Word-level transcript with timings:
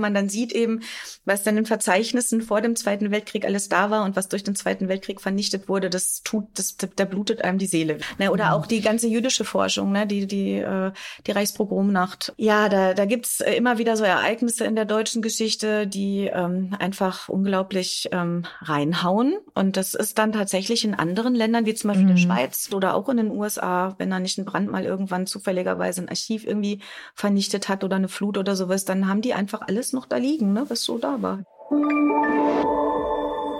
man 0.00 0.14
dann 0.14 0.28
sieht 0.28 0.52
eben, 0.52 0.80
was 1.24 1.42
dann 1.42 1.56
in 1.56 1.66
Verzeichnissen 1.66 2.42
vor 2.42 2.60
dem 2.60 2.76
Zweiten 2.76 3.10
Weltkrieg 3.10 3.44
alles 3.44 3.68
da 3.68 3.90
war 3.90 4.04
und 4.04 4.16
was 4.16 4.28
durch 4.28 4.42
den 4.42 4.56
Zweiten 4.56 4.88
Weltkrieg 4.88 5.20
vernichtet 5.20 5.68
wurde, 5.68 5.90
das 5.90 6.22
tut, 6.22 6.46
das, 6.54 6.76
da 6.76 7.04
blutet 7.04 7.42
einem 7.42 7.58
die 7.58 7.66
Seele. 7.66 7.98
Ne? 8.18 8.30
Oder 8.30 8.54
auch 8.54 8.66
die 8.66 8.80
ganze 8.80 9.08
jüdische 9.08 9.44
Forschung, 9.44 9.92
ne? 9.92 10.06
die, 10.06 10.26
die, 10.26 10.54
äh, 10.54 10.92
die 11.26 11.30
Reichspogromnacht. 11.30 12.32
Ja, 12.36 12.68
da, 12.68 12.94
da 12.94 13.04
gibt's 13.04 13.40
immer 13.40 13.78
wieder 13.78 13.96
so 13.96 14.04
Ereignisse 14.04 14.64
in 14.64 14.74
der 14.74 14.84
deutschen 14.84 15.22
Geschichte, 15.22 15.86
die 15.86 16.30
ähm, 16.32 16.74
einfach 16.78 17.28
unglaublich 17.28 18.08
ähm, 18.12 18.44
reinhauen. 18.60 19.36
Und 19.54 19.76
das 19.76 19.94
ist 19.94 20.18
dann 20.18 20.32
tatsächlich 20.32 20.84
in 20.84 20.94
anderen 20.94 21.34
Ländern, 21.34 21.66
wie 21.66 21.74
zum 21.74 21.88
Beispiel 21.88 22.06
mhm. 22.06 22.10
der 22.10 22.16
Schweiz 22.16 22.70
oder 22.72 22.94
auch 22.94 23.08
in 23.08 23.18
den 23.18 23.30
USA, 23.30 23.94
wenn 23.98 24.10
da 24.10 24.18
nicht 24.18 24.38
ein 24.38 24.44
Brand 24.44 24.70
mal 24.70 24.84
irgendwann 24.84 25.26
zufälligerweise 25.26 26.02
ein 26.02 26.08
Archiv 26.08 26.44
irgendwie 26.46 26.80
vernichtet 27.14 27.68
hat 27.68 27.84
oder 27.84 27.96
eine 27.96 28.08
Flut 28.08 28.38
oder 28.38 28.56
sowas, 28.56 28.84
dann 28.84 29.08
haben 29.08 29.20
die 29.20 29.34
einfach 29.34 29.62
alles 29.62 29.83
noch 29.92 30.06
da 30.06 30.16
liegen, 30.16 30.52
ne, 30.52 30.64
was 30.68 30.82
so 30.82 30.98
da 30.98 31.20
war. 31.20 31.44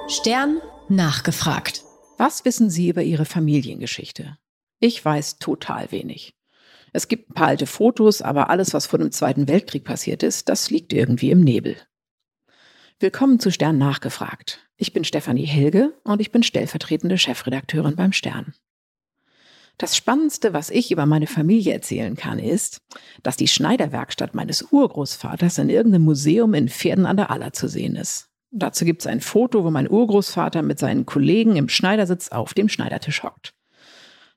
Stern 0.08 0.60
nachgefragt. 0.88 1.82
Was 2.18 2.44
wissen 2.44 2.70
Sie 2.70 2.88
über 2.88 3.02
Ihre 3.02 3.24
Familiengeschichte? 3.24 4.38
Ich 4.80 5.04
weiß 5.04 5.38
total 5.38 5.90
wenig. 5.92 6.34
Es 6.92 7.08
gibt 7.08 7.30
ein 7.30 7.34
paar 7.34 7.48
alte 7.48 7.66
Fotos, 7.66 8.22
aber 8.22 8.50
alles, 8.50 8.72
was 8.72 8.86
vor 8.86 8.98
dem 8.98 9.10
Zweiten 9.10 9.48
Weltkrieg 9.48 9.84
passiert 9.84 10.22
ist, 10.22 10.48
das 10.48 10.70
liegt 10.70 10.92
irgendwie 10.92 11.30
im 11.30 11.40
Nebel. 11.40 11.76
Willkommen 13.00 13.40
zu 13.40 13.50
Stern 13.50 13.78
nachgefragt. 13.78 14.60
Ich 14.76 14.92
bin 14.92 15.04
Stefanie 15.04 15.46
Helge 15.46 15.94
und 16.04 16.20
ich 16.20 16.30
bin 16.30 16.42
stellvertretende 16.42 17.18
Chefredakteurin 17.18 17.96
beim 17.96 18.12
Stern. 18.12 18.54
Das 19.76 19.96
Spannendste, 19.96 20.52
was 20.52 20.70
ich 20.70 20.92
über 20.92 21.04
meine 21.04 21.26
Familie 21.26 21.72
erzählen 21.72 22.16
kann, 22.16 22.38
ist, 22.38 22.78
dass 23.22 23.36
die 23.36 23.48
Schneiderwerkstatt 23.48 24.34
meines 24.34 24.62
Urgroßvaters 24.70 25.58
in 25.58 25.68
irgendeinem 25.68 26.04
Museum 26.04 26.54
in 26.54 26.68
Pferden 26.68 27.06
an 27.06 27.16
der 27.16 27.30
Aller 27.30 27.52
zu 27.52 27.68
sehen 27.68 27.96
ist. 27.96 28.28
Dazu 28.52 28.84
gibt 28.84 29.02
es 29.02 29.08
ein 29.08 29.20
Foto, 29.20 29.64
wo 29.64 29.70
mein 29.70 29.90
Urgroßvater 29.90 30.62
mit 30.62 30.78
seinen 30.78 31.06
Kollegen 31.06 31.56
im 31.56 31.68
Schneidersitz 31.68 32.28
auf 32.28 32.54
dem 32.54 32.68
Schneidertisch 32.68 33.24
hockt. 33.24 33.52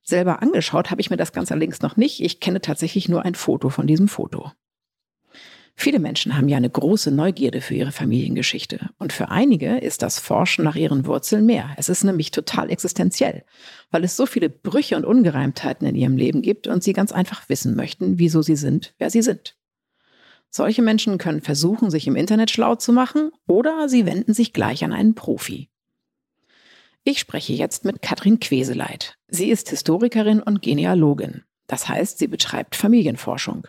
Selber 0.02 0.42
angeschaut 0.42 0.90
habe 0.90 1.02
ich 1.02 1.12
mir 1.12 1.18
das 1.18 1.34
Ganze 1.34 1.54
allerdings 1.54 1.82
noch 1.82 1.98
nicht. 1.98 2.22
Ich 2.22 2.40
kenne 2.40 2.62
tatsächlich 2.62 3.08
nur 3.08 3.24
ein 3.24 3.36
Foto 3.36 3.70
von 3.70 3.86
diesem 3.86 4.08
Foto. 4.08 4.52
Viele 5.80 6.00
Menschen 6.00 6.36
haben 6.36 6.48
ja 6.48 6.58
eine 6.58 6.72
große 6.72 7.12
Neugierde 7.12 7.62
für 7.62 7.76
ihre 7.76 7.92
Familiengeschichte. 7.92 8.90
Und 8.98 9.14
für 9.14 9.30
einige 9.30 9.78
ist 9.78 10.02
das 10.02 10.18
Forschen 10.18 10.66
nach 10.66 10.76
ihren 10.76 11.06
Wurzeln 11.06 11.46
mehr. 11.46 11.70
Es 11.78 11.88
ist 11.88 12.04
nämlich 12.04 12.32
total 12.32 12.72
existenziell, 12.72 13.46
weil 13.92 14.04
es 14.04 14.18
so 14.18 14.26
viele 14.26 14.50
Brüche 14.50 14.98
und 14.98 15.06
Ungereimtheiten 15.06 15.88
in 15.88 15.94
ihrem 15.94 16.18
Leben 16.18 16.42
gibt 16.42 16.66
und 16.66 16.84
sie 16.84 16.94
ganz 16.94 17.12
einfach 17.12 17.48
wissen 17.48 17.76
möchten, 17.76 18.18
wieso 18.18 18.42
sie 18.42 18.56
sind, 18.56 18.96
wer 18.98 19.12
sie 19.12 19.22
sind. 19.22 19.56
Solche 20.50 20.82
Menschen 20.82 21.20
können 21.20 21.42
versuchen, 21.42 21.92
sich 21.92 22.08
im 22.08 22.16
Internet 22.16 22.50
schlau 22.50 22.74
zu 22.74 22.92
machen 22.92 23.30
oder 23.46 23.88
sie 23.88 24.08
wenden 24.08 24.34
sich 24.34 24.54
gleich 24.54 24.84
an 24.84 24.94
einen 24.94 25.14
Profi. 25.14 25.70
Ich 27.04 27.20
spreche 27.20 27.54
jetzt 27.54 27.86
mit 27.86 28.02
Katrin 28.02 28.40
Queseleit. 28.40 29.20
Sie 29.28 29.52
ist 29.52 29.70
Historikerin 29.70 30.42
und 30.42 30.64
Genealogin. 30.64 31.44
Das 31.68 31.88
heißt, 31.88 32.18
sie 32.18 32.28
betreibt 32.28 32.76
Familienforschung. 32.76 33.68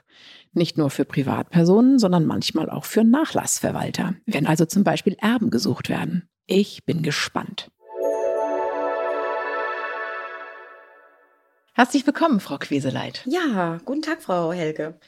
Nicht 0.53 0.79
nur 0.79 0.91
für 0.91 1.05
Privatpersonen, 1.05 1.99
sondern 1.99 2.25
manchmal 2.27 2.71
auch 2.71 2.85
für 2.85 3.05
Nachlassverwalter, 3.05 4.15
wenn 4.27 4.47
also 4.47 4.65
zum 4.65 4.85
Beispiel 4.85 5.17
Erben 5.21 5.51
gesucht 5.51 5.89
werden. 5.89 6.29
Ich 6.47 6.85
bin 6.85 7.03
gespannt. 7.03 7.71
Herzlich 11.75 12.07
willkommen, 12.07 12.41
Frau 12.41 12.59
Queseleit. 12.59 13.23
Ja, 13.27 13.79
guten 13.85 14.03
Tag, 14.03 14.23
Frau 14.23 14.53
Helge. 14.53 14.99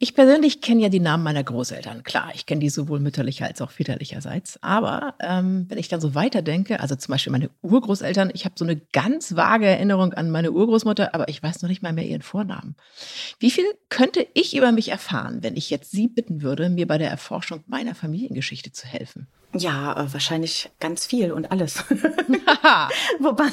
Ich 0.00 0.14
persönlich 0.14 0.60
kenne 0.60 0.82
ja 0.82 0.88
die 0.88 1.00
Namen 1.00 1.24
meiner 1.24 1.42
Großeltern. 1.42 2.04
Klar, 2.04 2.30
ich 2.32 2.46
kenne 2.46 2.60
die 2.60 2.68
sowohl 2.68 3.00
mütterlicher 3.00 3.46
als 3.46 3.60
auch 3.60 3.72
väterlicherseits. 3.72 4.62
Aber 4.62 5.14
ähm, 5.18 5.66
wenn 5.68 5.78
ich 5.78 5.88
dann 5.88 6.00
so 6.00 6.14
weiterdenke, 6.14 6.78
also 6.78 6.94
zum 6.94 7.10
Beispiel 7.10 7.32
meine 7.32 7.50
Urgroßeltern, 7.62 8.30
ich 8.32 8.44
habe 8.44 8.54
so 8.56 8.64
eine 8.64 8.76
ganz 8.76 9.34
vage 9.34 9.66
Erinnerung 9.66 10.14
an 10.14 10.30
meine 10.30 10.52
Urgroßmutter, 10.52 11.16
aber 11.16 11.28
ich 11.28 11.42
weiß 11.42 11.62
noch 11.62 11.68
nicht 11.68 11.82
mal 11.82 11.92
mehr 11.92 12.06
ihren 12.06 12.22
Vornamen. 12.22 12.76
Wie 13.40 13.50
viel 13.50 13.64
könnte 13.88 14.24
ich 14.34 14.56
über 14.56 14.70
mich 14.70 14.90
erfahren, 14.90 15.42
wenn 15.42 15.56
ich 15.56 15.68
jetzt 15.68 15.90
Sie 15.90 16.06
bitten 16.06 16.42
würde, 16.42 16.68
mir 16.68 16.86
bei 16.86 16.98
der 16.98 17.10
Erforschung 17.10 17.64
meiner 17.66 17.96
Familiengeschichte 17.96 18.70
zu 18.70 18.86
helfen? 18.86 19.26
Ja, 19.52 19.94
äh, 19.94 20.12
wahrscheinlich 20.12 20.70
ganz 20.78 21.06
viel 21.06 21.32
und 21.32 21.50
alles. 21.50 21.78
Wobei, 23.18 23.50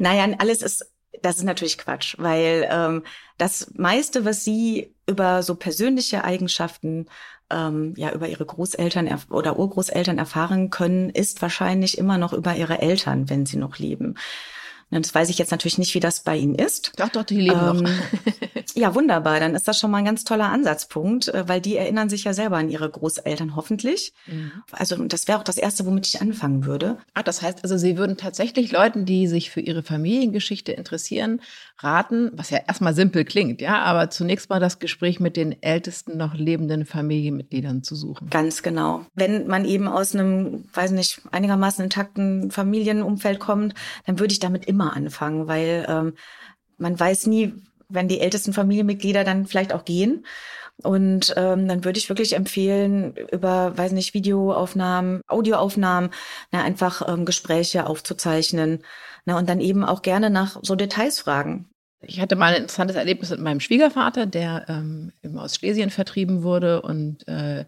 naja, 0.00 0.34
alles 0.38 0.62
ist 0.62 0.90
das 1.22 1.36
ist 1.38 1.44
natürlich 1.44 1.78
Quatsch, 1.78 2.14
weil 2.18 2.68
ähm, 2.70 3.02
das 3.38 3.72
meiste, 3.74 4.24
was 4.24 4.44
sie 4.44 4.94
über 5.06 5.42
so 5.42 5.54
persönliche 5.54 6.24
Eigenschaften, 6.24 7.06
ähm, 7.50 7.94
ja, 7.96 8.12
über 8.12 8.28
ihre 8.28 8.46
Großeltern 8.46 9.08
oder 9.30 9.58
Urgroßeltern 9.58 10.18
erfahren 10.18 10.70
können, 10.70 11.10
ist 11.10 11.42
wahrscheinlich 11.42 11.98
immer 11.98 12.18
noch 12.18 12.32
über 12.32 12.54
ihre 12.54 12.80
Eltern, 12.80 13.28
wenn 13.28 13.46
sie 13.46 13.56
noch 13.56 13.78
leben. 13.78 14.16
Das 14.90 15.14
weiß 15.14 15.28
ich 15.28 15.38
jetzt 15.38 15.52
natürlich 15.52 15.78
nicht, 15.78 15.94
wie 15.94 16.00
das 16.00 16.20
bei 16.20 16.36
Ihnen 16.36 16.56
ist. 16.56 16.92
Doch, 16.96 17.08
doch, 17.08 17.22
die 17.22 17.40
leben 17.40 17.60
ähm, 17.60 17.82
noch. 17.82 17.90
ja, 18.74 18.94
wunderbar. 18.94 19.38
Dann 19.38 19.54
ist 19.54 19.68
das 19.68 19.78
schon 19.78 19.90
mal 19.90 19.98
ein 19.98 20.04
ganz 20.04 20.24
toller 20.24 20.50
Ansatzpunkt, 20.50 21.28
äh, 21.28 21.48
weil 21.48 21.60
die 21.60 21.76
erinnern 21.76 22.08
sich 22.08 22.24
ja 22.24 22.32
selber 22.32 22.56
an 22.56 22.68
ihre 22.68 22.90
Großeltern 22.90 23.54
hoffentlich. 23.54 24.12
Mhm. 24.26 24.50
Also 24.72 24.96
das 25.04 25.28
wäre 25.28 25.38
auch 25.38 25.44
das 25.44 25.58
Erste, 25.58 25.86
womit 25.86 26.08
ich 26.08 26.20
anfangen 26.20 26.66
würde. 26.66 26.98
Ah, 27.14 27.22
das 27.22 27.40
heißt 27.40 27.62
also, 27.62 27.76
Sie 27.76 27.96
würden 27.96 28.16
tatsächlich 28.16 28.72
Leuten, 28.72 29.04
die 29.04 29.28
sich 29.28 29.50
für 29.50 29.60
ihre 29.60 29.82
Familiengeschichte 29.82 30.72
interessieren, 30.72 31.40
raten, 31.78 32.30
was 32.34 32.50
ja 32.50 32.58
erstmal 32.66 32.94
simpel 32.94 33.24
klingt, 33.24 33.60
ja, 33.60 33.82
aber 33.82 34.10
zunächst 34.10 34.50
mal 34.50 34.60
das 34.60 34.78
Gespräch 34.78 35.20
mit 35.20 35.36
den 35.36 35.62
ältesten 35.62 36.16
noch 36.16 36.34
lebenden 36.34 36.84
Familienmitgliedern 36.84 37.82
zu 37.82 37.94
suchen. 37.94 38.28
Ganz 38.30 38.62
genau. 38.62 39.06
Wenn 39.14 39.46
man 39.46 39.64
eben 39.64 39.88
aus 39.88 40.14
einem, 40.14 40.64
weiß 40.74 40.90
nicht, 40.90 41.22
einigermaßen 41.30 41.84
intakten 41.84 42.50
Familienumfeld 42.50 43.38
kommt, 43.38 43.74
dann 44.06 44.18
würde 44.18 44.32
ich 44.32 44.40
damit 44.40 44.66
immer 44.66 44.79
immer 44.80 44.96
anfangen, 44.96 45.46
weil 45.46 45.86
ähm, 45.88 46.14
man 46.78 46.98
weiß 46.98 47.26
nie, 47.26 47.54
wenn 47.88 48.08
die 48.08 48.20
ältesten 48.20 48.52
Familienmitglieder 48.52 49.24
dann 49.24 49.46
vielleicht 49.46 49.72
auch 49.72 49.84
gehen. 49.84 50.24
Und 50.82 51.34
ähm, 51.36 51.68
dann 51.68 51.84
würde 51.84 51.98
ich 51.98 52.08
wirklich 52.08 52.34
empfehlen, 52.34 53.14
über, 53.30 53.76
weiß 53.76 53.92
nicht, 53.92 54.14
Videoaufnahmen, 54.14 55.20
Audioaufnahmen, 55.28 56.10
na, 56.52 56.62
einfach 56.62 57.06
ähm, 57.06 57.26
Gespräche 57.26 57.86
aufzuzeichnen. 57.86 58.82
Na, 59.26 59.36
und 59.36 59.48
dann 59.48 59.60
eben 59.60 59.84
auch 59.84 60.00
gerne 60.00 60.30
nach 60.30 60.58
so 60.62 60.74
Details 60.76 61.20
fragen. 61.20 61.68
Ich 62.00 62.18
hatte 62.18 62.34
mal 62.34 62.54
ein 62.54 62.62
interessantes 62.62 62.96
Erlebnis 62.96 63.28
mit 63.28 63.40
meinem 63.40 63.60
Schwiegervater, 63.60 64.24
der 64.24 64.64
ähm, 64.68 65.12
eben 65.22 65.38
aus 65.38 65.56
Schlesien 65.56 65.90
vertrieben 65.90 66.42
wurde 66.42 66.80
und 66.80 67.28
äh, 67.28 67.66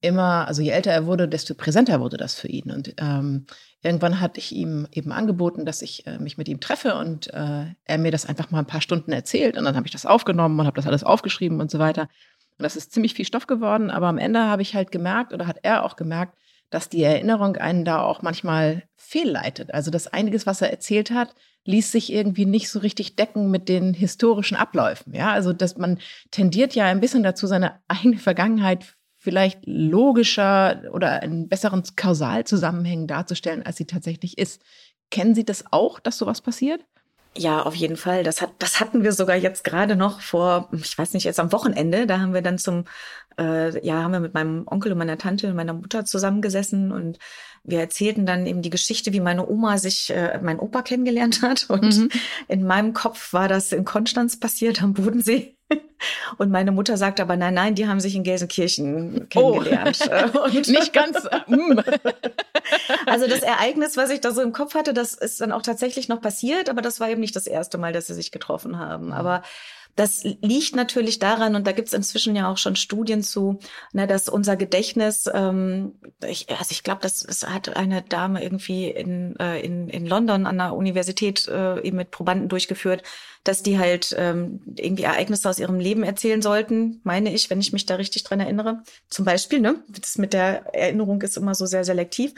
immer, 0.00 0.46
also 0.46 0.62
je 0.62 0.70
älter 0.70 0.92
er 0.92 1.06
wurde, 1.06 1.28
desto 1.28 1.54
präsenter 1.54 2.00
wurde 2.00 2.16
das 2.16 2.34
für 2.34 2.48
ihn. 2.48 2.70
Und 2.70 2.94
ähm, 2.98 3.46
irgendwann 3.82 4.20
hatte 4.20 4.38
ich 4.38 4.52
ihm 4.52 4.86
eben 4.92 5.12
angeboten, 5.12 5.64
dass 5.64 5.82
ich 5.82 6.06
äh, 6.06 6.18
mich 6.18 6.38
mit 6.38 6.48
ihm 6.48 6.60
treffe 6.60 6.94
und 6.94 7.32
äh, 7.34 7.66
er 7.84 7.98
mir 7.98 8.10
das 8.10 8.26
einfach 8.26 8.50
mal 8.50 8.60
ein 8.60 8.66
paar 8.66 8.80
Stunden 8.80 9.12
erzählt. 9.12 9.56
Und 9.56 9.64
dann 9.64 9.76
habe 9.76 9.86
ich 9.86 9.92
das 9.92 10.06
aufgenommen 10.06 10.58
und 10.58 10.66
habe 10.66 10.76
das 10.76 10.86
alles 10.86 11.04
aufgeschrieben 11.04 11.60
und 11.60 11.70
so 11.70 11.78
weiter. 11.78 12.02
Und 12.02 12.62
das 12.62 12.76
ist 12.76 12.92
ziemlich 12.92 13.14
viel 13.14 13.26
Stoff 13.26 13.46
geworden. 13.46 13.90
Aber 13.90 14.06
am 14.06 14.18
Ende 14.18 14.40
habe 14.40 14.62
ich 14.62 14.74
halt 14.74 14.92
gemerkt 14.92 15.32
oder 15.32 15.46
hat 15.46 15.58
er 15.62 15.84
auch 15.84 15.96
gemerkt, 15.96 16.38
dass 16.70 16.88
die 16.88 17.02
Erinnerung 17.02 17.56
einen 17.56 17.84
da 17.84 18.02
auch 18.02 18.22
manchmal 18.22 18.84
fehlleitet. 18.96 19.72
Also 19.72 19.90
dass 19.90 20.06
einiges, 20.06 20.46
was 20.46 20.60
er 20.60 20.70
erzählt 20.70 21.10
hat, 21.10 21.34
ließ 21.64 21.92
sich 21.92 22.12
irgendwie 22.12 22.46
nicht 22.46 22.70
so 22.70 22.78
richtig 22.78 23.16
decken 23.16 23.50
mit 23.50 23.68
den 23.68 23.94
historischen 23.94 24.56
Abläufen. 24.56 25.14
Ja, 25.14 25.32
also 25.32 25.52
dass 25.52 25.76
man 25.76 25.98
tendiert 26.30 26.74
ja 26.74 26.86
ein 26.86 27.00
bisschen 27.00 27.22
dazu, 27.22 27.46
seine 27.46 27.80
eigene 27.88 28.18
Vergangenheit 28.18 28.97
vielleicht 29.18 29.60
logischer 29.66 30.82
oder 30.92 31.22
einen 31.22 31.48
besseren 31.48 31.82
Kausalzusammenhängen 31.96 33.06
darzustellen, 33.06 33.64
als 33.64 33.76
sie 33.76 33.86
tatsächlich 33.86 34.38
ist. 34.38 34.62
Kennen 35.10 35.34
Sie 35.34 35.44
das 35.44 35.64
auch, 35.70 36.00
dass 36.00 36.18
sowas 36.18 36.40
passiert? 36.40 36.84
Ja, 37.36 37.62
auf 37.62 37.74
jeden 37.74 37.96
Fall. 37.96 38.24
Das 38.24 38.42
hat, 38.42 38.50
das 38.58 38.80
hatten 38.80 39.04
wir 39.04 39.12
sogar 39.12 39.36
jetzt 39.36 39.62
gerade 39.62 39.96
noch 39.96 40.20
vor, 40.20 40.68
ich 40.72 40.96
weiß 40.96 41.14
nicht, 41.14 41.24
jetzt 41.24 41.38
am 41.40 41.52
Wochenende. 41.52 42.06
Da 42.06 42.20
haben 42.20 42.34
wir 42.34 42.42
dann 42.42 42.58
zum, 42.58 42.84
äh, 43.38 43.84
ja, 43.86 44.02
haben 44.02 44.12
wir 44.12 44.20
mit 44.20 44.34
meinem 44.34 44.64
Onkel 44.66 44.92
und 44.92 44.98
meiner 44.98 45.18
Tante 45.18 45.48
und 45.48 45.56
meiner 45.56 45.74
Mutter 45.74 46.04
zusammengesessen 46.04 46.90
und 46.90 47.18
wir 47.64 47.80
erzählten 47.80 48.26
dann 48.26 48.46
eben 48.46 48.62
die 48.62 48.70
Geschichte, 48.70 49.12
wie 49.12 49.20
meine 49.20 49.46
Oma 49.48 49.78
sich, 49.78 50.10
äh, 50.10 50.40
mein 50.42 50.58
Opa 50.58 50.82
kennengelernt 50.82 51.42
hat. 51.42 51.66
Und 51.68 51.96
mhm. 51.96 52.08
in 52.48 52.66
meinem 52.66 52.92
Kopf 52.92 53.32
war 53.32 53.48
das 53.48 53.72
in 53.72 53.84
Konstanz 53.84 54.38
passiert 54.40 54.82
am 54.82 54.94
Bodensee. 54.94 55.57
Und 56.38 56.50
meine 56.50 56.72
Mutter 56.72 56.96
sagt 56.96 57.20
aber, 57.20 57.36
nein, 57.36 57.54
nein, 57.54 57.74
die 57.74 57.88
haben 57.88 58.00
sich 58.00 58.14
in 58.14 58.22
Gelsenkirchen 58.22 59.28
kennengelernt. 59.28 59.98
Oh, 60.34 60.40
und 60.44 60.68
nicht 60.68 60.92
ganz. 60.92 61.24
Mm. 61.46 61.80
also 63.06 63.26
das 63.26 63.40
Ereignis, 63.40 63.96
was 63.96 64.10
ich 64.10 64.20
da 64.20 64.32
so 64.32 64.42
im 64.42 64.52
Kopf 64.52 64.74
hatte, 64.74 64.94
das 64.94 65.14
ist 65.14 65.40
dann 65.40 65.52
auch 65.52 65.62
tatsächlich 65.62 66.08
noch 66.08 66.20
passiert, 66.20 66.70
aber 66.70 66.82
das 66.82 67.00
war 67.00 67.10
eben 67.10 67.20
nicht 67.20 67.36
das 67.36 67.46
erste 67.46 67.78
Mal, 67.78 67.92
dass 67.92 68.06
sie 68.06 68.14
sich 68.14 68.30
getroffen 68.30 68.78
haben. 68.78 69.12
Aber 69.12 69.42
das 69.98 70.22
liegt 70.22 70.76
natürlich 70.76 71.18
daran, 71.18 71.56
und 71.56 71.66
da 71.66 71.72
gibt 71.72 71.88
es 71.88 71.94
inzwischen 71.94 72.36
ja 72.36 72.50
auch 72.50 72.56
schon 72.56 72.76
Studien 72.76 73.24
zu, 73.24 73.58
ne, 73.92 74.06
dass 74.06 74.28
unser 74.28 74.56
Gedächtnis, 74.56 75.28
ähm, 75.32 75.98
ich, 76.24 76.48
also 76.50 76.70
ich 76.70 76.84
glaube, 76.84 77.00
das, 77.02 77.24
das 77.24 77.42
hat 77.42 77.76
eine 77.76 78.02
Dame 78.02 78.40
irgendwie 78.40 78.88
in, 78.88 79.34
äh, 79.40 79.60
in, 79.60 79.88
in 79.88 80.06
London 80.06 80.46
an 80.46 80.58
der 80.58 80.74
Universität 80.74 81.48
äh, 81.48 81.80
eben 81.80 81.96
mit 81.96 82.12
Probanden 82.12 82.48
durchgeführt, 82.48 83.02
dass 83.44 83.62
die 83.62 83.78
halt 83.78 84.14
ähm, 84.18 84.60
irgendwie 84.76 85.04
Ereignisse 85.04 85.48
aus 85.48 85.58
ihrem 85.58 85.80
Leben 85.80 86.02
erzählen 86.02 86.42
sollten, 86.42 87.00
meine 87.04 87.32
ich, 87.32 87.50
wenn 87.50 87.60
ich 87.60 87.72
mich 87.72 87.86
da 87.86 87.94
richtig 87.94 88.24
dran 88.24 88.40
erinnere. 88.40 88.82
Zum 89.08 89.24
Beispiel, 89.24 89.60
ne? 89.60 89.76
Das 89.88 90.18
mit 90.18 90.32
der 90.32 90.74
Erinnerung 90.74 91.22
ist 91.22 91.36
immer 91.36 91.54
so 91.54 91.66
sehr 91.66 91.84
selektiv. 91.84 92.32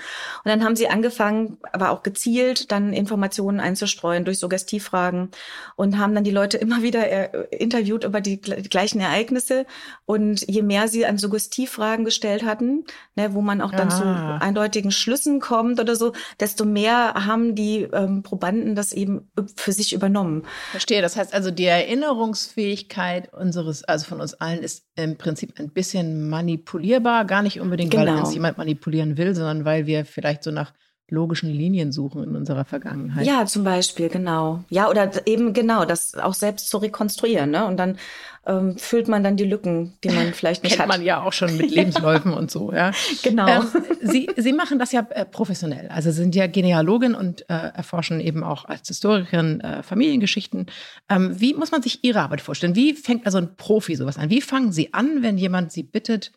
Und 0.45 0.51
dann 0.51 0.65
haben 0.65 0.77
sie 0.77 0.89
angefangen, 0.89 1.59
aber 1.73 1.91
auch 1.91 2.03
gezielt, 2.03 2.71
dann 2.71 2.93
Informationen 2.93 3.61
einzustreuen 3.61 4.25
durch 4.25 4.39
Suggestivfragen 4.39 5.31
und 5.77 5.99
haben 5.99 6.15
dann 6.15 6.25
die 6.25 6.31
Leute 6.31 6.59
immer 6.59 6.83
wieder 6.83 7.09
äh, 7.09 7.47
interviewt 7.57 8.05
über 8.05 8.21
die, 8.21 8.41
die, 8.41 8.69
gleichen 8.69 9.01
Ereignisse. 9.01 9.67
Und 10.07 10.47
je 10.49 10.63
mehr 10.63 10.89
sie 10.89 11.07
an 11.07 11.19
Suggestivfragen 11.19 12.05
gestellt 12.05 12.45
hatten, 12.45 12.85
ne, 13.17 13.35
wo 13.35 13.41
man 13.41 13.61
auch 13.61 13.73
dann 13.73 13.89
ah. 13.89 14.39
zu 14.39 14.45
eindeutigen 14.45 14.91
Schlüssen 14.91 15.41
kommt 15.41 15.81
oder 15.81 15.97
so, 15.97 16.13
desto 16.39 16.65
mehr 16.65 17.15
haben 17.27 17.55
die 17.55 17.83
ähm, 17.93 18.23
Probanden 18.23 18.75
das 18.75 18.93
eben 18.93 19.31
für 19.57 19.73
sich 19.73 19.93
übernommen. 19.93 20.45
Verstehe 20.71 20.90
verstehe. 20.91 21.03
Das 21.03 21.17
heißt 21.17 21.35
also, 21.35 21.51
die 21.51 21.67
Erinnerungsfähigkeit 21.67 23.33
unseres, 23.33 23.85
also 23.85 24.07
von 24.07 24.21
uns 24.21 24.35
allen, 24.35 24.61
ist 24.61 24.87
im 24.97 25.17
Prinzip 25.17 25.59
ein 25.59 25.71
bisschen 25.71 26.29
manipulierbar. 26.29 27.25
Gar 27.25 27.43
nicht 27.43 27.61
unbedingt, 27.61 27.93
genau. 27.93 28.13
weil 28.13 28.19
uns 28.21 28.35
jemand 28.35 28.59
manipulieren 28.59 29.17
will, 29.17 29.35
sondern 29.35 29.65
weil 29.65 29.87
wir 29.87 30.05
vielleicht 30.05 30.43
so 30.43 30.51
nach 30.51 30.73
logischen 31.09 31.51
Linien 31.51 31.91
suchen 31.91 32.23
in 32.23 32.37
unserer 32.37 32.65
Vergangenheit. 32.65 33.27
Ja, 33.27 33.45
zum 33.45 33.65
Beispiel, 33.65 34.09
genau. 34.09 34.63
Ja, 34.69 34.89
oder 34.89 35.11
eben 35.27 35.53
genau, 35.53 35.85
das 35.85 36.15
auch 36.15 36.35
selbst 36.35 36.69
zu 36.69 36.79
rekonstruieren. 36.79 37.51
Ne? 37.51 37.67
Und 37.67 37.79
dann 37.79 37.99
ähm, 38.47 38.79
füllt 38.79 39.09
man 39.09 39.23
dann 39.23 39.37
die 39.37 39.45
Lücken, 39.45 39.95
die 40.03 40.09
man 40.09 40.33
vielleicht 40.35 40.63
nicht 40.63 40.73
Kennt 40.77 40.83
hat. 40.83 40.89
man 40.89 41.05
ja 41.05 41.23
auch 41.23 41.33
schon 41.33 41.57
mit 41.57 41.71
Lebensläufen 41.75 42.33
und 42.33 42.51
so, 42.51 42.73
ja. 42.73 42.93
Genau. 43.23 43.47
Ähm, 43.49 43.67
Sie, 44.01 44.29
Sie 44.37 44.53
machen 44.53 44.79
das 44.79 44.93
ja 44.93 45.07
äh, 45.11 45.25
professionell. 45.25 45.89
Also 45.89 46.11
sind 46.11 46.35
ja 46.35 46.47
Genealogin 46.47 47.15
und 47.15 47.43
äh, 47.51 47.55
erforschen 47.55 48.21
eben 48.21 48.43
auch 48.43 48.65
als 48.65 48.89
Historikerin 48.89 49.61
äh, 49.61 49.83
Familiengeschichten. 49.83 50.67
Ähm, 51.09 51.39
wie 51.39 51.55
muss 51.55 51.71
man 51.71 51.83
sich 51.83 52.03
Ihre 52.03 52.21
Arbeit 52.21 52.41
vorstellen? 52.41 52.75
Wie 52.75 52.95
fängt 52.95 53.27
also 53.27 53.39
ein 53.39 53.57
Profi 53.57 53.95
sowas 53.95 54.17
an? 54.17 54.31
Wie 54.31 54.41
fangen 54.41 54.73
Sie 54.73 54.95
an, 54.95 55.23
wenn 55.23 55.37
jemand 55.37 55.73
Sie 55.73 55.83
bittet, 55.83 56.33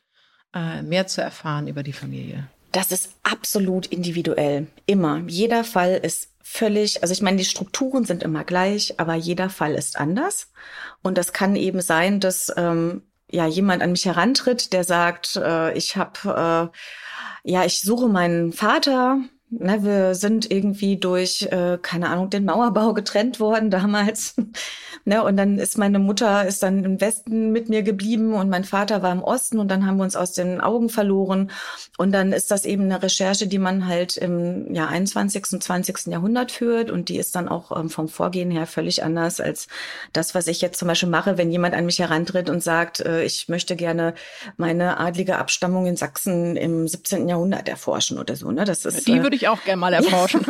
äh, 0.54 0.82
mehr 0.82 1.08
zu 1.08 1.22
erfahren 1.22 1.68
über 1.68 1.84
die 1.84 1.94
Familie? 1.94 2.50
Das 2.74 2.92
ist 2.92 3.12
absolut 3.22 3.86
individuell. 3.86 4.68
Immer. 4.88 5.22
Jeder 5.28 5.64
Fall 5.64 5.94
ist 6.04 6.30
völlig, 6.42 7.02
also 7.04 7.14
ich 7.14 7.22
meine, 7.22 7.38
die 7.38 7.46
Strukturen 7.46 8.04
sind 8.04 8.24
immer 8.24 8.44
gleich, 8.44 9.00
aber 9.00 9.14
jeder 9.14 9.50
Fall 9.50 9.76
ist 9.76 9.98
anders. 9.98 10.52
Und 11.04 11.18
das 11.18 11.34
kann 11.34 11.56
eben 11.56 11.82
sein, 11.82 12.20
dass 12.20 12.52
ähm, 12.58 13.04
ja 13.32 13.46
jemand 13.46 13.84
an 13.84 13.92
mich 13.92 14.06
herantritt, 14.06 14.74
der 14.74 14.84
sagt, 14.84 15.36
äh, 15.36 15.72
ich 15.78 15.96
habe 15.96 16.72
äh, 16.74 16.78
ja, 17.44 17.64
ich 17.64 17.82
suche 17.82 18.08
meinen 18.08 18.54
Vater, 18.54 19.20
Ne, 19.60 19.84
wir 19.84 20.16
sind 20.16 20.50
irgendwie 20.50 20.98
durch, 20.98 21.44
äh, 21.44 21.78
keine 21.82 22.10
Ahnung, 22.10 22.30
den 22.30 22.46
Mauerbau 22.46 22.94
getrennt 22.94 23.40
worden 23.40 23.70
damals. 23.70 24.36
ne, 25.06 25.24
und 25.24 25.38
dann 25.38 25.60
ist 25.60 25.78
meine 25.78 26.00
Mutter 26.00 26.48
ist 26.48 26.64
dann 26.64 26.84
im 26.84 27.00
Westen 27.00 27.52
mit 27.52 27.70
mir 27.70 27.84
geblieben 27.84 28.34
und 28.34 28.50
mein 28.50 28.64
Vater 28.64 29.04
war 29.04 29.12
im 29.12 29.22
Osten 29.22 29.60
und 29.60 29.70
dann 29.70 29.86
haben 29.86 29.98
wir 29.98 30.04
uns 30.04 30.16
aus 30.16 30.32
den 30.34 30.60
Augen 30.60 30.90
verloren. 30.90 31.52
Und 31.98 32.12
dann 32.14 32.32
ist 32.32 32.50
das 32.50 32.66
eben 32.66 32.84
eine 32.84 33.04
Recherche, 33.04 33.46
die 33.48 33.60
man 33.60 33.88
halt 33.88 34.18
im 34.18 34.74
ja, 34.74 34.88
21. 34.88 35.46
und 35.54 35.64
20. 35.64 36.08
Jahrhundert 36.08 36.52
führt 36.52 36.90
und 36.90 37.10
die 37.10 37.18
ist 37.18 37.36
dann 37.36 37.48
auch 37.48 37.78
ähm, 37.78 37.90
vom 37.90 38.08
Vorgehen 38.08 38.50
her 38.50 38.66
völlig 38.66 39.04
anders 39.04 39.40
als 39.40 39.68
das, 40.14 40.34
was 40.34 40.48
ich 40.48 40.62
jetzt 40.62 40.80
zum 40.80 40.88
Beispiel 40.88 41.10
mache, 41.10 41.38
wenn 41.38 41.52
jemand 41.52 41.76
an 41.76 41.86
mich 41.86 42.00
herantritt 42.00 42.50
und 42.50 42.64
sagt, 42.64 43.02
äh, 43.02 43.24
ich 43.24 43.50
möchte 43.50 43.76
gerne 43.76 44.16
meine 44.58 45.00
adlige 45.00 45.38
Abstammung 45.38 45.86
in 45.86 45.96
Sachsen 45.96 46.56
im 46.56 46.88
17. 46.88 47.30
Jahrhundert 47.30 47.70
erforschen 47.70 48.18
oder 48.18 48.36
so. 48.36 48.50
Ne? 48.52 48.66
Das 48.66 48.86
ist, 48.86 49.08
die 49.08 49.22
würde 49.22 49.36
ich 49.36 49.43
auch 49.48 49.64
gerne 49.64 49.80
mal 49.80 49.94
erforschen. 49.94 50.46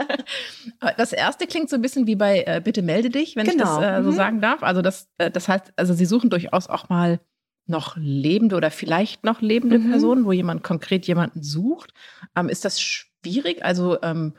das 0.96 1.12
erste 1.12 1.46
klingt 1.46 1.70
so 1.70 1.76
ein 1.76 1.82
bisschen 1.82 2.06
wie 2.06 2.16
bei 2.16 2.44
äh, 2.46 2.60
Bitte 2.62 2.82
melde 2.82 3.10
dich, 3.10 3.36
wenn 3.36 3.46
genau. 3.46 3.76
ich 3.76 3.80
das 3.80 4.00
äh, 4.00 4.02
so 4.02 4.10
mhm. 4.12 4.16
sagen 4.16 4.40
darf. 4.40 4.62
Also 4.62 4.82
das, 4.82 5.08
äh, 5.18 5.30
das 5.30 5.48
heißt, 5.48 5.72
also 5.76 5.94
Sie 5.94 6.06
suchen 6.06 6.30
durchaus 6.30 6.68
auch 6.68 6.88
mal 6.88 7.20
noch 7.66 7.96
lebende 7.96 8.56
oder 8.56 8.70
vielleicht 8.70 9.24
noch 9.24 9.40
lebende 9.40 9.78
mhm. 9.78 9.90
Personen, 9.90 10.24
wo 10.24 10.32
jemand 10.32 10.62
konkret 10.62 11.06
jemanden 11.06 11.42
sucht. 11.42 11.92
Ähm, 12.36 12.48
ist 12.48 12.64
das 12.64 12.80
schwierig? 12.80 13.64
Also 13.64 14.00
ähm, 14.02 14.34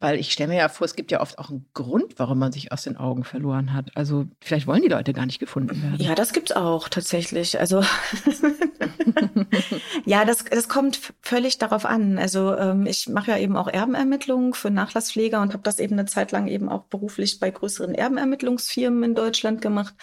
weil 0.00 0.18
ich 0.20 0.32
stelle 0.32 0.50
mir 0.50 0.58
ja 0.58 0.68
vor, 0.68 0.84
es 0.84 0.94
gibt 0.94 1.10
ja 1.10 1.20
oft 1.20 1.38
auch 1.38 1.50
einen 1.50 1.66
Grund, 1.74 2.18
warum 2.18 2.38
man 2.38 2.52
sich 2.52 2.70
aus 2.70 2.82
den 2.84 2.96
Augen 2.96 3.24
verloren 3.24 3.74
hat. 3.74 3.90
Also 3.96 4.26
vielleicht 4.40 4.68
wollen 4.68 4.82
die 4.82 4.88
Leute 4.88 5.12
gar 5.12 5.26
nicht 5.26 5.40
gefunden 5.40 5.82
werden. 5.82 6.00
Ja, 6.00 6.14
das 6.14 6.32
gibt's 6.32 6.52
auch 6.52 6.88
tatsächlich. 6.88 7.58
Also 7.58 7.82
ja, 10.04 10.24
das, 10.24 10.44
das 10.44 10.68
kommt 10.68 11.12
völlig 11.20 11.58
darauf 11.58 11.84
an. 11.84 12.18
Also 12.18 12.56
ähm, 12.56 12.86
ich 12.86 13.08
mache 13.08 13.32
ja 13.32 13.38
eben 13.38 13.56
auch 13.56 13.66
Erbenermittlungen 13.66 14.54
für 14.54 14.70
Nachlasspfleger 14.70 15.40
und 15.40 15.52
habe 15.52 15.64
das 15.64 15.80
eben 15.80 15.94
eine 15.94 16.06
Zeit 16.06 16.30
lang 16.30 16.46
eben 16.46 16.68
auch 16.68 16.84
beruflich 16.84 17.40
bei 17.40 17.50
größeren 17.50 17.94
Erbenermittlungsfirmen 17.94 19.02
in 19.02 19.14
Deutschland 19.16 19.60
gemacht. 19.62 19.94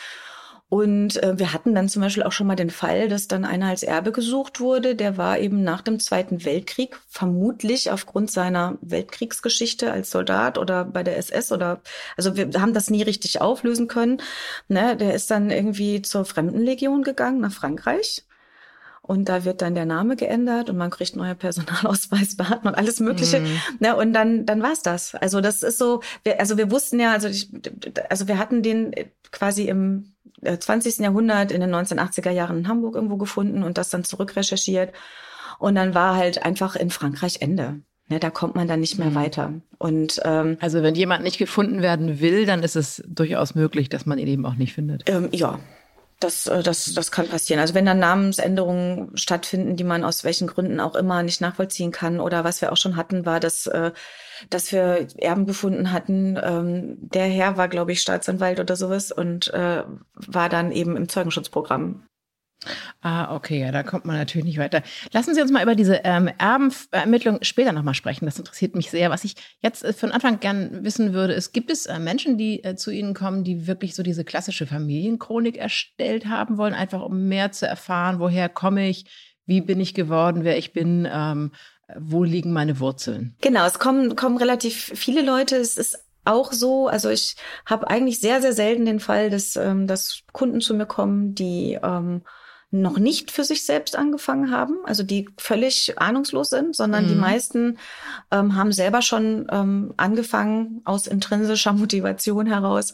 Und 0.76 1.24
äh, 1.24 1.40
wir 1.40 1.54
hatten 1.54 1.74
dann 1.74 1.88
zum 1.88 2.02
Beispiel 2.02 2.24
auch 2.24 2.34
schon 2.34 2.48
mal 2.48 2.58
den 2.58 2.70
Fall, 2.70 3.08
dass 3.08 3.30
dann 3.30 3.46
einer 3.46 3.68
als 3.68 3.82
Erbe 3.82 4.12
gesucht 4.12 4.60
wurde. 4.60 4.94
Der 4.94 5.16
war 5.16 5.40
eben 5.40 5.64
nach 5.64 5.82
dem 5.82 6.02
Zweiten 6.02 6.44
Weltkrieg 6.44 7.00
vermutlich 7.08 7.92
aufgrund 7.92 8.30
seiner 8.30 8.78
Weltkriegsgeschichte 8.82 9.94
als 9.94 10.12
Soldat 10.12 10.58
oder 10.58 10.84
bei 10.84 11.02
der 11.02 11.16
SS 11.16 11.54
oder 11.54 11.80
also 12.18 12.36
wir 12.36 12.50
haben 12.60 12.74
das 12.74 12.90
nie 12.90 13.04
richtig 13.04 13.40
auflösen 13.40 13.88
können. 13.88 14.22
Ne, 14.68 14.98
der 14.98 15.14
ist 15.14 15.32
dann 15.32 15.50
irgendwie 15.50 16.02
zur 16.02 16.26
Fremdenlegion 16.26 17.04
gegangen 17.04 17.40
nach 17.40 17.54
Frankreich. 17.54 18.26
Und 19.08 19.30
da 19.30 19.46
wird 19.46 19.62
dann 19.62 19.76
der 19.76 19.86
Name 19.86 20.16
geändert 20.16 20.72
und 20.72 20.78
man 20.78 20.90
kriegt 20.90 21.16
neue 21.16 21.36
Personalausweisdaten 21.36 22.64
und 22.68 22.74
alles 22.74 23.00
Mögliche. 23.00 23.40
Mm. 23.40 23.60
Ne, 23.80 23.96
und 23.96 24.14
dann, 24.14 24.48
dann 24.48 24.64
war's 24.64 24.82
das. 24.82 25.14
Also 25.14 25.42
das 25.42 25.62
ist 25.62 25.78
so, 25.78 26.02
wir, 26.24 26.40
also 26.40 26.58
wir 26.58 26.72
wussten 26.72 27.00
ja, 27.00 27.12
also 27.12 27.28
ich, 27.28 27.50
also 28.10 28.28
wir 28.28 28.40
hatten 28.40 28.64
den 28.64 28.96
quasi 29.32 29.66
im 29.66 30.16
20. 30.42 31.00
Äh, 31.00 31.04
Jahrhundert 31.04 31.52
in 31.52 31.62
den 31.62 31.74
1980er 31.74 32.32
Jahren 32.32 32.58
in 32.58 32.68
Hamburg 32.68 32.96
irgendwo 32.96 33.18
gefunden 33.18 33.62
und 33.62 33.78
das 33.78 33.90
dann 33.90 34.04
zurückrecherchiert. 34.04 34.92
Und 35.60 35.76
dann 35.76 35.94
war 35.94 36.16
halt 36.16 36.44
einfach 36.44 36.76
in 36.76 36.90
Frankreich 36.90 37.42
Ende. 37.42 37.82
Ne, 38.08 38.20
da 38.20 38.32
kommt 38.32 38.56
man 38.56 38.68
dann 38.68 38.80
nicht 38.80 38.98
mehr 38.98 39.12
mhm. 39.12 39.16
weiter. 39.16 39.54
Und 39.78 40.20
ähm, 40.24 40.58
also 40.62 40.82
wenn 40.82 40.96
jemand 40.96 41.24
nicht 41.24 41.38
gefunden 41.38 41.84
werden 41.84 42.20
will, 42.20 42.48
dann 42.48 42.64
ist 42.64 42.76
es 42.76 43.04
durchaus 43.08 43.54
möglich, 43.54 43.90
dass 43.90 44.08
man 44.08 44.18
ihn 44.18 44.28
eben 44.28 44.46
auch 44.48 44.56
nicht 44.56 44.74
findet. 44.74 45.08
Ähm, 45.08 45.30
ja, 45.32 45.60
das, 46.20 46.48
äh, 46.48 46.64
das, 46.64 46.94
das 46.94 47.12
kann 47.12 47.28
passieren. 47.28 47.60
Also 47.60 47.74
wenn 47.74 47.86
dann 47.86 48.00
Namensänderungen 48.00 49.16
stattfinden, 49.18 49.76
die 49.76 49.84
man 49.84 50.04
aus 50.04 50.24
welchen 50.24 50.48
Gründen 50.48 50.80
auch 50.80 50.96
immer 50.96 51.24
nicht 51.24 51.42
nachvollziehen 51.42 51.92
kann 51.92 52.20
oder 52.20 52.44
was 52.44 52.62
wir 52.62 52.72
auch 52.72 52.78
schon 52.78 52.96
hatten, 52.96 53.26
war, 53.26 53.40
dass, 53.40 53.68
äh, 53.68 53.92
dass 54.50 54.72
wir 54.72 55.08
Erben 55.18 55.46
gefunden 55.46 55.92
hatten. 55.92 56.40
Ähm, 56.42 56.98
der 57.00 57.26
Herr 57.26 57.58
war, 57.58 57.68
glaube 57.68 57.92
ich, 57.92 58.02
Staatsanwalt 58.02 58.60
oder 58.60 58.76
sowas 58.76 59.12
und 59.12 59.54
äh, 59.54 59.84
war 60.14 60.50
dann 60.50 60.72
eben 60.72 60.96
im 60.96 61.10
Zeugenschutzprogramm 61.10 62.04
Ah, 63.02 63.36
okay, 63.36 63.60
ja, 63.60 63.72
da 63.72 63.84
kommt 63.84 64.06
man 64.06 64.18
natürlich 64.18 64.46
nicht 64.46 64.58
weiter. 64.58 64.82
Lassen 65.12 65.36
Sie 65.36 65.42
uns 65.42 65.52
mal 65.52 65.62
über 65.62 65.76
diese 65.76 66.02
ähm, 66.04 66.30
Erbenermittlung 66.40 67.40
später 67.42 67.72
nochmal 67.72 67.94
sprechen. 67.94 68.26
Das 68.26 68.40
interessiert 68.40 68.76
mich 68.76 68.90
sehr. 68.90 69.10
Was 69.10 69.24
ich 69.24 69.36
jetzt 69.62 69.84
äh, 69.84 69.94
von 69.94 70.12
Anfang 70.12 70.40
gern 70.40 70.84
wissen 70.84 71.14
würde, 71.14 71.34
ist, 71.34 71.54
gibt 71.54 71.70
es 71.70 71.86
äh, 71.86 72.00
Menschen, 72.00 72.38
die 72.38 72.64
äh, 72.64 72.76
zu 72.76 72.92
Ihnen 72.92 73.14
kommen, 73.14 73.44
die 73.44 73.68
wirklich 73.68 73.94
so 73.94 74.02
diese 74.02 74.26
klassische 74.26 74.66
Familienchronik 74.66 75.58
erstellt 75.58 76.26
haben 76.26 76.58
wollen, 76.58 76.74
einfach 76.74 77.02
um 77.02 77.28
mehr 77.28 77.52
zu 77.52 77.68
erfahren, 77.68 78.20
woher 78.20 78.50
komme 78.50 78.90
ich, 78.90 79.06
wie 79.46 79.62
bin 79.62 79.80
ich 79.80 79.94
geworden, 79.94 80.44
wer 80.44 80.58
ich 80.58 80.74
bin, 80.74 81.08
ähm, 81.12 81.52
wo 81.98 82.24
liegen 82.24 82.52
meine 82.52 82.80
Wurzeln? 82.80 83.36
Genau, 83.42 83.66
es 83.66 83.78
kommen, 83.78 84.16
kommen 84.16 84.38
relativ 84.38 84.92
viele 84.96 85.22
Leute. 85.22 85.58
Es 85.58 85.78
ist 85.78 86.00
auch 86.24 86.52
so, 86.52 86.88
also 86.88 87.10
ich 87.10 87.36
habe 87.68 87.88
eigentlich 87.88 88.20
sehr, 88.20 88.42
sehr 88.42 88.54
selten 88.54 88.86
den 88.86 89.00
Fall, 89.00 89.30
dass, 89.30 89.56
ähm, 89.56 89.86
dass 89.86 90.24
Kunden 90.32 90.62
zu 90.62 90.74
mir 90.74 90.88
kommen, 90.88 91.36
die 91.36 91.78
ähm, 91.84 92.24
noch 92.82 92.98
nicht 92.98 93.32
für 93.32 93.44
sich 93.44 93.66
selbst 93.66 93.96
angefangen 93.96 94.52
haben, 94.52 94.78
also 94.86 95.04
die 95.04 95.30
völlig 95.38 95.98
ahnungslos 95.98 96.50
sind, 96.50 96.76
sondern 96.76 97.06
mhm. 97.06 97.10
die 97.10 97.16
meisten 97.16 97.78
ähm, 98.32 98.56
haben 98.56 98.72
selber 98.72 99.02
schon 99.02 99.48
ähm, 99.52 99.94
angefangen, 99.98 100.82
aus 100.86 101.08
intrinsischer 101.08 101.74
Motivation 101.74 102.46
heraus 102.46 102.94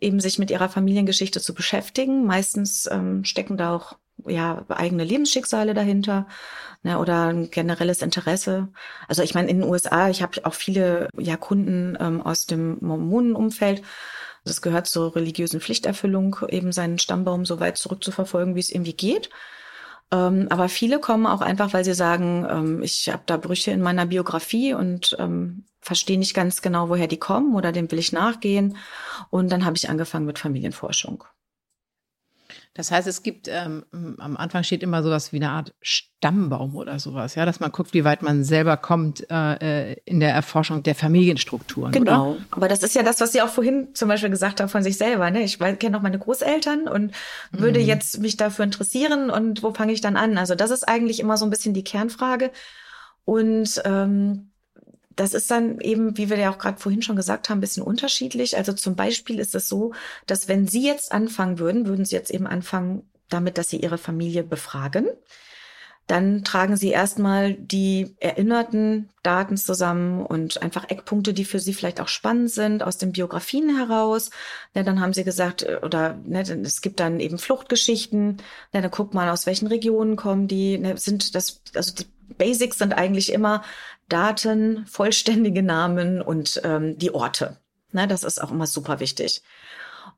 eben 0.00 0.20
sich 0.20 0.38
mit 0.38 0.50
ihrer 0.50 0.68
Familiengeschichte 0.68 1.40
zu 1.40 1.54
beschäftigen. 1.54 2.26
Meistens 2.26 2.88
ähm, 2.90 3.24
stecken 3.24 3.56
da 3.56 3.74
auch 3.74 3.96
ja 4.26 4.64
eigene 4.68 5.04
Lebensschicksale 5.04 5.74
dahinter 5.74 6.26
ne, 6.82 6.98
oder 6.98 7.26
ein 7.28 7.50
generelles 7.50 8.02
Interesse. 8.02 8.68
Also 9.08 9.22
ich 9.22 9.34
meine 9.34 9.48
in 9.48 9.60
den 9.60 9.68
USA, 9.68 10.08
ich 10.08 10.22
habe 10.22 10.44
auch 10.44 10.54
viele 10.54 11.08
ja 11.18 11.36
Kunden 11.36 11.96
ähm, 12.00 12.20
aus 12.20 12.46
dem 12.46 12.78
Mormonenumfeld 12.80 13.82
das 14.44 14.62
gehört 14.62 14.86
zur 14.86 15.14
religiösen 15.14 15.60
Pflichterfüllung, 15.60 16.36
eben 16.48 16.72
seinen 16.72 16.98
Stammbaum 16.98 17.44
so 17.44 17.60
weit 17.60 17.76
zurückzuverfolgen, 17.78 18.54
wie 18.54 18.60
es 18.60 18.70
irgendwie 18.70 18.94
geht. 18.94 19.30
Ähm, 20.12 20.48
aber 20.50 20.68
viele 20.68 20.98
kommen 20.98 21.26
auch 21.26 21.40
einfach, 21.40 21.72
weil 21.72 21.84
sie 21.84 21.94
sagen, 21.94 22.46
ähm, 22.48 22.82
ich 22.82 23.08
habe 23.08 23.22
da 23.26 23.36
Brüche 23.36 23.70
in 23.70 23.80
meiner 23.80 24.06
Biografie 24.06 24.74
und 24.74 25.16
ähm, 25.18 25.64
verstehe 25.80 26.18
nicht 26.18 26.34
ganz 26.34 26.62
genau, 26.62 26.88
woher 26.88 27.06
die 27.06 27.18
kommen 27.18 27.54
oder 27.54 27.72
dem 27.72 27.90
will 27.90 27.98
ich 27.98 28.12
nachgehen. 28.12 28.76
Und 29.30 29.50
dann 29.52 29.64
habe 29.64 29.76
ich 29.76 29.88
angefangen 29.88 30.26
mit 30.26 30.38
Familienforschung. 30.38 31.24
Das 32.74 32.92
heißt, 32.92 33.08
es 33.08 33.24
gibt, 33.24 33.48
ähm, 33.48 33.84
am 34.18 34.36
Anfang 34.36 34.62
steht 34.62 34.84
immer 34.84 35.02
sowas 35.02 35.32
wie 35.32 35.36
eine 35.36 35.50
Art 35.50 35.74
Stammbaum 35.82 36.76
oder 36.76 37.00
sowas, 37.00 37.34
ja, 37.34 37.44
dass 37.44 37.58
man 37.58 37.72
guckt, 37.72 37.94
wie 37.94 38.04
weit 38.04 38.22
man 38.22 38.44
selber 38.44 38.76
kommt 38.76 39.28
äh, 39.28 39.90
äh 39.90 39.96
in 40.04 40.20
der 40.20 40.32
Erforschung 40.32 40.84
der 40.84 40.94
Familienstrukturen. 40.94 41.90
Genau. 41.90 42.32
Oder? 42.32 42.40
Aber 42.52 42.68
das 42.68 42.84
ist 42.84 42.94
ja 42.94 43.02
das, 43.02 43.20
was 43.20 43.32
Sie 43.32 43.42
auch 43.42 43.48
vorhin 43.48 43.88
zum 43.94 44.08
Beispiel 44.08 44.30
gesagt 44.30 44.60
haben 44.60 44.68
von 44.68 44.84
sich 44.84 44.96
selber. 44.96 45.30
Ne? 45.32 45.42
Ich 45.42 45.58
kenne 45.58 45.90
noch 45.90 46.02
meine 46.02 46.18
Großeltern 46.18 46.86
und 46.86 47.12
würde 47.50 47.80
mhm. 47.80 47.86
jetzt 47.86 48.20
mich 48.20 48.36
dafür 48.36 48.64
interessieren 48.64 49.30
und 49.30 49.64
wo 49.64 49.74
fange 49.74 49.92
ich 49.92 50.00
dann 50.00 50.16
an? 50.16 50.38
Also 50.38 50.54
das 50.54 50.70
ist 50.70 50.88
eigentlich 50.88 51.18
immer 51.18 51.36
so 51.36 51.46
ein 51.46 51.50
bisschen 51.50 51.74
die 51.74 51.84
Kernfrage. 51.84 52.52
Und 53.24 53.82
ähm, 53.84 54.49
das 55.16 55.34
ist 55.34 55.50
dann 55.50 55.80
eben, 55.80 56.16
wie 56.16 56.30
wir 56.30 56.38
ja 56.38 56.52
auch 56.52 56.58
gerade 56.58 56.80
vorhin 56.80 57.02
schon 57.02 57.16
gesagt 57.16 57.48
haben, 57.48 57.58
ein 57.58 57.62
bisschen 57.62 57.82
unterschiedlich. 57.82 58.56
Also 58.56 58.72
zum 58.72 58.96
Beispiel 58.96 59.38
ist 59.38 59.54
es 59.54 59.68
so, 59.68 59.92
dass 60.26 60.48
wenn 60.48 60.66
Sie 60.66 60.86
jetzt 60.86 61.12
anfangen 61.12 61.58
würden, 61.58 61.86
würden 61.86 62.04
Sie 62.04 62.14
jetzt 62.14 62.30
eben 62.30 62.46
anfangen 62.46 63.02
damit, 63.28 63.58
dass 63.58 63.70
Sie 63.70 63.78
Ihre 63.78 63.98
Familie 63.98 64.44
befragen. 64.44 65.08
Dann 66.06 66.42
tragen 66.42 66.76
Sie 66.76 66.88
erstmal 66.88 67.54
die 67.54 68.16
erinnerten 68.18 69.10
Daten 69.22 69.56
zusammen 69.56 70.26
und 70.26 70.60
einfach 70.60 70.90
Eckpunkte, 70.90 71.32
die 71.32 71.44
für 71.44 71.60
Sie 71.60 71.72
vielleicht 71.72 72.00
auch 72.00 72.08
spannend 72.08 72.50
sind, 72.50 72.82
aus 72.82 72.98
den 72.98 73.12
Biografien 73.12 73.76
heraus. 73.76 74.30
Ja, 74.74 74.82
dann 74.82 75.00
haben 75.00 75.12
Sie 75.12 75.22
gesagt, 75.22 75.62
äh, 75.62 75.78
oder 75.82 76.18
ne, 76.24 76.40
es 76.40 76.80
gibt 76.80 76.98
dann 76.98 77.20
eben 77.20 77.38
Fluchtgeschichten. 77.38 78.38
Ja, 78.72 78.80
dann 78.80 78.90
guckt 78.90 79.14
mal, 79.14 79.28
aus 79.28 79.46
welchen 79.46 79.68
Regionen 79.68 80.16
kommen 80.16 80.48
die. 80.48 80.78
Ne, 80.78 80.96
sind 80.96 81.36
das, 81.36 81.62
also 81.74 81.94
die 81.94 82.06
Basics 82.34 82.78
sind 82.78 82.92
eigentlich 82.92 83.32
immer 83.32 83.62
Daten, 84.10 84.84
vollständige 84.86 85.62
Namen 85.62 86.20
und 86.20 86.60
ähm, 86.64 86.98
die 86.98 87.14
Orte. 87.14 87.56
Ne, 87.92 88.06
das 88.06 88.24
ist 88.24 88.42
auch 88.42 88.52
immer 88.52 88.66
super 88.66 89.00
wichtig. 89.00 89.42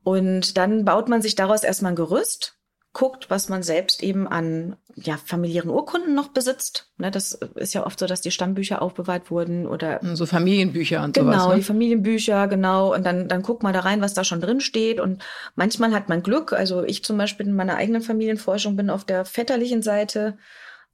Und 0.03 0.57
dann 0.57 0.85
baut 0.85 1.09
man 1.09 1.23
sich 1.23 1.35
daraus 1.35 1.63
erstmal 1.63 1.93
ein 1.93 1.97
Gerüst, 1.97 2.59
guckt, 2.93 3.31
was 3.31 3.49
man 3.49 3.63
selbst 3.63 4.03
eben 4.03 4.29
an 4.29 4.77
ja, 4.95 5.17
familiären 5.17 5.71
Urkunden 5.71 6.15
noch 6.15 6.29
besitzt. 6.29 6.91
Ne, 6.99 7.11
das 7.11 7.33
ist 7.55 7.73
ja 7.73 7.87
oft 7.87 7.99
so, 7.99 8.07
dass 8.07 8.21
die 8.21 8.31
Stammbücher 8.31 8.83
aufbewahrt 8.83 9.31
wurden 9.31 9.67
oder 9.67 10.01
so 10.15 10.27
Familienbücher 10.27 11.03
und 11.03 11.15
genau, 11.15 11.27
sowas. 11.27 11.37
Genau, 11.37 11.49
ne? 11.51 11.57
die 11.57 11.63
Familienbücher, 11.63 12.49
genau. 12.49 12.95
Und 12.95 13.05
dann, 13.07 13.29
dann 13.29 13.43
guckt 13.43 13.63
man 13.63 13.73
da 13.73 13.81
rein, 13.81 14.03
was 14.03 14.13
da 14.13 14.25
schon 14.25 14.43
drin 14.43 14.61
steht. 14.61 15.01
Und 15.01 15.23
manchmal 15.55 15.93
hat 15.93 16.11
man 16.11 16.23
Glück. 16.23 16.53
Also 16.53 16.85
ich 16.85 17.03
zum 17.05 17.17
Beispiel 17.17 17.47
in 17.47 17.55
meiner 17.55 17.77
eigenen 17.77 18.03
Familienforschung 18.03 18.77
bin 18.77 18.91
auf 18.91 19.05
der 19.05 19.25
väterlichen 19.25 19.83
Seite 19.83 20.37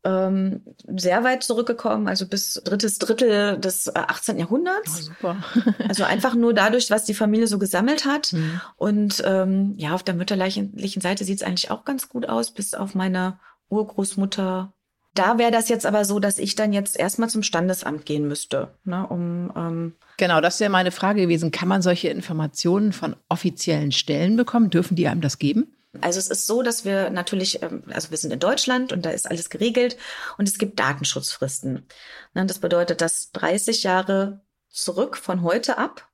ähm, 0.04 0.62
sehr 0.96 1.24
weit 1.24 1.42
zurückgekommen, 1.42 2.08
also 2.08 2.26
bis 2.26 2.54
drittes 2.64 2.98
Drittel 2.98 3.58
des 3.58 3.94
18. 3.94 4.36
Äh, 4.36 4.40
Jahrhunderts. 4.40 4.98
Oh, 4.98 5.02
super. 5.02 5.36
also 5.88 6.04
einfach 6.04 6.34
nur 6.34 6.54
dadurch, 6.54 6.90
was 6.90 7.04
die 7.04 7.14
Familie 7.14 7.46
so 7.46 7.58
gesammelt 7.58 8.04
hat. 8.04 8.32
Mhm. 8.32 8.60
Und 8.76 9.22
ähm, 9.26 9.74
ja, 9.76 9.94
auf 9.94 10.02
der 10.02 10.14
mütterlichen 10.14 11.00
Seite 11.00 11.24
sieht 11.24 11.40
es 11.40 11.46
eigentlich 11.46 11.70
auch 11.70 11.84
ganz 11.84 12.08
gut 12.08 12.28
aus, 12.28 12.52
bis 12.52 12.74
auf 12.74 12.94
meine 12.94 13.38
Urgroßmutter. 13.68 14.72
Da 15.14 15.38
wäre 15.38 15.50
das 15.50 15.68
jetzt 15.68 15.84
aber 15.84 16.04
so, 16.04 16.20
dass 16.20 16.38
ich 16.38 16.54
dann 16.54 16.72
jetzt 16.72 16.96
erstmal 16.96 17.28
zum 17.28 17.42
Standesamt 17.42 18.06
gehen 18.06 18.28
müsste, 18.28 18.74
ne, 18.84 19.06
um 19.06 19.52
ähm, 19.56 19.94
Genau, 20.16 20.40
das 20.40 20.60
wäre 20.60 20.70
meine 20.70 20.90
Frage 20.90 21.22
gewesen. 21.22 21.50
Kann 21.50 21.68
man 21.68 21.82
solche 21.82 22.08
Informationen 22.08 22.92
von 22.92 23.16
offiziellen 23.28 23.92
Stellen 23.92 24.36
bekommen? 24.36 24.70
Dürfen 24.70 24.96
die 24.96 25.08
einem 25.08 25.20
das 25.20 25.38
geben? 25.38 25.72
Also 26.00 26.18
es 26.18 26.28
ist 26.28 26.46
so, 26.46 26.62
dass 26.62 26.84
wir 26.84 27.10
natürlich, 27.10 27.62
ähm, 27.62 27.82
also 27.88 28.10
wir 28.10 28.18
sind 28.18 28.32
in 28.32 28.40
Deutschland 28.40 28.92
und 28.92 29.04
da 29.06 29.10
ist 29.10 29.30
alles 29.30 29.50
geregelt 29.50 29.96
und 30.36 30.48
es 30.48 30.58
gibt 30.58 30.78
Datenschutzfristen. 30.78 31.86
Ne, 32.34 32.46
das 32.46 32.58
bedeutet, 32.58 33.00
dass 33.00 33.32
30 33.32 33.82
Jahre 33.82 34.40
zurück 34.68 35.16
von 35.16 35.42
heute 35.42 35.78
ab 35.78 36.08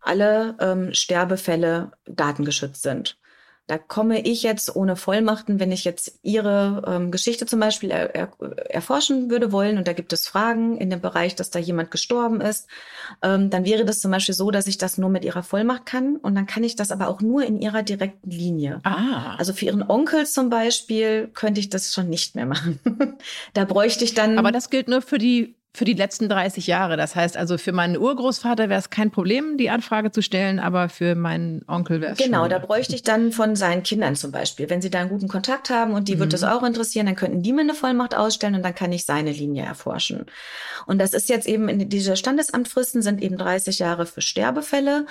alle 0.00 0.56
ähm, 0.60 0.92
Sterbefälle 0.92 1.92
datengeschützt 2.04 2.82
sind. 2.82 3.18
Da 3.66 3.78
komme 3.78 4.20
ich 4.20 4.42
jetzt 4.42 4.76
ohne 4.76 4.94
Vollmachten, 4.94 5.58
wenn 5.58 5.72
ich 5.72 5.84
jetzt 5.84 6.18
Ihre 6.22 6.82
ähm, 6.86 7.10
Geschichte 7.10 7.46
zum 7.46 7.60
Beispiel 7.60 7.90
er, 7.90 8.14
er, 8.14 8.30
erforschen 8.68 9.30
würde 9.30 9.52
wollen 9.52 9.78
und 9.78 9.88
da 9.88 9.94
gibt 9.94 10.12
es 10.12 10.28
Fragen 10.28 10.76
in 10.76 10.90
dem 10.90 11.00
Bereich, 11.00 11.34
dass 11.34 11.50
da 11.50 11.58
jemand 11.58 11.90
gestorben 11.90 12.42
ist, 12.42 12.68
ähm, 13.22 13.48
dann 13.48 13.64
wäre 13.64 13.86
das 13.86 14.00
zum 14.00 14.10
Beispiel 14.10 14.34
so, 14.34 14.50
dass 14.50 14.66
ich 14.66 14.76
das 14.76 14.98
nur 14.98 15.08
mit 15.08 15.24
Ihrer 15.24 15.42
Vollmacht 15.42 15.86
kann 15.86 16.16
und 16.16 16.34
dann 16.34 16.46
kann 16.46 16.62
ich 16.62 16.76
das 16.76 16.90
aber 16.90 17.08
auch 17.08 17.22
nur 17.22 17.44
in 17.44 17.58
Ihrer 17.58 17.82
direkten 17.82 18.30
Linie. 18.30 18.80
Ah. 18.84 19.36
Also 19.36 19.54
für 19.54 19.64
Ihren 19.64 19.82
Onkel 19.82 20.26
zum 20.26 20.50
Beispiel 20.50 21.30
könnte 21.32 21.60
ich 21.60 21.70
das 21.70 21.94
schon 21.94 22.10
nicht 22.10 22.34
mehr 22.34 22.46
machen. 22.46 22.80
da 23.54 23.64
bräuchte 23.64 24.04
ich 24.04 24.12
dann. 24.12 24.38
Aber 24.38 24.52
das 24.52 24.68
gilt 24.68 24.88
nur 24.88 25.00
für 25.00 25.18
die 25.18 25.56
für 25.76 25.84
die 25.84 25.92
letzten 25.92 26.28
30 26.28 26.68
Jahre. 26.68 26.96
Das 26.96 27.16
heißt 27.16 27.36
also, 27.36 27.58
für 27.58 27.72
meinen 27.72 27.98
Urgroßvater 27.98 28.68
wäre 28.68 28.78
es 28.78 28.90
kein 28.90 29.10
Problem, 29.10 29.58
die 29.58 29.70
Anfrage 29.70 30.12
zu 30.12 30.22
stellen, 30.22 30.60
aber 30.60 30.88
für 30.88 31.16
meinen 31.16 31.64
Onkel 31.66 32.00
wäre 32.00 32.12
es 32.12 32.18
Genau, 32.18 32.42
schon 32.42 32.50
da 32.50 32.60
bräuchte 32.60 32.94
ich 32.94 33.02
dann 33.02 33.32
von 33.32 33.56
seinen 33.56 33.82
Kindern 33.82 34.14
zum 34.14 34.30
Beispiel. 34.30 34.70
Wenn 34.70 34.80
sie 34.80 34.88
da 34.88 35.00
einen 35.00 35.08
guten 35.10 35.26
Kontakt 35.26 35.70
haben 35.70 35.92
und 35.92 36.06
die 36.06 36.14
mhm. 36.14 36.20
wird 36.20 36.32
das 36.32 36.44
auch 36.44 36.62
interessieren, 36.62 37.06
dann 37.06 37.16
könnten 37.16 37.42
die 37.42 37.52
mir 37.52 37.62
eine 37.62 37.74
Vollmacht 37.74 38.14
ausstellen 38.14 38.54
und 38.54 38.62
dann 38.62 38.74
kann 38.76 38.92
ich 38.92 39.04
seine 39.04 39.32
Linie 39.32 39.64
erforschen. 39.64 40.26
Und 40.86 40.98
das 40.98 41.12
ist 41.12 41.28
jetzt 41.28 41.48
eben, 41.48 41.68
in 41.68 41.88
diese 41.88 42.16
Standesamtfristen 42.16 43.02
sind 43.02 43.20
eben 43.20 43.36
30 43.36 43.80
Jahre 43.80 44.06
für 44.06 44.20
Sterbefälle, 44.20 45.06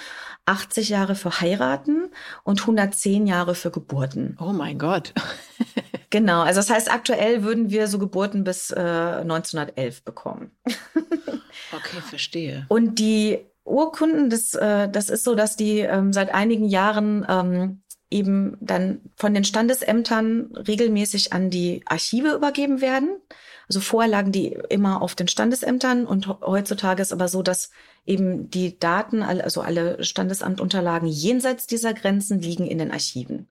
80 0.45 0.87
Jahre 0.87 1.15
für 1.15 1.41
Heiraten 1.41 2.09
und 2.43 2.61
110 2.61 3.27
Jahre 3.27 3.53
für 3.53 3.69
Geburten. 3.69 4.37
Oh 4.39 4.53
mein 4.53 4.79
Gott. 4.79 5.13
Genau, 6.13 6.43
also 6.43 6.59
das 6.59 6.69
heißt, 6.69 6.91
aktuell 6.91 7.41
würden 7.41 7.71
wir 7.71 7.87
so 7.87 7.97
Geburten 7.97 8.43
bis 8.43 8.69
äh, 8.69 8.75
1911 8.79 10.03
bekommen. 10.03 10.51
okay, 10.65 12.01
verstehe. 12.01 12.65
Und 12.69 12.99
die 12.99 13.39
Urkunden, 13.63 14.29
das, 14.29 14.53
äh, 14.53 14.89
das 14.89 15.09
ist 15.09 15.23
so, 15.23 15.35
dass 15.35 15.55
die 15.55 15.79
ähm, 15.79 16.13
seit 16.13 16.33
einigen 16.33 16.65
Jahren 16.65 17.25
ähm, 17.29 17.83
eben 18.09 18.57
dann 18.61 19.01
von 19.15 19.33
den 19.33 19.43
Standesämtern 19.43 20.55
regelmäßig 20.55 21.33
an 21.33 21.49
die 21.49 21.81
Archive 21.85 22.33
übergeben 22.33 22.81
werden. 22.81 23.17
Also 23.67 23.79
vorher 23.79 24.11
lagen 24.11 24.31
die 24.31 24.57
immer 24.69 25.01
auf 25.01 25.15
den 25.15 25.27
Standesämtern 25.27 26.05
und 26.05 26.27
heutzutage 26.27 27.01
ist 27.01 27.13
aber 27.13 27.27
so, 27.27 27.41
dass 27.41 27.71
eben 28.05 28.49
die 28.49 28.77
Daten, 28.77 29.23
also 29.23 29.61
alle 29.61 30.03
Standesamtunterlagen 30.03 31.07
jenseits 31.07 31.65
dieser 31.65 31.93
Grenzen 31.93 32.39
liegen 32.39 32.67
in 32.67 32.77
den 32.77 32.91
Archiven. 32.91 33.47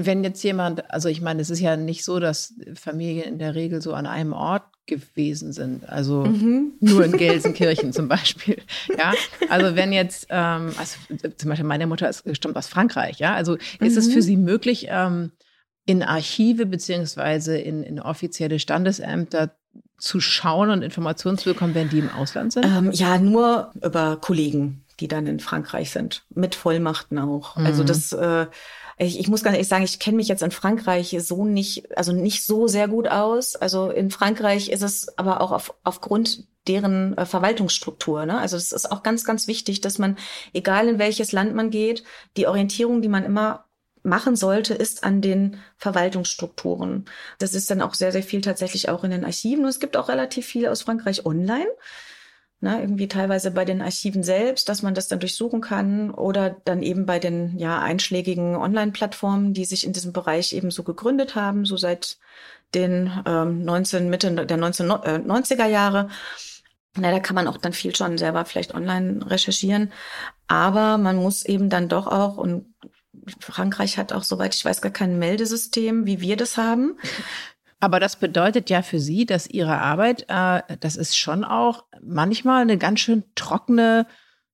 Wenn 0.00 0.22
jetzt 0.22 0.42
jemand, 0.44 0.90
also 0.90 1.08
ich 1.08 1.20
meine, 1.20 1.42
es 1.42 1.50
ist 1.50 1.60
ja 1.60 1.76
nicht 1.76 2.04
so, 2.04 2.20
dass 2.20 2.54
Familien 2.74 3.24
in 3.24 3.38
der 3.38 3.54
Regel 3.54 3.82
so 3.82 3.94
an 3.94 4.06
einem 4.06 4.32
Ort 4.32 4.62
gewesen 4.86 5.52
sind. 5.52 5.88
Also 5.88 6.24
mhm. 6.24 6.72
nur 6.80 7.04
in 7.04 7.12
Gelsenkirchen 7.12 7.92
zum 7.92 8.08
Beispiel. 8.08 8.62
Ja, 8.96 9.12
also 9.48 9.76
wenn 9.76 9.92
jetzt, 9.92 10.28
ähm, 10.30 10.72
also 10.78 10.98
zum 11.36 11.48
Beispiel 11.50 11.66
meine 11.66 11.86
Mutter 11.86 12.08
ist, 12.08 12.24
stammt 12.36 12.56
aus 12.56 12.68
Frankreich. 12.68 13.18
Ja, 13.18 13.34
also 13.34 13.54
ist 13.54 13.80
mhm. 13.80 13.98
es 13.98 14.12
für 14.12 14.22
sie 14.22 14.36
möglich, 14.36 14.86
ähm, 14.88 15.32
in 15.84 16.02
Archive 16.02 16.66
beziehungsweise 16.66 17.56
in, 17.56 17.82
in 17.82 17.98
offizielle 17.98 18.58
Standesämter 18.58 19.56
zu 19.98 20.20
schauen 20.20 20.70
und 20.70 20.82
Informationen 20.82 21.38
zu 21.38 21.50
bekommen, 21.52 21.74
wenn 21.74 21.88
die 21.88 21.98
im 21.98 22.10
Ausland 22.10 22.52
sind? 22.52 22.64
Ähm, 22.64 22.90
ja, 22.92 23.18
nur 23.18 23.72
über 23.82 24.18
Kollegen, 24.20 24.84
die 25.00 25.08
dann 25.08 25.26
in 25.26 25.40
Frankreich 25.40 25.90
sind, 25.90 26.24
mit 26.34 26.54
Vollmachten 26.54 27.18
auch. 27.18 27.56
Also 27.56 27.60
mhm. 27.60 27.66
Also 27.66 27.84
das 27.84 28.12
äh, 28.12 28.46
ich, 28.98 29.20
ich 29.20 29.28
muss 29.28 29.42
ganz 29.42 29.54
ehrlich 29.54 29.68
sagen, 29.68 29.84
ich 29.84 29.98
kenne 29.98 30.16
mich 30.16 30.28
jetzt 30.28 30.42
in 30.42 30.50
Frankreich 30.50 31.16
so 31.20 31.44
nicht, 31.44 31.96
also 31.96 32.12
nicht 32.12 32.44
so 32.44 32.66
sehr 32.66 32.88
gut 32.88 33.08
aus. 33.08 33.54
Also 33.54 33.90
in 33.90 34.10
Frankreich 34.10 34.70
ist 34.70 34.82
es 34.82 35.16
aber 35.16 35.40
auch 35.40 35.52
auf, 35.52 35.74
aufgrund 35.84 36.46
deren 36.66 37.16
äh, 37.16 37.24
Verwaltungsstruktur. 37.24 38.26
Ne? 38.26 38.38
Also 38.38 38.56
es 38.56 38.72
ist 38.72 38.90
auch 38.90 39.02
ganz, 39.02 39.24
ganz 39.24 39.46
wichtig, 39.46 39.80
dass 39.80 39.98
man, 39.98 40.16
egal 40.52 40.88
in 40.88 40.98
welches 40.98 41.32
Land 41.32 41.54
man 41.54 41.70
geht, 41.70 42.02
die 42.36 42.46
Orientierung, 42.46 43.00
die 43.00 43.08
man 43.08 43.24
immer 43.24 43.66
machen 44.02 44.36
sollte, 44.36 44.74
ist 44.74 45.04
an 45.04 45.20
den 45.20 45.58
Verwaltungsstrukturen. 45.76 47.04
Das 47.38 47.54
ist 47.54 47.70
dann 47.70 47.82
auch 47.82 47.94
sehr, 47.94 48.12
sehr 48.12 48.22
viel 48.22 48.40
tatsächlich 48.40 48.88
auch 48.88 49.04
in 49.04 49.10
den 49.10 49.24
Archiven. 49.24 49.64
Und 49.64 49.70
es 49.70 49.80
gibt 49.80 49.96
auch 49.96 50.08
relativ 50.08 50.46
viel 50.46 50.66
aus 50.66 50.82
Frankreich 50.82 51.24
online 51.24 51.68
ne, 52.60 52.80
irgendwie 52.80 53.08
teilweise 53.08 53.50
bei 53.50 53.64
den 53.64 53.82
Archiven 53.82 54.22
selbst, 54.22 54.68
dass 54.68 54.82
man 54.82 54.94
das 54.94 55.08
dann 55.08 55.20
durchsuchen 55.20 55.60
kann 55.60 56.10
oder 56.10 56.56
dann 56.64 56.82
eben 56.82 57.06
bei 57.06 57.18
den 57.18 57.58
ja 57.58 57.80
einschlägigen 57.80 58.56
Online-Plattformen, 58.56 59.54
die 59.54 59.64
sich 59.64 59.86
in 59.86 59.92
diesem 59.92 60.12
Bereich 60.12 60.52
eben 60.52 60.70
so 60.70 60.82
gegründet 60.82 61.34
haben, 61.34 61.64
so 61.64 61.76
seit 61.76 62.18
den 62.74 63.10
ähm, 63.26 63.64
19 63.64 64.10
Mitte 64.10 64.30
der 64.32 64.58
1990er 64.58 65.66
äh, 65.66 65.70
Jahre. 65.70 66.08
Na, 66.96 67.10
da 67.12 67.20
kann 67.20 67.36
man 67.36 67.46
auch 67.46 67.58
dann 67.58 67.72
viel 67.72 67.94
schon 67.94 68.18
selber 68.18 68.44
vielleicht 68.44 68.74
online 68.74 69.28
recherchieren, 69.30 69.92
aber 70.48 70.98
man 70.98 71.16
muss 71.16 71.44
eben 71.44 71.70
dann 71.70 71.88
doch 71.88 72.06
auch 72.06 72.36
und 72.38 72.66
Frankreich 73.40 73.98
hat 73.98 74.12
auch, 74.12 74.24
soweit 74.24 74.54
ich 74.54 74.64
weiß, 74.64 74.80
gar 74.80 74.92
kein 74.92 75.18
Meldesystem, 75.18 76.06
wie 76.06 76.20
wir 76.20 76.36
das 76.36 76.56
haben. 76.56 76.98
Aber 77.80 78.00
das 78.00 78.16
bedeutet 78.16 78.70
ja 78.70 78.82
für 78.82 78.98
Sie, 78.98 79.24
dass 79.24 79.46
Ihre 79.46 79.78
Arbeit, 79.78 80.26
äh, 80.28 80.62
das 80.80 80.96
ist 80.96 81.16
schon 81.16 81.44
auch 81.44 81.84
manchmal 82.02 82.62
eine 82.62 82.76
ganz 82.76 83.00
schön 83.00 83.22
trockene 83.34 84.06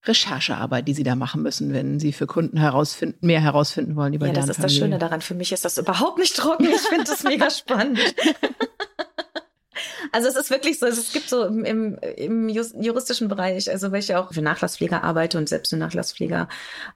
Recherchearbeit, 0.05 0.87
die 0.87 0.93
Sie 0.95 1.03
da 1.05 1.15
machen 1.15 1.43
müssen, 1.43 1.73
wenn 1.73 1.99
Sie 1.99 2.13
für 2.13 2.27
Kunden 2.27 2.59
herausfinden, 2.59 3.27
mehr 3.27 3.41
herausfinden 3.41 3.97
wollen 3.97 4.13
über 4.13 4.27
Ja, 4.27 4.33
das 4.35 4.49
ist 4.51 4.57
Familie. 4.57 4.67
das 4.69 4.77
Schöne 4.79 4.99
daran. 4.99 5.21
Für 5.23 5.35
mich 5.35 5.53
ist 5.53 5.65
das 5.65 5.79
überhaupt 5.79 6.19
nicht 6.19 6.37
trocken. 6.37 6.65
Ich 6.65 6.81
finde 6.81 7.05
das 7.05 7.25
mega 7.25 7.51
spannend. 7.51 7.99
Also 10.13 10.29
es 10.29 10.37
ist 10.37 10.51
wirklich 10.51 10.79
so, 10.79 10.87
es 10.87 11.13
gibt 11.13 11.29
so 11.29 11.45
im, 11.45 11.99
im, 12.17 12.49
juristischen 12.49 13.29
Bereich, 13.29 13.71
also 13.71 13.93
weil 13.93 14.01
ich 14.01 14.09
ja 14.09 14.23
auch 14.23 14.33
für 14.33 14.43
Nachlasspfleger 14.43 15.03
arbeite 15.03 15.39
und 15.39 15.49
selbst 15.49 15.73
eine 15.73 15.85
Nachlasspfleger 15.85 16.49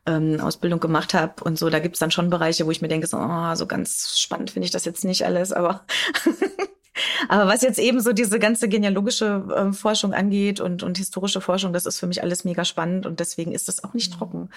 ähm, 0.06 0.40
Ausbildung 0.40 0.80
gemacht 0.80 1.14
habe 1.14 1.42
und 1.44 1.58
so, 1.58 1.70
da 1.70 1.78
gibt 1.78 1.96
es 1.96 2.00
dann 2.00 2.10
schon 2.10 2.30
Bereiche, 2.30 2.66
wo 2.66 2.70
ich 2.70 2.82
mir 2.82 2.88
denke, 2.88 3.06
so, 3.06 3.18
oh, 3.18 3.54
so 3.54 3.66
ganz 3.66 4.18
spannend 4.18 4.50
finde 4.50 4.66
ich 4.66 4.72
das 4.72 4.84
jetzt 4.84 5.04
nicht 5.04 5.24
alles, 5.24 5.52
aber 5.52 5.84
aber 7.28 7.46
was 7.46 7.62
jetzt 7.62 7.78
eben 7.78 8.00
so 8.00 8.12
diese 8.12 8.38
ganze 8.38 8.68
genealogische 8.68 9.44
äh, 9.54 9.72
Forschung 9.72 10.14
angeht 10.14 10.60
und, 10.60 10.82
und 10.82 10.98
historische 10.98 11.40
Forschung, 11.40 11.72
das 11.72 11.86
ist 11.86 11.98
für 11.98 12.06
mich 12.06 12.22
alles 12.22 12.44
mega 12.44 12.64
spannend 12.64 13.06
und 13.06 13.20
deswegen 13.20 13.52
ist 13.52 13.68
das 13.68 13.84
auch 13.84 13.94
nicht 13.94 14.14
Mhm. 14.20 14.48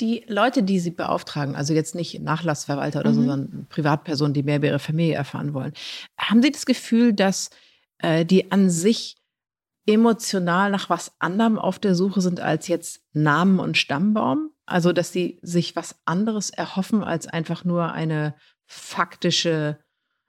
Die 0.00 0.24
Leute, 0.28 0.62
die 0.62 0.80
Sie 0.80 0.90
beauftragen, 0.90 1.54
also 1.54 1.74
jetzt 1.74 1.94
nicht 1.94 2.20
Nachlassverwalter 2.20 3.00
oder 3.00 3.14
so, 3.14 3.20
Mhm. 3.20 3.26
sondern 3.26 3.66
Privatpersonen, 3.68 4.34
die 4.34 4.42
mehr 4.42 4.56
über 4.56 4.66
ihre 4.66 4.78
Familie 4.78 5.14
erfahren 5.14 5.54
wollen, 5.54 5.72
haben 6.18 6.42
Sie 6.42 6.50
das 6.50 6.66
Gefühl, 6.66 7.12
dass 7.12 7.50
äh, 7.98 8.24
die 8.24 8.50
an 8.50 8.68
sich 8.68 9.16
emotional 9.86 10.70
nach 10.70 10.90
was 10.90 11.12
anderem 11.18 11.58
auf 11.58 11.78
der 11.78 11.94
Suche 11.94 12.20
sind 12.20 12.40
als 12.40 12.68
jetzt 12.68 13.02
Namen 13.12 13.60
und 13.60 13.76
Stammbaum? 13.76 14.50
Also, 14.66 14.92
dass 14.92 15.12
sie 15.12 15.38
sich 15.42 15.76
was 15.76 15.96
anderes 16.06 16.50
erhoffen 16.50 17.04
als 17.04 17.26
einfach 17.26 17.64
nur 17.64 17.92
eine 17.92 18.34
faktische 18.66 19.78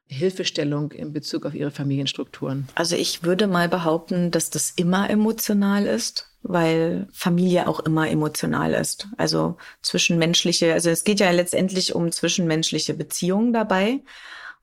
Hilfestellung 0.08 0.92
in 0.92 1.14
Bezug 1.14 1.46
auf 1.46 1.56
ihre 1.56 1.72
Familienstrukturen? 1.72 2.68
Also 2.76 2.96
ich 2.96 3.24
würde 3.24 3.48
mal 3.48 3.70
behaupten, 3.70 4.32
dass 4.32 4.50
das 4.50 4.72
immer 4.72 5.10
emotional 5.10 5.86
ist, 5.86 6.35
weil 6.48 7.08
Familie 7.12 7.68
auch 7.68 7.80
immer 7.80 8.10
emotional 8.10 8.74
ist. 8.74 9.08
Also 9.18 9.58
zwischenmenschliche, 9.82 10.74
also 10.74 10.92
es 10.92 11.04
geht 11.04 11.20
ja 11.20 11.32
letztendlich 11.32 11.96
um 11.96 12.12
zwischenmenschliche 12.12 12.94
Beziehungen 12.94 13.52
dabei. 13.52 14.02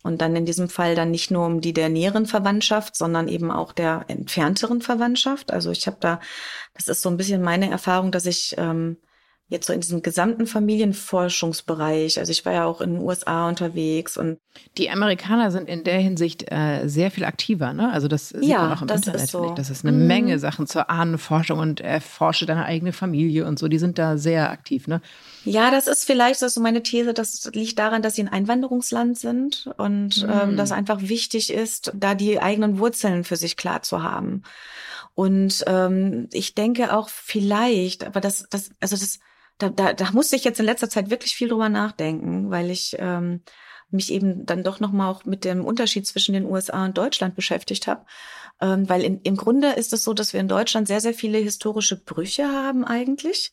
Und 0.05 0.21
dann 0.21 0.35
in 0.35 0.47
diesem 0.47 0.69
Fall 0.69 0.97
dann 0.97 1.13
nicht 1.13 1.31
nur 1.31 1.47
um 1.47 1.61
die 1.61 1.73
der 1.73 1.89
näheren 1.89 2.27
Verwandtschaft, 2.27 2.97
sondern 2.97 3.29
eben 3.29 3.53
auch 3.53 3.73
der 3.73 4.05
entfernteren 4.09 4.81
Verwandtschaft. 4.81 5.53
Also 5.53 5.71
ich 5.71 5.87
habe 5.87 5.99
da, 6.01 6.21
das 6.75 6.89
ist 6.89 7.03
so 7.03 7.09
ein 7.09 7.17
bisschen 7.17 7.41
meine 7.41 7.71
Erfahrung, 7.71 8.11
dass 8.11 8.27
ich 8.27 8.57
ähm, 8.59 8.97
jetzt 9.53 9.67
so 9.67 9.73
in 9.73 9.81
diesem 9.81 10.03
gesamten 10.03 10.47
Familienforschungsbereich, 10.47 12.19
also 12.19 12.31
ich 12.33 12.45
war 12.45 12.53
ja 12.53 12.65
auch 12.65 12.81
in 12.81 12.95
den 12.95 13.03
USA 13.03 13.49
unterwegs 13.49 14.17
und 14.17 14.39
Die 14.77 14.91
Amerikaner 14.91 15.51
sind 15.51 15.69
in 15.69 15.85
der 15.85 15.99
Hinsicht 15.99 16.51
äh, 16.51 16.87
sehr 16.89 17.11
viel 17.11 17.25
aktiver, 17.25 17.73
ne? 17.73 17.91
Also 17.93 18.09
das 18.09 18.31
sieht 18.31 18.43
Ja, 18.45 18.63
man 18.63 18.73
auch 18.73 18.83
im 18.83 18.89
das 18.89 19.01
Internet. 19.07 19.23
ist 19.25 19.31
so. 19.33 19.55
Das 19.55 19.71
ist 19.71 19.85
eine 19.85 19.93
Mhm. 19.97 20.07
Menge 20.07 20.39
Sachen 20.39 20.67
zur 20.67 20.91
Ahnenforschung 20.91 21.59
und 21.59 21.81
erforsche 21.81 22.47
deine 22.47 22.65
eigene 22.65 22.93
Familie 22.93 23.47
und 23.47 23.59
so. 23.59 23.69
Die 23.69 23.79
sind 23.79 23.99
da 23.99 24.19
sehr 24.19 24.51
aktiv, 24.51 24.89
ne? 24.89 25.01
Ja, 25.45 25.71
das 25.71 25.87
ist 25.87 26.05
vielleicht 26.05 26.43
das 26.43 26.55
so 26.55 26.61
meine 26.61 26.83
These. 26.83 27.15
Das 27.15 27.51
liegt 27.53 27.79
daran, 27.79 28.03
dass 28.03 28.15
sie 28.15 28.23
ein 28.23 28.29
Einwanderungsland 28.29 29.19
sind 29.19 29.69
und 29.77 30.23
Mhm. 30.23 30.29
ähm, 30.31 30.57
dass 30.57 30.73
einfach 30.73 31.01
wichtig 31.03 31.53
ist, 31.53 31.93
da 31.95 32.15
die 32.15 32.41
eigenen 32.41 32.79
Wurzeln 32.79 33.25
für 33.25 33.37
sich 33.37 33.57
klar 33.57 33.83
zu 33.83 34.03
haben. 34.03 34.43
Und 35.15 35.65
ähm, 35.67 36.29
ich 36.33 36.55
denke 36.55 36.95
auch 36.97 37.09
vielleicht, 37.09 38.05
aber 38.05 38.21
das, 38.21 38.47
das, 38.51 38.71
also 38.81 38.97
das, 38.97 39.19
da, 39.63 39.69
da, 39.71 39.93
da 39.93 40.11
musste 40.13 40.37
ich 40.37 40.45
jetzt 40.45 40.61
in 40.61 40.67
letzter 40.67 40.91
Zeit 40.91 41.11
wirklich 41.11 41.35
viel 41.35 41.49
drüber 41.49 41.69
nachdenken, 41.69 42.51
weil 42.51 42.71
ich 42.71 42.97
ähm, 42.99 43.43
mich 43.91 44.13
eben 44.13 44.47
dann 44.47 44.63
doch 44.63 44.81
noch 44.81 44.91
mal 44.93 45.09
auch 45.11 45.25
mit 45.25 45.45
dem 45.45 45.65
Unterschied 45.65 46.07
zwischen 46.07 46.33
den 46.33 46.47
USA 46.47 46.85
und 46.85 46.97
Deutschland 46.99 47.35
beschäftigt 47.35 47.87
habe. 47.87 48.05
Ähm, 48.61 48.89
weil 48.89 49.03
in, 49.03 49.21
im 49.23 49.37
Grunde 49.37 49.73
ist 49.73 49.93
es 49.93 50.05
so, 50.05 50.15
dass 50.15 50.33
wir 50.33 50.41
in 50.41 50.49
Deutschland 50.49 50.89
sehr, 50.89 51.01
sehr 51.01 51.15
viele 51.15 51.39
historische 51.39 51.97
Brüche 51.97 52.45
haben 52.45 52.85
eigentlich. 52.85 53.53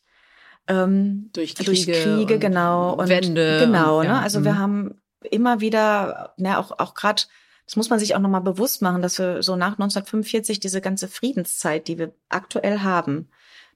Ähm, 0.68 1.30
Durch 1.32 1.54
durch 1.54 1.86
Kriege 1.86 1.92
Kriege, 2.02 2.34
und 2.34 2.40
genau. 2.40 2.94
Und 2.94 3.08
Wände 3.08 3.60
Genau, 3.60 3.98
und- 4.00 4.06
ne? 4.06 4.12
ja, 4.12 4.20
Also 4.20 4.40
mhm. 4.40 4.44
wir 4.44 4.58
haben 4.58 5.00
immer 5.30 5.60
wieder, 5.60 6.34
ne, 6.38 6.58
auch, 6.58 6.78
auch 6.78 6.94
gerade, 6.94 7.22
das 7.66 7.76
muss 7.76 7.90
man 7.90 7.98
sich 7.98 8.14
auch 8.14 8.20
nochmal 8.20 8.40
bewusst 8.40 8.82
machen, 8.82 9.02
dass 9.02 9.18
wir 9.18 9.42
so 9.42 9.56
nach 9.56 9.72
1945 9.72 10.60
diese 10.60 10.80
ganze 10.80 11.08
Friedenszeit, 11.08 11.88
die 11.88 11.98
wir 11.98 12.12
aktuell 12.28 12.80
haben, 12.80 13.28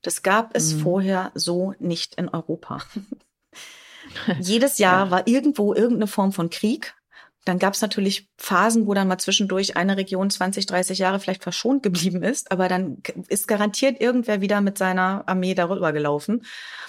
das 0.04 0.22
gab 0.22 0.54
es 0.56 0.74
Mhm. 0.74 0.80
vorher 0.80 1.32
so 1.34 1.74
nicht 1.78 2.14
in 2.14 2.28
Europa. 2.28 2.78
Jedes 4.40 4.78
Jahr 4.78 5.10
war 5.10 5.26
irgendwo 5.26 5.74
irgendeine 5.74 6.06
Form 6.06 6.32
von 6.32 6.50
Krieg. 6.50 6.94
Dann 7.46 7.58
gab 7.58 7.74
es 7.74 7.82
natürlich 7.82 8.28
Phasen, 8.38 8.86
wo 8.86 8.94
dann 8.94 9.08
mal 9.08 9.18
zwischendurch 9.18 9.76
eine 9.76 9.96
Region 9.98 10.30
20, 10.30 10.64
30 10.66 10.98
Jahre 10.98 11.20
vielleicht 11.20 11.42
verschont 11.42 11.82
geblieben 11.82 12.22
ist, 12.22 12.50
aber 12.50 12.68
dann 12.68 13.02
ist 13.28 13.48
garantiert 13.48 14.00
irgendwer 14.00 14.40
wieder 14.40 14.60
mit 14.62 14.78
seiner 14.78 15.24
Armee 15.26 15.54
darüber 15.54 15.92
gelaufen 15.92 16.44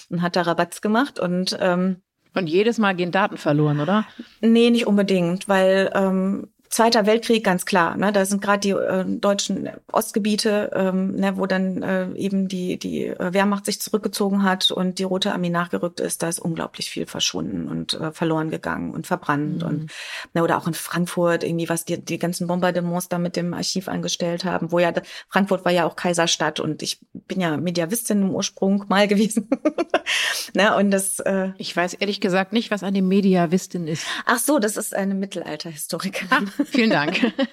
und 0.10 0.22
hat 0.22 0.36
da 0.38 0.44
Rabatz 0.44 0.80
gemacht 0.80 1.20
und 1.20 1.58
ähm, 1.60 2.02
Und 2.34 2.48
jedes 2.48 2.78
Mal 2.78 2.96
gehen 2.96 3.12
Daten 3.12 3.38
verloren, 3.38 3.80
oder? 3.82 4.06
Nee, 4.40 4.70
nicht 4.70 4.88
unbedingt, 4.88 5.50
weil 5.50 5.92
ähm, 5.94 6.48
Zweiter 6.76 7.06
Weltkrieg, 7.06 7.42
ganz 7.42 7.66
klar, 7.66 7.96
ne, 7.96 8.12
da 8.12 8.26
sind 8.26 8.42
gerade 8.42 8.60
die 8.60 8.72
äh, 8.72 9.06
deutschen 9.08 9.70
Ostgebiete, 9.94 10.72
ähm, 10.76 11.16
ne, 11.16 11.38
wo 11.38 11.46
dann 11.46 11.82
äh, 11.82 12.12
eben 12.16 12.50
die, 12.50 12.78
die 12.78 13.06
äh, 13.06 13.34
Wehrmacht 13.34 13.66
sich 13.66 13.80
zurückgezogen 13.80 14.44
hat 14.44 14.72
und 14.72 15.00
die 15.00 15.04
Rote 15.04 15.32
Armee 15.32 15.50
nachgerückt 15.50 16.02
ist, 16.02 16.22
da 16.22 16.28
ist 16.28 16.40
unglaublich 16.40 16.90
viel 16.90 17.06
verschwunden 17.06 17.70
und 17.70 17.94
äh, 17.94 18.12
verloren 18.12 18.50
gegangen 18.50 18.94
und 18.94 19.08
verbrannt. 19.08 19.62
Mhm. 19.62 19.68
Und 19.70 19.92
ne, 20.34 20.44
oder 20.44 20.58
auch 20.58 20.68
in 20.68 20.74
Frankfurt, 20.74 21.46
irgendwie, 21.46 21.70
was 21.70 21.86
die, 21.86 21.98
die 21.98 22.20
ganzen 22.20 22.46
Bombardements 22.46 23.08
da 23.08 23.20
mit 23.20 23.38
dem 23.38 23.54
Archiv 23.54 23.88
angestellt 23.88 24.44
haben, 24.44 24.74
wo 24.74 24.80
ja 24.80 24.92
Frankfurt 25.30 25.64
war 25.64 25.72
ja 25.72 25.86
auch 25.86 25.96
Kaiserstadt 25.96 26.60
und 26.60 26.84
ich 26.84 27.00
bin 27.14 27.40
ja 27.40 27.56
Mediavistin 27.56 28.22
im 28.22 28.36
Ursprung 28.36 28.84
mal 28.90 29.08
gewesen. 29.08 29.48
ne, 30.54 30.76
und 30.76 30.92
das 30.92 31.22
äh, 31.22 31.52
Ich 31.58 31.74
weiß 31.74 31.94
ehrlich 31.94 32.20
gesagt 32.20 32.52
nicht, 32.52 32.70
was 32.70 32.84
eine 32.84 33.02
Mediavistin 33.02 33.88
ist. 33.88 34.06
Ach 34.26 34.40
so, 34.40 34.60
das 34.60 34.76
ist 34.76 34.94
eine 34.94 35.16
Mittelalterhistorikerin. 35.16 36.52
Vielen 36.66 36.90
Dank. 36.90 37.34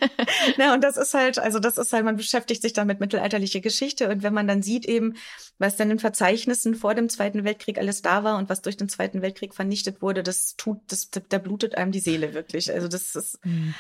Ne, 0.57 0.73
und 0.73 0.83
das 0.83 0.97
ist 0.97 1.15
halt, 1.15 1.39
also 1.39 1.59
das 1.59 1.79
ist 1.79 1.93
halt, 1.93 2.05
man 2.05 2.17
beschäftigt 2.17 2.63
sich 2.63 2.73
dann 2.73 2.87
mit 2.87 3.01
mittelalterlicher 3.01 3.61
Geschichte 3.61 4.09
und 4.09 4.23
wenn 4.23 4.35
man 4.35 4.49
dann 4.49 4.63
sieht 4.63 4.87
eben, 4.87 5.15
was 5.63 5.77
dann 5.77 5.93
in 5.93 6.01
Verzeichnissen 6.01 6.75
vor 6.75 6.95
dem 6.95 7.09
Zweiten 7.09 7.45
Weltkrieg 7.45 7.79
alles 7.79 8.03
da 8.03 8.25
war 8.25 8.37
und 8.37 8.49
was 8.49 8.63
durch 8.63 8.77
den 8.77 8.89
Zweiten 8.89 9.23
Weltkrieg 9.23 9.55
vernichtet 9.55 10.03
wurde, 10.03 10.25
das 10.25 10.57
tut, 10.57 10.81
das, 10.89 11.09
da 11.11 11.39
blutet 11.39 11.77
einem 11.77 11.93
die 11.93 12.01
Seele 12.01 12.35
wirklich. 12.35 12.73
Also 12.73 12.89
das 12.89 13.15
ist, 13.15 13.39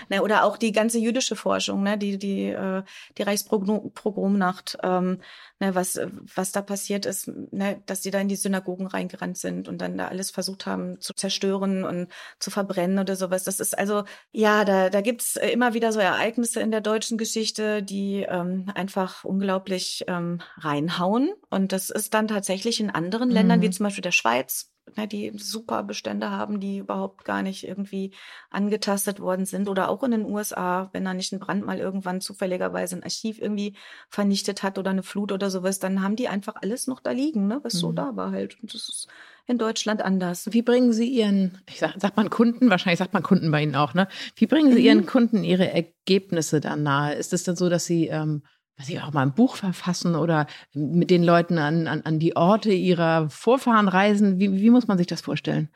ne, 0.08 0.22
oder 0.22 0.44
auch 0.44 0.56
die 0.56 0.70
ganze 0.70 0.98
jüdische 0.98 1.34
Forschung, 1.34 1.82
ne, 1.82 1.98
die, 1.98 2.18
die, 2.18 2.46
äh, 2.50 2.84
die 3.18 3.22
Reichspogromnacht, 3.22 4.78
ähm, 4.84 5.18
ne, 5.58 5.74
was, 5.74 5.98
was 6.34 6.52
da 6.52 6.62
passiert 6.62 7.04
ist, 7.04 7.26
ne, 7.26 7.82
dass 7.86 8.00
die 8.00 8.12
da 8.12 8.20
in 8.20 8.28
die 8.28 8.36
Synagogen 8.36 8.86
reingerannt 8.86 9.36
sind 9.36 9.66
und 9.68 9.78
dann 9.78 9.98
da 9.98 10.06
alles 10.06 10.30
versucht 10.30 10.66
haben 10.66 11.00
zu 11.00 11.14
zerstören 11.14 11.82
und 11.82 12.08
zu 12.38 12.52
verbrennen 12.52 13.00
oder 13.00 13.16
sowas. 13.16 13.42
Das 13.42 13.58
ist 13.58 13.76
also, 13.76 14.04
ja, 14.30 14.64
da, 14.64 14.88
da 14.88 15.00
gibt's 15.00 15.34
immer 15.34 15.74
wieder 15.74 15.90
so 15.90 15.98
Ereignisse 15.98 16.60
in 16.60 16.70
der 16.70 16.80
deutschen 16.80 17.18
Geschichte, 17.18 17.82
die 17.82 18.24
ähm, 18.28 18.70
einfach 18.72 19.24
unglaublich 19.24 20.04
ähm, 20.06 20.40
reinhauen. 20.58 21.32
Und 21.50 21.71
das 21.72 21.90
ist 21.90 22.14
dann 22.14 22.28
tatsächlich 22.28 22.80
in 22.80 22.90
anderen 22.90 23.30
Ländern, 23.30 23.58
Mhm. 23.58 23.62
wie 23.62 23.70
zum 23.70 23.84
Beispiel 23.84 24.02
der 24.02 24.12
Schweiz, 24.12 24.72
ne, 24.96 25.06
die 25.08 25.32
super 25.36 25.82
Bestände 25.82 26.30
haben, 26.30 26.60
die 26.60 26.78
überhaupt 26.78 27.24
gar 27.24 27.42
nicht 27.42 27.66
irgendwie 27.66 28.12
angetastet 28.50 29.20
worden 29.20 29.46
sind. 29.46 29.68
Oder 29.68 29.88
auch 29.88 30.02
in 30.02 30.10
den 30.10 30.24
USA, 30.24 30.90
wenn 30.92 31.04
da 31.04 31.14
nicht 31.14 31.32
ein 31.32 31.38
Brand 31.40 31.64
mal 31.64 31.78
irgendwann 31.78 32.20
zufälligerweise 32.20 32.96
ein 32.96 33.02
Archiv 33.02 33.38
irgendwie 33.40 33.76
vernichtet 34.08 34.62
hat 34.62 34.78
oder 34.78 34.90
eine 34.90 35.02
Flut 35.02 35.32
oder 35.32 35.50
sowas, 35.50 35.78
dann 35.78 36.02
haben 36.02 36.16
die 36.16 36.28
einfach 36.28 36.54
alles 36.60 36.86
noch 36.86 37.00
da 37.00 37.10
liegen, 37.12 37.46
ne, 37.46 37.60
was 37.62 37.74
so 37.74 37.90
Mhm. 37.90 37.96
da 37.96 38.16
war 38.16 38.32
halt. 38.32 38.60
Und 38.60 38.74
das 38.74 38.88
ist 38.88 39.08
in 39.46 39.58
Deutschland 39.58 40.02
anders. 40.02 40.48
Wie 40.52 40.62
bringen 40.62 40.92
Sie 40.92 41.08
Ihren, 41.08 41.58
ich 41.68 41.78
sag, 41.80 42.00
sagt 42.00 42.16
man 42.16 42.30
Kunden, 42.30 42.70
wahrscheinlich 42.70 42.98
sagt 42.98 43.12
man 43.12 43.22
Kunden 43.22 43.50
bei 43.50 43.62
Ihnen 43.62 43.74
auch, 43.74 43.94
ne? 43.94 44.06
Wie 44.36 44.46
bringen 44.46 44.72
Sie 44.72 44.80
Mhm. 44.80 44.86
Ihren 44.86 45.06
Kunden 45.06 45.42
Ihre 45.44 45.70
Ergebnisse 45.70 46.60
dann 46.60 46.82
nahe? 46.82 47.14
Ist 47.14 47.32
es 47.32 47.42
dann 47.44 47.56
so, 47.56 47.68
dass 47.68 47.84
Sie, 47.84 48.06
ähm, 48.08 48.42
dass 48.76 48.86
Sie 48.86 49.00
auch 49.00 49.12
mal 49.12 49.22
ein 49.22 49.34
Buch 49.34 49.56
verfassen 49.56 50.14
oder 50.16 50.46
mit 50.72 51.10
den 51.10 51.22
Leuten 51.22 51.58
an, 51.58 51.86
an, 51.86 52.02
an 52.02 52.18
die 52.18 52.36
Orte 52.36 52.72
ihrer 52.72 53.28
Vorfahren 53.30 53.88
reisen? 53.88 54.38
Wie, 54.38 54.52
wie 54.52 54.70
muss 54.70 54.88
man 54.88 54.98
sich 54.98 55.06
das 55.06 55.20
vorstellen? 55.20 55.68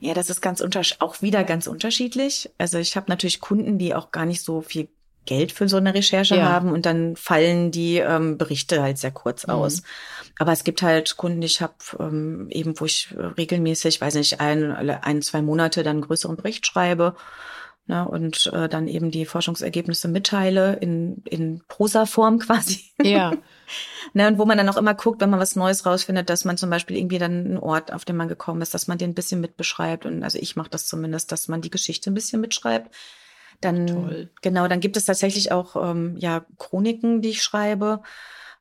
Ja, 0.00 0.14
das 0.14 0.30
ist 0.30 0.40
ganz 0.40 0.60
untersch 0.60 0.96
auch 1.00 1.22
wieder 1.22 1.42
ganz 1.44 1.66
unterschiedlich. 1.66 2.50
Also 2.58 2.78
ich 2.78 2.96
habe 2.96 3.06
natürlich 3.08 3.40
Kunden, 3.40 3.78
die 3.78 3.94
auch 3.94 4.10
gar 4.12 4.26
nicht 4.26 4.42
so 4.42 4.60
viel 4.60 4.88
Geld 5.26 5.52
für 5.52 5.68
so 5.68 5.76
eine 5.76 5.92
Recherche 5.92 6.36
Ja. 6.36 6.44
haben 6.48 6.72
und 6.72 6.86
dann 6.86 7.14
fallen 7.14 7.70
die 7.70 7.98
ähm, 7.98 8.38
Berichte 8.38 8.80
halt 8.80 8.96
sehr 8.96 9.10
kurz 9.10 9.46
Mhm. 9.46 9.54
aus. 9.54 9.82
Aber 10.38 10.52
es 10.52 10.64
gibt 10.64 10.82
halt 10.82 11.16
Kunden, 11.16 11.42
ich 11.42 11.60
habe 11.60 11.74
ähm, 11.98 12.46
eben, 12.50 12.78
wo 12.80 12.84
ich 12.86 13.14
regelmäßig, 13.36 14.00
weiß 14.00 14.14
nicht, 14.14 14.40
ein, 14.40 14.72
ein, 14.72 15.20
zwei 15.20 15.42
Monate 15.42 15.82
dann 15.82 15.96
einen 15.96 16.06
größeren 16.06 16.36
Bericht 16.36 16.66
schreibe 16.66 17.14
ne, 17.88 18.06
und 18.06 18.50
äh, 18.52 18.68
dann 18.68 18.86
eben 18.86 19.10
die 19.10 19.26
Forschungsergebnisse 19.26 20.06
mitteile 20.08 20.74
in, 20.74 21.22
in 21.24 21.62
Prosaform 21.66 22.38
quasi. 22.38 22.84
Ja. 23.02 23.32
Ne, 24.14 24.26
und 24.26 24.38
wo 24.38 24.46
man 24.46 24.56
dann 24.56 24.70
auch 24.70 24.78
immer 24.78 24.94
guckt, 24.94 25.20
wenn 25.20 25.28
man 25.28 25.40
was 25.40 25.54
Neues 25.54 25.84
rausfindet, 25.84 26.30
dass 26.30 26.46
man 26.46 26.56
zum 26.56 26.70
Beispiel 26.70 26.96
irgendwie 26.96 27.18
dann 27.18 27.32
einen 27.32 27.58
Ort, 27.58 27.92
auf 27.92 28.06
den 28.06 28.16
man 28.16 28.26
gekommen 28.26 28.62
ist, 28.62 28.72
dass 28.72 28.88
man 28.88 28.96
den 28.96 29.10
ein 29.10 29.14
bisschen 29.14 29.42
mitbeschreibt. 29.42 30.06
Und 30.06 30.22
also 30.22 30.38
ich 30.38 30.56
mache 30.56 30.70
das 30.70 30.86
zumindest, 30.86 31.30
dass 31.30 31.48
man 31.48 31.60
die 31.60 31.68
Geschichte 31.68 32.10
ein 32.10 32.14
bisschen 32.14 32.40
mitschreibt. 32.40 32.94
Dann 33.60 33.86
Toll. 33.86 34.30
genau, 34.40 34.68
dann 34.68 34.80
gibt 34.80 34.96
es 34.96 35.04
tatsächlich 35.04 35.52
auch 35.52 35.76
ähm, 35.76 36.16
ja 36.16 36.46
Chroniken, 36.58 37.20
die 37.20 37.28
ich 37.28 37.42
schreibe. 37.42 38.00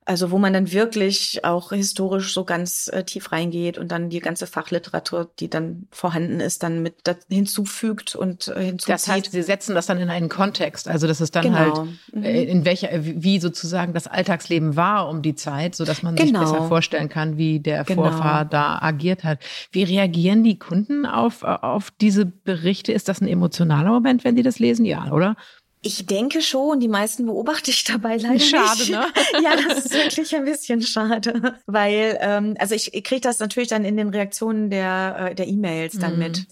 Also 0.08 0.32
wo 0.32 0.38
man 0.38 0.54
dann 0.54 0.72
wirklich 0.72 1.44
auch 1.44 1.74
historisch 1.74 2.34
so 2.34 2.46
ganz 2.46 2.90
äh, 2.94 3.04
tief 3.04 3.34
reingeht 3.34 3.78
und 3.78 3.92
dann 3.92 4.10
die 4.10 4.22
ganze 4.22 4.48
Fachliteratur, 4.48 5.30
die 5.38 5.50
dann 5.50 5.88
vorhanden 5.92 6.40
ist, 6.40 6.64
dann 6.64 6.82
mit 6.82 6.96
hinzufügt 7.28 8.16
und 8.16 8.48
äh, 8.48 8.68
hinzuzieht. 8.68 8.94
Das 8.94 9.10
heißt, 9.10 9.32
Sie 9.34 9.44
setzen 9.44 9.76
das 9.76 9.86
dann 9.86 9.98
in 9.98 10.10
einen 10.10 10.30
Kontext, 10.30 10.88
also 10.88 11.08
das 11.08 11.20
ist 11.20 11.36
dann 11.36 11.44
genau. 11.44 11.58
halt 11.58 11.90
mhm. 12.14 12.24
äh, 12.24 12.44
in 12.44 12.64
welcher 12.64 12.88
wie 12.94 13.42
sozusagen 13.42 13.94
das 13.94 14.08
Alltagsleben 14.08 14.78
war 14.78 15.10
um 15.10 15.22
die 15.22 15.36
Zeit, 15.36 15.76
so 15.76 15.84
dass 15.84 16.04
man 16.04 16.16
genau. 16.16 16.40
sich 16.40 16.54
besser 16.54 16.68
vorstellen 16.70 17.10
kann, 17.10 17.38
wie 17.38 17.60
der 17.60 17.84
genau. 17.84 18.04
Vorfahr 18.04 18.46
da 18.46 18.80
agiert 18.80 19.26
hat. 19.26 19.40
Wie 19.72 19.84
reagieren 19.84 20.42
die 20.42 20.58
Kunden 20.58 21.06
auf 21.06 21.44
auf 21.44 21.92
diese 21.92 22.26
Berichte? 22.26 22.94
Ist 22.94 23.10
das 23.10 23.20
ein 23.20 23.28
emotionaler 23.28 23.90
Moment, 23.90 24.24
wenn 24.24 24.38
die 24.38 24.44
das 24.44 24.58
lesen? 24.58 24.86
Ja, 24.86 25.12
oder? 25.12 25.36
Ich 25.82 26.06
denke 26.08 26.42
schon, 26.42 26.80
die 26.80 26.88
meisten 26.88 27.28
beobachte 27.28 27.70
ich 27.72 27.84
dabei 27.84 28.18
leider 28.18 28.40
schade, 28.40 28.80
nicht. 28.80 28.92
ne? 28.92 29.06
ja, 29.44 29.56
das 29.56 29.86
ist 29.86 29.94
wirklich 29.94 30.36
ein 30.36 30.46
bisschen 30.46 30.82
schade, 30.82 31.60
weil 31.66 32.18
ähm, 32.20 32.56
also 32.60 32.74
ich, 32.74 32.94
ich 32.94 33.04
kriege 33.04 33.22
das 33.22 33.40
natürlich 33.40 33.70
dann 33.70 33.86
in 33.86 33.96
den 33.96 34.10
Reaktionen 34.10 34.70
der 34.70 35.30
äh, 35.32 35.36
der 35.36 35.48
E-Mails 35.48 36.00
dann 36.00 36.14
mhm. 36.14 36.20
mit. 36.20 36.46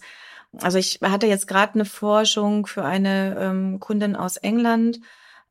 Also 0.61 0.77
ich 0.77 0.99
hatte 1.01 1.27
jetzt 1.27 1.47
gerade 1.47 1.73
eine 1.73 1.85
Forschung 1.85 2.65
für 2.65 2.85
eine 2.85 3.37
ähm, 3.39 3.79
Kundin 3.79 4.15
aus 4.15 4.37
England, 4.37 4.99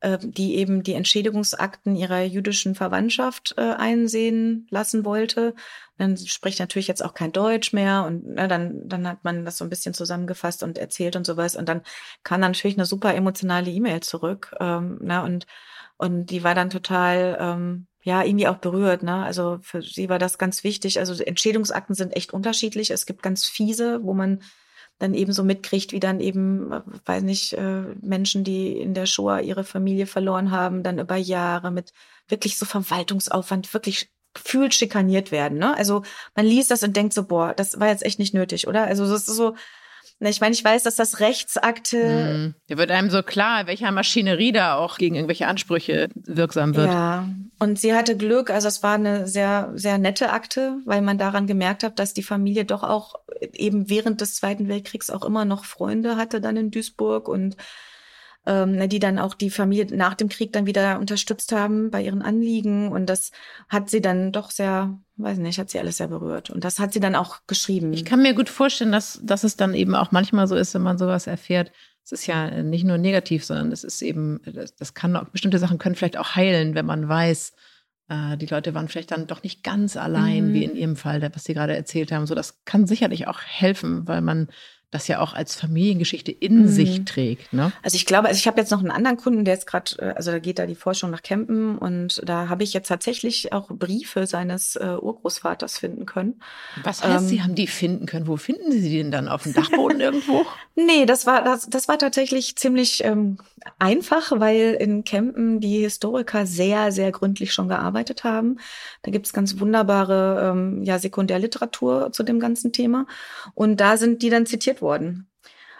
äh, 0.05 0.19
die 0.21 0.55
eben 0.55 0.83
die 0.83 0.93
Entschädigungsakten 0.93 1.95
ihrer 1.95 2.21
jüdischen 2.21 2.75
Verwandtschaft 2.75 3.55
äh, 3.57 3.73
einsehen 3.73 4.67
lassen 4.69 5.03
wollte. 5.03 5.55
Dann 5.97 6.15
spricht 6.15 6.59
natürlich 6.59 6.87
jetzt 6.87 7.03
auch 7.03 7.15
kein 7.15 7.31
Deutsch 7.31 7.73
mehr 7.73 8.05
und 8.05 8.23
ne, 8.35 8.47
dann, 8.47 8.87
dann 8.87 9.07
hat 9.07 9.23
man 9.23 9.45
das 9.45 9.57
so 9.57 9.65
ein 9.65 9.69
bisschen 9.69 9.95
zusammengefasst 9.95 10.61
und 10.61 10.77
erzählt 10.77 11.15
und 11.15 11.25
sowas. 11.25 11.55
Und 11.55 11.67
dann 11.67 11.81
kam 12.23 12.41
dann 12.41 12.51
natürlich 12.51 12.77
eine 12.77 12.85
super 12.85 13.15
emotionale 13.15 13.71
E-Mail 13.71 14.01
zurück. 14.01 14.53
Ähm, 14.59 14.99
ne, 15.01 15.23
und, 15.23 15.47
und 15.97 16.27
die 16.27 16.43
war 16.43 16.53
dann 16.53 16.69
total, 16.69 17.37
ähm, 17.39 17.87
ja, 18.03 18.23
irgendwie 18.23 18.47
auch 18.47 18.57
berührt. 18.57 19.01
Ne? 19.01 19.23
Also 19.23 19.57
für 19.63 19.81
sie 19.81 20.07
war 20.07 20.19
das 20.19 20.37
ganz 20.37 20.63
wichtig. 20.63 20.99
Also 20.99 21.23
Entschädigungsakten 21.23 21.95
sind 21.95 22.15
echt 22.15 22.31
unterschiedlich. 22.31 22.91
Es 22.91 23.07
gibt 23.07 23.23
ganz 23.23 23.45
fiese, 23.45 24.03
wo 24.03 24.13
man 24.13 24.43
dann 24.97 25.13
eben 25.13 25.33
so 25.33 25.43
mitkriegt, 25.43 25.91
wie 25.91 25.99
dann 25.99 26.19
eben, 26.19 26.71
weiß 27.05 27.23
nicht, 27.23 27.53
äh, 27.53 27.81
Menschen, 28.01 28.43
die 28.43 28.77
in 28.77 28.93
der 28.93 29.05
Shoah 29.05 29.41
ihre 29.41 29.63
Familie 29.63 30.07
verloren 30.07 30.51
haben, 30.51 30.83
dann 30.83 30.99
über 30.99 31.17
Jahre 31.17 31.71
mit 31.71 31.91
wirklich 32.27 32.57
so 32.57 32.65
Verwaltungsaufwand 32.65 33.73
wirklich 33.73 34.09
gefühlt 34.33 34.73
schikaniert 34.73 35.31
werden. 35.31 35.57
Ne? 35.57 35.75
Also 35.75 36.03
man 36.35 36.45
liest 36.45 36.71
das 36.71 36.83
und 36.83 36.95
denkt 36.95 37.13
so, 37.13 37.25
boah, 37.25 37.53
das 37.53 37.79
war 37.79 37.87
jetzt 37.87 38.05
echt 38.05 38.19
nicht 38.19 38.33
nötig, 38.33 38.67
oder? 38.67 38.85
Also 38.85 39.07
das 39.07 39.27
ist 39.27 39.35
so, 39.35 39.55
ich 40.19 40.41
meine, 40.41 40.53
ich 40.53 40.63
weiß, 40.63 40.83
dass 40.83 40.95
das 40.95 41.19
Rechtsakte. 41.19 41.97
Mhm. 41.97 42.55
Da 42.67 42.77
wird 42.77 42.91
einem 42.91 43.09
so 43.09 43.21
klar, 43.21 43.67
welcher 43.67 43.91
Maschinerie 43.91 44.51
da 44.51 44.75
auch 44.75 44.97
gegen 44.97 45.15
irgendwelche 45.15 45.47
Ansprüche 45.47 46.09
wirksam 46.15 46.75
wird. 46.75 46.87
Ja, 46.87 47.27
und 47.59 47.79
sie 47.79 47.93
hatte 47.93 48.15
Glück, 48.15 48.49
also 48.49 48.67
es 48.67 48.81
war 48.81 48.95
eine 48.95 49.27
sehr, 49.27 49.71
sehr 49.75 49.97
nette 49.97 50.31
Akte, 50.31 50.77
weil 50.85 51.01
man 51.01 51.17
daran 51.17 51.47
gemerkt 51.47 51.83
hat, 51.83 51.99
dass 51.99 52.13
die 52.13 52.23
Familie 52.23 52.65
doch 52.65 52.83
auch 52.83 53.15
eben 53.53 53.89
während 53.89 54.21
des 54.21 54.35
Zweiten 54.35 54.67
Weltkriegs 54.67 55.09
auch 55.09 55.23
immer 55.23 55.45
noch 55.45 55.65
Freunde 55.65 56.17
hatte 56.17 56.41
dann 56.41 56.57
in 56.57 56.71
Duisburg 56.71 57.27
und 57.27 57.57
ähm, 58.45 58.73
ne, 58.73 58.87
die 58.87 58.99
dann 58.99 59.19
auch 59.19 59.33
die 59.33 59.49
Familie 59.49 59.87
nach 59.95 60.13
dem 60.13 60.29
Krieg 60.29 60.53
dann 60.53 60.65
wieder 60.65 60.99
unterstützt 60.99 61.51
haben 61.51 61.89
bei 61.89 62.01
ihren 62.01 62.21
Anliegen. 62.21 62.91
Und 62.91 63.07
das 63.07 63.31
hat 63.69 63.89
sie 63.89 64.01
dann 64.01 64.31
doch 64.31 64.51
sehr, 64.51 64.97
weiß 65.17 65.37
nicht, 65.39 65.59
hat 65.59 65.69
sie 65.69 65.79
alles 65.79 65.97
sehr 65.97 66.07
berührt. 66.07 66.49
Und 66.49 66.63
das 66.63 66.79
hat 66.79 66.93
sie 66.93 66.99
dann 66.99 67.15
auch 67.15 67.39
geschrieben. 67.47 67.93
Ich 67.93 68.05
kann 68.05 68.21
mir 68.21 68.33
gut 68.33 68.49
vorstellen, 68.49 68.91
dass, 68.91 69.19
dass 69.23 69.43
es 69.43 69.57
dann 69.57 69.73
eben 69.73 69.95
auch 69.95 70.11
manchmal 70.11 70.47
so 70.47 70.55
ist, 70.55 70.73
wenn 70.73 70.83
man 70.83 70.97
sowas 70.97 71.27
erfährt. 71.27 71.71
Es 72.03 72.11
ist 72.11 72.27
ja 72.27 72.61
nicht 72.61 72.83
nur 72.83 72.99
negativ, 72.99 73.43
sondern 73.43 73.71
es 73.71 73.83
ist 73.83 74.01
eben, 74.03 74.39
das, 74.45 74.75
das 74.75 74.93
kann 74.93 75.15
auch, 75.15 75.25
bestimmte 75.29 75.57
Sachen 75.57 75.79
können 75.79 75.95
vielleicht 75.95 76.17
auch 76.17 76.35
heilen, 76.35 76.75
wenn 76.75 76.85
man 76.85 77.09
weiß, 77.09 77.53
äh, 78.09 78.37
die 78.37 78.45
Leute 78.45 78.75
waren 78.75 78.87
vielleicht 78.87 79.11
dann 79.11 79.27
doch 79.27 79.41
nicht 79.41 79.63
ganz 79.63 79.97
allein, 79.97 80.49
mhm. 80.49 80.53
wie 80.53 80.63
in 80.63 80.75
ihrem 80.75 80.95
Fall, 80.95 81.21
was 81.33 81.45
Sie 81.45 81.53
gerade 81.53 81.75
erzählt 81.75 82.11
haben. 82.11 82.27
So, 82.27 82.35
das 82.35 82.63
kann 82.65 82.85
sicherlich 82.85 83.27
auch 83.27 83.39
helfen, 83.41 84.07
weil 84.07 84.21
man 84.21 84.49
das 84.95 85.07
ja 85.07 85.19
auch 85.19 85.33
als 85.33 85.55
Familiengeschichte 85.55 86.31
in 86.31 86.63
mhm. 86.63 86.67
sich 86.67 87.05
trägt. 87.05 87.53
Ne? 87.53 87.71
Also 87.83 87.95
ich 87.95 88.05
glaube, 88.05 88.29
also 88.29 88.37
ich 88.37 88.47
habe 88.47 88.59
jetzt 88.59 88.71
noch 88.71 88.79
einen 88.79 88.91
anderen 88.91 89.17
Kunden, 89.17 89.45
der 89.45 89.53
jetzt 89.53 89.67
gerade, 89.67 89.91
äh, 89.99 90.13
also 90.15 90.31
da 90.31 90.39
geht 90.39 90.57
da 90.57 90.65
die 90.65 90.75
Forschung 90.75 91.11
nach 91.11 91.21
Campen 91.21 91.77
und 91.77 92.21
da 92.25 92.49
habe 92.49 92.63
ich 92.63 92.73
jetzt 92.73 92.87
tatsächlich 92.87 93.51
auch 93.53 93.67
Briefe 93.69 94.25
seines 94.25 94.75
äh, 94.77 94.95
Urgroßvaters 94.99 95.77
finden 95.77 96.05
können. 96.05 96.41
Was 96.83 97.03
heißt, 97.03 97.23
ähm, 97.23 97.27
Sie 97.27 97.43
haben 97.43 97.55
die 97.55 97.67
finden 97.67 98.05
können? 98.05 98.27
Wo 98.27 98.37
finden 98.37 98.71
Sie 98.71 98.81
die 98.81 98.97
denn 98.97 99.11
dann? 99.11 99.27
Auf 99.27 99.43
dem 99.43 99.53
Dachboden 99.53 99.99
irgendwo? 99.99 100.45
Nee, 100.75 101.05
das 101.05 101.25
war 101.25 101.43
das, 101.43 101.67
das 101.69 101.87
war 101.87 101.97
tatsächlich 101.97 102.55
ziemlich 102.55 103.03
ähm, 103.03 103.37
einfach, 103.79 104.31
weil 104.39 104.77
in 104.79 105.03
Campen 105.03 105.59
die 105.59 105.79
Historiker 105.79 106.45
sehr, 106.45 106.91
sehr 106.91 107.11
gründlich 107.11 107.53
schon 107.53 107.67
gearbeitet 107.67 108.23
haben. 108.23 108.59
Da 109.03 109.11
gibt's 109.11 109.33
ganz 109.33 109.59
wunderbare 109.59 110.51
ähm, 110.51 110.83
ja, 110.83 110.99
Sekundärliteratur 110.99 112.11
zu 112.11 112.23
dem 112.23 112.39
ganzen 112.39 112.71
Thema. 112.71 113.07
Und 113.53 113.81
da 113.81 113.97
sind 113.97 114.21
die 114.21 114.29
dann 114.29 114.45
zitiert 114.45 114.81
worden. 114.81 114.84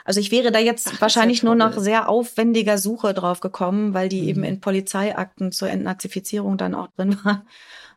Also 0.04 0.20
ich 0.20 0.32
wäre 0.32 0.52
da 0.52 0.60
jetzt 0.60 0.92
Ach, 0.94 1.02
wahrscheinlich 1.02 1.42
ja 1.42 1.46
nur 1.46 1.56
nach 1.56 1.78
sehr 1.78 2.10
aufwendiger 2.10 2.78
Suche 2.78 3.14
drauf 3.14 3.40
gekommen, 3.40 3.94
weil 3.94 4.08
die 4.08 4.22
mhm. 4.22 4.28
eben 4.28 4.44
in 4.44 4.62
Polizeiakten 4.62 5.52
zur 5.52 5.70
Entnazifizierung 5.70 6.58
dann 6.58 6.76
auch 6.76 6.88
drin 6.96 7.18
waren 7.24 7.42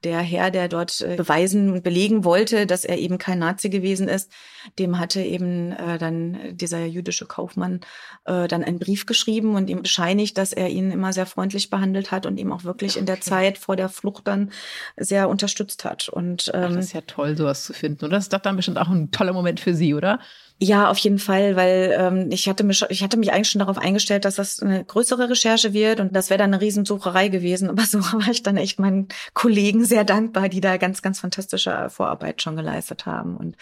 der 0.05 0.21
Herr, 0.21 0.51
der 0.51 0.68
dort 0.68 1.01
äh, 1.01 1.16
beweisen 1.16 1.73
und 1.73 1.83
belegen 1.83 2.25
wollte, 2.25 2.66
dass 2.66 2.85
er 2.85 2.99
eben 2.99 3.18
kein 3.18 3.38
Nazi 3.38 3.68
gewesen 3.68 4.09
ist, 4.09 4.31
dem 4.79 4.99
hatte 4.99 5.21
eben 5.21 5.73
äh, 5.73 5.99
dann 5.99 6.38
dieser 6.53 6.85
jüdische 6.85 7.27
Kaufmann 7.27 7.81
äh, 8.25 8.47
dann 8.49 8.62
einen 8.62 8.79
Brief 8.79 9.07
geschrieben 9.07 9.57
und 9.57 9.68
ihm 9.68 9.83
bescheinigt, 9.83 10.38
dass 10.38 10.53
er 10.53 10.68
ihn 10.68 10.90
immer 10.90 11.12
sehr 11.12 11.27
freundlich 11.27 11.71
behandelt 11.71 12.11
hat 12.11 12.27
und 12.27 12.38
ihm 12.38 12.53
auch 12.53 12.64
wirklich 12.64 12.92
okay. 12.92 13.01
in 13.01 13.07
der 13.07 13.21
Zeit 13.21 13.59
vor 13.59 13.77
der 13.77 13.88
Flucht 13.88 14.27
dann 14.27 14.51
sehr 14.97 15.29
unterstützt 15.29 15.85
hat. 15.85 16.09
Und 16.09 16.51
ähm, 16.55 16.64
Ach, 16.64 16.75
das 16.75 16.87
ist 16.87 16.92
ja 16.92 17.01
toll, 17.03 17.37
sowas 17.37 17.64
zu 17.64 17.73
finden. 17.73 18.05
Und 18.05 18.11
das 18.12 18.25
ist 18.25 18.33
doch 18.33 18.40
dann 18.40 18.57
bestimmt 18.57 18.79
auch 18.79 18.88
ein 18.88 19.11
toller 19.11 19.33
Moment 19.33 19.61
für 19.61 19.75
Sie, 19.75 19.94
oder? 19.94 20.21
Ja, 20.61 20.90
auf 20.90 20.99
jeden 20.99 21.21
Fall, 21.21 21.55
weil 21.55 21.94
ähm, 21.97 22.31
ich 22.33 22.49
hatte 22.49 22.64
mich, 22.64 22.85
ich 22.88 23.05
hatte 23.05 23.16
mich 23.16 23.33
eigentlich 23.33 23.49
schon 23.49 23.61
darauf 23.61 23.79
eingestellt, 23.79 24.25
dass 24.25 24.35
das 24.35 24.61
eine 24.61 24.85
größere 24.85 25.31
Recherche 25.31 25.73
wird 25.73 26.01
und 26.01 26.16
das 26.16 26.31
wäre 26.31 26.38
dann 26.38 26.53
eine 26.53 26.61
Riesensucherei 26.61 27.29
gewesen. 27.29 27.71
Aber 27.71 27.83
so 27.87 28.01
war 28.01 28.29
ich 28.29 28.42
dann 28.42 28.57
echt 28.57 28.81
meinen 28.81 29.07
Kollegen 29.35 29.85
sehr 29.85 30.03
dankbar, 30.03 30.49
die 30.49 30.61
da 30.61 30.77
ganz, 30.77 31.01
ganz 31.01 31.21
fantastische 31.21 31.88
Vorarbeit 31.90 32.42
schon 32.42 32.57
geleistet 32.57 33.07
haben 33.07 33.37
und 33.37 33.57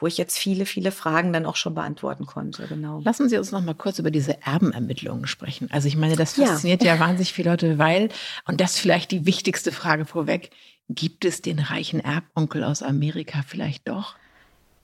wo 0.00 0.08
ich 0.08 0.18
jetzt 0.18 0.38
viele, 0.38 0.66
viele 0.66 0.90
Fragen 0.90 1.32
dann 1.32 1.46
auch 1.46 1.54
schon 1.54 1.74
beantworten 1.74 2.26
konnte. 2.26 2.66
Genau. 2.66 3.00
Lassen 3.04 3.28
Sie 3.28 3.38
uns 3.38 3.52
noch 3.52 3.62
mal 3.62 3.74
kurz 3.74 4.00
über 4.00 4.10
diese 4.10 4.42
Erbenermittlungen 4.42 5.28
sprechen. 5.28 5.68
Also 5.70 5.86
ich 5.86 5.96
meine, 5.96 6.16
das 6.16 6.32
fasziniert 6.32 6.82
ja, 6.82 6.94
ja 6.94 7.00
wahnsinnig 7.00 7.32
viele 7.32 7.50
Leute, 7.50 7.78
weil 7.78 8.08
und 8.46 8.60
das 8.60 8.76
vielleicht 8.76 9.12
die 9.12 9.24
wichtigste 9.24 9.70
Frage 9.70 10.04
vorweg: 10.04 10.50
Gibt 10.88 11.24
es 11.24 11.42
den 11.42 11.60
reichen 11.60 12.00
Erbonkel 12.00 12.64
aus 12.64 12.82
Amerika 12.82 13.44
vielleicht 13.46 13.86
doch? 13.86 14.16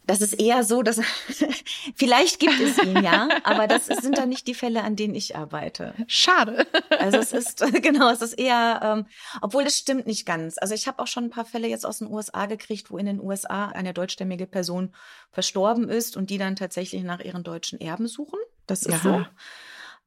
Das 0.07 0.21
ist 0.21 0.35
eher 0.35 0.63
so, 0.63 0.83
dass 0.83 1.01
vielleicht 1.97 2.39
gibt 2.39 2.61
es 2.61 2.79
ihn 2.79 3.03
ja, 3.03 3.29
aber 3.43 3.67
das 3.67 3.87
sind 3.87 4.19
dann 4.19 4.29
nicht 4.29 4.47
die 4.47 4.55
Fälle, 4.55 4.83
an 4.83 4.97
denen 4.97 5.15
ich 5.15 5.37
arbeite. 5.37 5.95
Schade. 6.07 6.67
Also 6.99 7.19
es 7.19 7.33
ist 7.33 7.65
genau, 7.83 8.11
es 8.11 8.23
ist 8.23 8.35
eher, 8.35 8.81
ähm, 8.83 9.07
obwohl 9.41 9.65
das 9.65 9.77
stimmt 9.77 10.07
nicht 10.07 10.25
ganz. 10.25 10.59
Also 10.59 10.75
ich 10.75 10.87
habe 10.87 11.03
auch 11.03 11.09
schon 11.09 11.25
ein 11.25 11.31
paar 11.31 11.45
Fälle 11.45 11.69
jetzt 11.69 11.85
aus 11.85 11.99
den 11.99 12.09
USA 12.09 12.47
gekriegt, 12.47 12.91
wo 12.91 12.99
in 12.99 13.07
den 13.07 13.21
USA 13.21 13.67
eine 13.67 13.93
deutschstämmige 13.93 14.47
Person 14.47 14.95
verstorben 15.33 15.89
ist 15.89 16.17
und 16.17 16.31
die 16.31 16.39
dann 16.39 16.57
tatsächlich 16.57 17.03
nach 17.03 17.21
ihren 17.21 17.43
deutschen 17.43 17.81
Erben 17.81 18.07
suchen. 18.07 18.39
Das 18.67 18.83
ist 18.83 19.05
Aha. 19.05 19.19
so. 19.19 19.27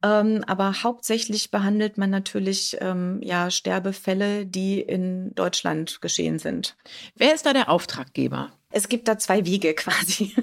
Ähm, 0.02 0.44
aber 0.46 0.82
hauptsächlich 0.82 1.50
behandelt 1.50 1.98
man 1.98 2.08
natürlich 2.08 2.78
ähm, 2.80 3.20
ja 3.22 3.50
Sterbefälle, 3.50 4.46
die 4.46 4.80
in 4.80 5.34
Deutschland 5.34 6.00
geschehen 6.00 6.38
sind. 6.38 6.76
Wer 7.16 7.34
ist 7.34 7.44
da 7.44 7.52
der 7.52 7.68
Auftraggeber? 7.68 8.50
Es 8.70 8.88
gibt 8.88 9.08
da 9.08 9.18
zwei 9.18 9.44
Wege 9.44 9.74
quasi. 9.74 10.34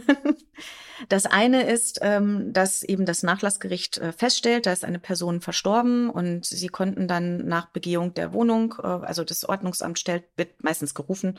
Das 1.09 1.27
eine 1.27 1.69
ist, 1.69 1.99
ähm, 2.01 2.53
dass 2.53 2.81
eben 2.81 3.05
das 3.05 3.21
Nachlassgericht 3.21 3.99
äh, 3.99 4.11
feststellt, 4.11 4.65
da 4.65 4.71
ist 4.71 4.83
eine 4.83 4.97
Person 4.97 5.41
verstorben 5.41 6.09
und 6.09 6.45
sie 6.45 6.69
konnten 6.69 7.07
dann 7.07 7.45
nach 7.47 7.67
Begehung 7.67 8.15
der 8.15 8.33
Wohnung, 8.33 8.73
äh, 8.79 8.87
also 8.87 9.23
das 9.23 9.47
Ordnungsamt 9.47 9.99
stellt, 9.99 10.23
wird 10.37 10.63
meistens 10.63 10.95
gerufen, 10.95 11.37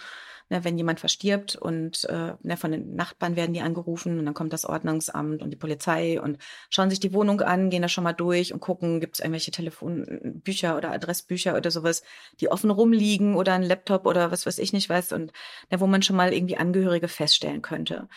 ne, 0.51 0.65
wenn 0.65 0.79
jemand 0.79 1.01
verstirbt 1.01 1.57
und 1.57 2.05
äh, 2.05 2.35
ne, 2.43 2.57
von 2.57 2.73
den 2.73 2.95
Nachbarn 2.95 3.37
werden 3.37 3.53
die 3.53 3.61
angerufen 3.61 4.19
und 4.19 4.25
dann 4.25 4.35
kommt 4.35 4.53
das 4.53 4.65
Ordnungsamt 4.65 5.43
und 5.43 5.51
die 5.51 5.57
Polizei 5.57 6.21
und 6.21 6.39
schauen 6.71 6.91
sich 6.91 7.01
die 7.01 7.13
Wohnung 7.13 7.41
an, 7.41 7.71
gehen 7.71 7.83
da 7.83 7.89
schon 7.89 8.05
mal 8.05 8.13
durch 8.13 8.53
und 8.53 8.61
gucken, 8.61 9.01
gibt 9.01 9.17
es 9.17 9.21
irgendwelche 9.21 9.51
Telefonbücher 9.51 10.77
oder 10.77 10.93
Adressbücher 10.93 11.57
oder 11.57 11.71
sowas, 11.71 12.03
die 12.41 12.51
offen 12.51 12.71
rumliegen 12.71 13.35
oder 13.35 13.55
ein 13.55 13.63
Laptop 13.63 14.07
oder 14.07 14.31
was 14.31 14.47
weiß 14.47 14.59
ich 14.59 14.73
nicht 14.73 14.89
was 14.89 15.13
und 15.13 15.33
ne, 15.71 15.81
wo 15.81 15.87
man 15.87 16.03
schon 16.03 16.17
mal 16.17 16.33
irgendwie 16.33 16.57
Angehörige 16.57 17.09
feststellen 17.09 17.63
könnte. 17.63 18.09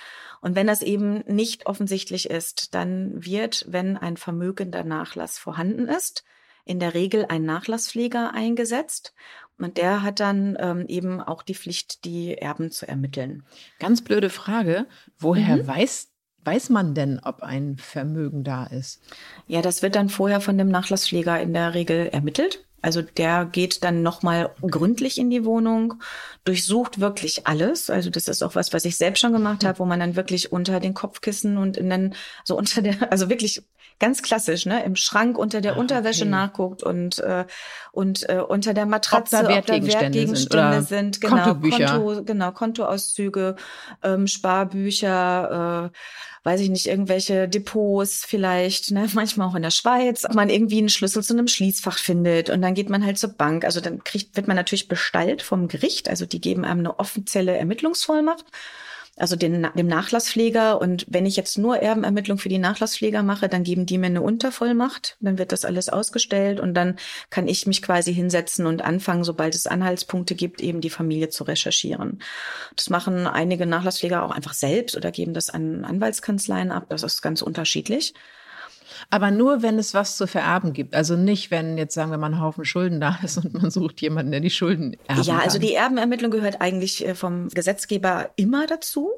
Und 0.42 0.56
wenn 0.56 0.68
das 0.68 0.82
eben 0.82 1.24
nicht 1.28 1.68
offensichtlich 1.68 2.30
ist, 2.30 2.74
dann 2.74 3.24
wird, 3.24 3.66
wenn 3.68 3.98
ein 3.98 4.18
vermögender 4.18 4.84
Nachlass 4.84 5.38
vorhanden 5.38 5.88
ist, 5.88 6.24
in 6.66 6.80
der 6.80 6.94
Regel 6.94 7.26
ein 7.28 7.44
Nachlasspfleger 7.44 8.34
eingesetzt 8.34 9.14
und 9.64 9.78
der 9.78 10.04
hat 10.04 10.20
dann 10.20 10.58
ähm, 10.60 10.86
eben 10.88 11.22
auch 11.22 11.44
die 11.44 11.56
Pflicht, 11.56 12.06
die 12.06 12.38
Erben 12.38 12.72
zu 12.72 12.88
ermitteln. 12.88 13.44
Ganz 13.80 14.02
blöde 14.02 14.30
Frage. 14.30 14.86
Woher 15.18 15.58
mhm. 15.58 15.68
weiß 15.68 16.12
Weiß 16.44 16.70
man 16.70 16.96
denn, 16.96 17.20
ob 17.24 17.44
ein 17.44 17.78
Vermögen 17.78 18.44
da 18.44 18.66
ist? 18.66 19.00
Ja, 19.46 19.62
das 19.62 19.84
wird 19.84 19.96
dann 19.96 20.10
vorher 20.10 20.42
von 20.42 20.58
dem 20.58 20.70
Nachlasspfleger 20.70 21.40
in 21.40 21.54
der 21.54 21.76
Regel 21.76 22.08
ermittelt. 22.08 22.66
Also 22.82 23.04
der 23.04 23.46
geht 23.46 23.84
dann 23.84 24.02
nochmal 24.02 24.56
gründlich 24.62 25.20
in 25.20 25.30
die 25.30 25.46
Wohnung, 25.46 26.02
durchsucht 26.44 27.00
wirklich 27.00 27.46
alles. 27.46 27.92
Also 27.92 28.10
das 28.10 28.28
ist 28.28 28.42
auch 28.42 28.56
was, 28.56 28.74
was 28.74 28.86
ich 28.86 28.98
selbst 28.98 29.20
schon 29.20 29.34
gemacht 29.34 29.64
habe, 29.64 29.78
wo 29.78 29.86
man 29.86 30.00
dann 30.00 30.16
wirklich 30.16 30.52
unter 30.52 30.80
den 30.80 30.96
Kopfkissen 30.96 31.58
und 31.58 31.78
in 31.78 31.92
den, 31.92 32.16
so 32.44 32.58
unter 32.58 32.82
der, 32.82 33.12
also 33.12 33.30
wirklich 33.30 33.62
ganz 34.00 34.22
klassisch, 34.22 34.66
ne, 34.66 34.84
im 34.84 34.96
Schrank 34.96 35.38
unter 35.38 35.62
der 35.62 35.76
Ah, 35.76 35.80
Unterwäsche 35.80 36.24
okay. 36.24 36.32
nachguckt 36.32 36.84
und 36.84 37.02
und, 37.02 37.20
äh, 37.20 37.46
und 37.92 38.30
äh, 38.30 38.42
unter 38.48 38.74
der 38.74 38.86
Matratze, 38.86 39.38
Ob 39.38 39.44
da 39.44 39.50
Wertgegenstände 39.50 40.20
sind 40.20 40.54
Wertgegenstände 40.54 40.68
oder 40.68 40.82
sind, 40.82 41.22
genau, 41.22 41.36
Kontobücher. 41.36 41.98
Konto, 42.00 42.24
genau, 42.24 42.52
Kontoauszüge, 42.52 43.56
ähm, 44.04 44.28
Sparbücher, 44.28 45.92
äh, 45.92 45.98
weiß 46.44 46.62
ich 46.62 46.70
nicht, 46.70 46.88
irgendwelche 46.88 47.48
Depots 47.48 48.26
vielleicht, 48.26 48.92
ne, 48.92 49.08
manchmal 49.14 49.48
auch 49.48 49.56
in 49.56 49.64
der 49.64 49.72
Schweiz, 49.72 50.26
ob 50.26 50.36
man 50.36 50.50
irgendwie 50.50 50.80
einen 50.80 50.90
Schlüssel 50.90 51.24
zu 51.24 51.34
einem 51.34 51.48
Schließfach 51.48 51.98
findet 51.98 52.50
und 52.50 52.62
dann 52.62 52.74
geht 52.74 52.90
man 52.90 53.06
halt 53.06 53.18
zur 53.18 53.34
Bank. 53.34 53.66
Also 53.66 53.82
dann 53.82 54.04
kriegt, 54.04 54.36
wird 54.36 54.48
man 54.48 54.56
natürlich 54.56 54.88
bestallt 54.88 55.42
vom 55.42 55.68
Gericht, 55.68 56.10
also 56.10 56.26
die 56.26 56.42
geben 56.42 56.66
einem 56.66 56.80
eine 56.80 57.00
offizielle 57.00 57.58
Ermittlungsvollmacht 57.58 58.46
also 59.22 59.36
den, 59.36 59.68
dem 59.76 59.88
Nachlasspfleger. 59.88 60.82
Und 60.82 61.06
wenn 61.08 61.26
ich 61.26 61.36
jetzt 61.36 61.58
nur 61.58 61.78
Erbenermittlung 61.78 62.38
für 62.38 62.50
die 62.50 62.58
Nachlasspfleger 62.58 63.24
mache, 63.24 63.48
dann 63.48 63.64
geben 63.64 63.86
die 63.86 63.98
mir 63.98 64.08
eine 64.08 64.22
Untervollmacht. 64.22 65.18
Dann 65.20 65.38
wird 65.38 65.52
das 65.52 65.64
alles 65.64 65.90
ausgestellt 65.90 66.60
und 66.60 66.74
dann 66.74 66.98
kann 67.30 67.48
ich 67.48 67.68
mich 67.68 67.82
quasi 67.82 68.14
hinsetzen 68.14 68.66
und 68.66 68.82
anfangen, 68.82 69.24
sobald 69.24 69.56
es 69.56 69.68
Anhaltspunkte 69.68 70.36
gibt, 70.36 70.62
eben 70.62 70.82
die 70.82 70.90
Familie 70.90 71.30
zu 71.30 71.44
recherchieren. 71.44 72.20
Das 72.76 72.90
machen 72.90 73.28
einige 73.28 73.66
Nachlasspfleger 73.66 74.24
auch 74.24 74.32
einfach 74.32 74.54
selbst 74.54 74.98
oder 74.98 75.12
geben 75.12 75.34
das 75.34 75.50
an 75.50 75.86
Anwaltskanzleien 75.86 76.72
ab. 76.72 76.88
Das 76.90 77.04
ist 77.04 77.22
ganz 77.22 77.42
unterschiedlich. 77.42 78.14
Aber 79.12 79.30
nur, 79.30 79.62
wenn 79.62 79.78
es 79.78 79.94
was 79.94 80.16
zu 80.16 80.26
vererben 80.26 80.72
gibt. 80.72 80.96
Also 80.96 81.18
nicht, 81.18 81.52
wenn 81.52 81.78
jetzt 81.78 81.94
sagen 81.94 82.12
wir 82.12 82.18
mal 82.18 82.28
ein 82.28 82.40
Haufen 82.40 82.64
Schulden 82.64 83.02
da 83.02 83.20
ist 83.24 83.38
und 83.38 83.54
man 83.54 83.70
sucht 83.70 84.02
jemanden, 84.02 84.32
der 84.32 84.40
die 84.40 84.50
Schulden 84.50 84.96
erben 85.08 85.24
Ja, 85.24 85.40
also 85.40 85.60
die 85.60 85.74
Erbenermittlung 85.74 86.32
gehört 86.32 86.62
eigentlich 86.62 87.06
äh, 87.06 87.14
vom 87.14 87.50
Gesetzgeber 87.50 88.32
immer 88.38 88.66
dazu. 88.68 89.12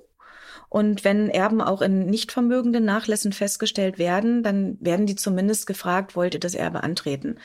Und 0.68 1.04
wenn 1.04 1.30
Erben 1.30 1.62
auch 1.62 1.84
in 1.84 2.08
nicht 2.08 2.32
vermögenden 2.32 2.84
Nachlässen 2.84 3.32
festgestellt 3.32 4.00
werden, 4.00 4.42
dann 4.42 4.78
werden 4.82 5.06
die 5.06 5.16
zumindest 5.16 5.68
gefragt, 5.68 6.16
wollt 6.16 6.34
ihr 6.34 6.40
das 6.40 6.56
Erbe 6.56 6.82
antreten? 6.82 7.38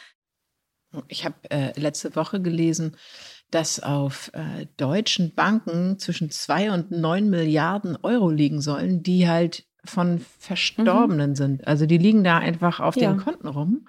Ich 1.09 1.27
habe 1.27 1.37
äh, 1.51 1.79
letzte 1.79 2.17
Woche 2.17 2.41
gelesen, 2.41 2.97
dass 3.51 3.81
auf 3.81 4.31
äh, 4.33 4.67
deutschen 4.79 5.35
Banken 5.35 5.99
zwischen 5.99 6.31
zwei 6.31 6.73
und 6.73 6.91
neun 6.91 7.29
Milliarden 7.29 7.99
Euro 8.03 8.31
liegen 8.31 8.63
sollen, 8.63 9.03
die 9.03 9.29
halt 9.29 9.68
von 9.89 10.25
Verstorbenen 10.39 11.35
sind. 11.35 11.67
Also 11.67 11.87
die 11.87 11.99
liegen 11.99 12.25
da 12.25 12.39
einfach 12.39 12.81
auf 12.81 12.97
Ja. 12.97 13.13
den 13.13 13.19
Konten 13.21 13.49
rum. 13.49 13.89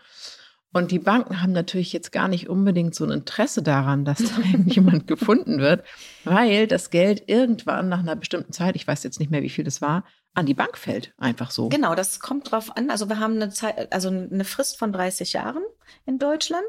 Und 0.72 0.92
die 0.92 1.00
Banken 1.00 1.42
haben 1.42 1.52
natürlich 1.52 1.92
jetzt 1.94 2.12
gar 2.12 2.28
nicht 2.28 2.48
unbedingt 2.48 2.94
so 2.94 3.04
ein 3.04 3.10
Interesse 3.10 3.64
daran, 3.64 4.06
dass 4.06 4.20
da 4.20 4.42
jemand 4.66 5.08
gefunden 5.08 5.58
wird, 5.60 5.84
weil 6.26 6.68
das 6.68 6.92
Geld 6.92 7.24
irgendwann 7.28 7.90
nach 7.90 8.00
einer 8.00 8.16
bestimmten 8.16 8.54
Zeit, 8.54 8.76
ich 8.76 8.88
weiß 8.88 9.02
jetzt 9.04 9.20
nicht 9.20 9.32
mehr, 9.32 9.42
wie 9.42 9.50
viel 9.50 9.64
das 9.64 9.82
war, 9.82 10.04
an 10.36 10.46
die 10.46 10.54
Bank 10.54 10.78
fällt. 10.78 11.12
Einfach 11.18 11.50
so. 11.50 11.70
Genau, 11.70 11.96
das 11.96 12.20
kommt 12.20 12.52
drauf 12.52 12.78
an. 12.78 12.92
Also 12.92 13.10
wir 13.10 13.20
haben 13.20 13.34
eine 13.34 13.50
Zeit, 13.50 13.92
also 13.92 14.10
eine 14.10 14.44
Frist 14.46 14.78
von 14.78 14.94
30 14.94 15.34
Jahren 15.34 15.64
in 16.06 16.20
Deutschland. 16.20 16.64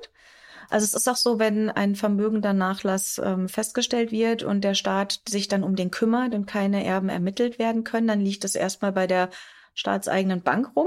Also 0.71 0.85
es 0.85 0.95
ist 0.95 1.09
auch 1.09 1.17
so, 1.17 1.41
wenn 1.41 1.69
ein 1.69 1.97
vermögender 1.97 2.53
Nachlass 2.53 3.21
ähm, 3.23 3.49
festgestellt 3.49 4.13
wird 4.13 4.45
und 4.45 4.63
der 4.63 4.75
Staat 4.75 5.21
sich 5.29 5.49
dann 5.49 5.65
um 5.65 5.75
den 5.75 5.91
kümmert 5.91 6.33
und 6.33 6.47
keine 6.47 6.85
Erben 6.85 7.09
ermittelt 7.09 7.59
werden 7.59 7.83
können, 7.83 8.07
dann 8.07 8.21
liegt 8.21 8.45
es 8.45 8.55
erstmal 8.55 8.93
bei 8.93 9.09
der 9.09 9.31
staatseigenen 9.75 10.43
Bank 10.43 10.77
rum. 10.77 10.87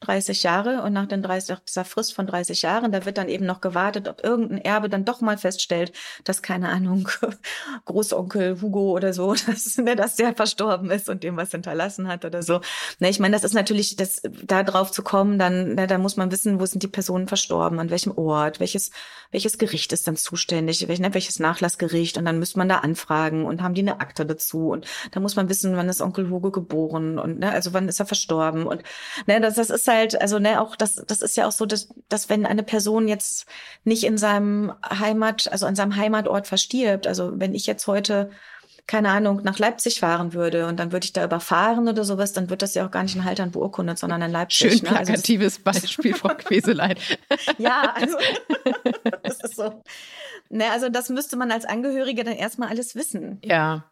30 0.00 0.42
Jahre 0.42 0.82
und 0.82 0.92
nach 0.92 1.06
den 1.06 1.22
30, 1.22 1.48
nach 1.48 1.60
dieser 1.60 1.84
Frist 1.84 2.12
von 2.12 2.26
30 2.26 2.60
Jahren, 2.62 2.92
da 2.92 3.06
wird 3.06 3.16
dann 3.16 3.30
eben 3.30 3.46
noch 3.46 3.62
gewartet, 3.62 4.08
ob 4.08 4.22
irgendein 4.22 4.58
Erbe 4.58 4.90
dann 4.90 5.06
doch 5.06 5.22
mal 5.22 5.38
feststellt, 5.38 5.92
dass 6.24 6.42
keine 6.42 6.68
Ahnung, 6.68 7.08
Großonkel 7.86 8.60
Hugo 8.60 8.90
oder 8.90 9.14
so, 9.14 9.34
dass, 9.46 9.78
ne, 9.78 9.96
dass 9.96 10.16
der 10.16 10.34
verstorben 10.34 10.90
ist 10.90 11.08
und 11.08 11.22
dem 11.22 11.38
was 11.38 11.50
hinterlassen 11.50 12.08
hat 12.08 12.26
oder 12.26 12.42
so. 12.42 12.60
Ne, 12.98 13.08
ich 13.08 13.18
meine, 13.20 13.34
das 13.34 13.42
ist 13.42 13.54
natürlich, 13.54 13.96
das, 13.96 14.20
da 14.44 14.62
drauf 14.62 14.92
zu 14.92 15.02
kommen, 15.02 15.38
dann, 15.38 15.74
ne, 15.74 15.86
da 15.86 15.96
muss 15.96 16.18
man 16.18 16.30
wissen, 16.30 16.60
wo 16.60 16.66
sind 16.66 16.82
die 16.82 16.88
Personen 16.88 17.26
verstorben, 17.26 17.80
an 17.80 17.88
welchem 17.88 18.12
Ort, 18.18 18.60
welches, 18.60 18.90
welches 19.30 19.56
Gericht 19.56 19.94
ist 19.94 20.06
dann 20.06 20.16
zuständig, 20.16 20.86
welch, 20.88 21.00
ne, 21.00 21.14
welches 21.14 21.38
Nachlassgericht 21.38 22.18
und 22.18 22.26
dann 22.26 22.38
müsste 22.38 22.58
man 22.58 22.68
da 22.68 22.78
anfragen 22.78 23.46
und 23.46 23.62
haben 23.62 23.72
die 23.72 23.80
eine 23.80 24.00
Akte 24.00 24.26
dazu 24.26 24.68
und 24.68 24.86
da 25.12 25.20
muss 25.20 25.36
man 25.36 25.48
wissen, 25.48 25.74
wann 25.76 25.88
ist 25.88 26.02
Onkel 26.02 26.28
Hugo 26.28 26.50
geboren 26.50 27.18
und 27.18 27.38
ne, 27.38 27.50
also 27.50 27.72
wann 27.72 27.88
ist 27.88 27.98
er 27.98 28.06
verstorben 28.06 28.66
und 28.66 28.82
ne, 29.26 29.40
das, 29.40 29.54
das 29.54 29.70
ist 29.70 29.85
halt, 29.88 30.20
also 30.20 30.38
ne, 30.38 30.60
auch 30.60 30.76
das, 30.76 30.96
das 31.06 31.22
ist 31.22 31.36
ja 31.36 31.46
auch 31.46 31.52
so, 31.52 31.66
dass, 31.66 31.88
dass 32.08 32.28
wenn 32.28 32.46
eine 32.46 32.62
Person 32.62 33.08
jetzt 33.08 33.46
nicht 33.84 34.04
in 34.04 34.18
seinem 34.18 34.72
Heimat, 34.88 35.50
also 35.50 35.66
an 35.66 35.76
seinem 35.76 35.96
Heimatort 35.96 36.46
verstirbt, 36.46 37.06
also 37.06 37.32
wenn 37.34 37.54
ich 37.54 37.66
jetzt 37.66 37.86
heute 37.86 38.30
keine 38.86 39.08
Ahnung, 39.08 39.40
nach 39.42 39.58
Leipzig 39.58 39.98
fahren 39.98 40.32
würde 40.32 40.66
und 40.68 40.78
dann 40.78 40.92
würde 40.92 41.04
ich 41.04 41.12
da 41.12 41.24
überfahren 41.24 41.88
oder 41.88 42.04
sowas, 42.04 42.32
dann 42.32 42.50
wird 42.50 42.62
das 42.62 42.74
ja 42.74 42.86
auch 42.86 42.90
gar 42.92 43.02
nicht 43.02 43.16
in 43.16 43.24
Haltern 43.24 43.50
beurkundet, 43.50 43.98
sondern 43.98 44.22
in 44.22 44.30
Leipzig. 44.30 44.74
Schön 44.74 44.82
ne? 44.84 44.96
Also 44.96 45.12
plakatives 45.12 45.58
Beispiel, 45.58 46.14
Frau 46.14 46.28
Queselein. 46.38 46.96
ja, 47.58 47.92
also 47.94 48.16
das 49.22 49.40
ist 49.40 49.56
so. 49.56 49.82
Ne, 50.50 50.70
also 50.70 50.88
das 50.88 51.08
müsste 51.08 51.36
man 51.36 51.50
als 51.50 51.64
Angehörige 51.64 52.22
dann 52.22 52.34
erstmal 52.34 52.68
alles 52.68 52.94
wissen. 52.94 53.40
Ja. 53.42 53.90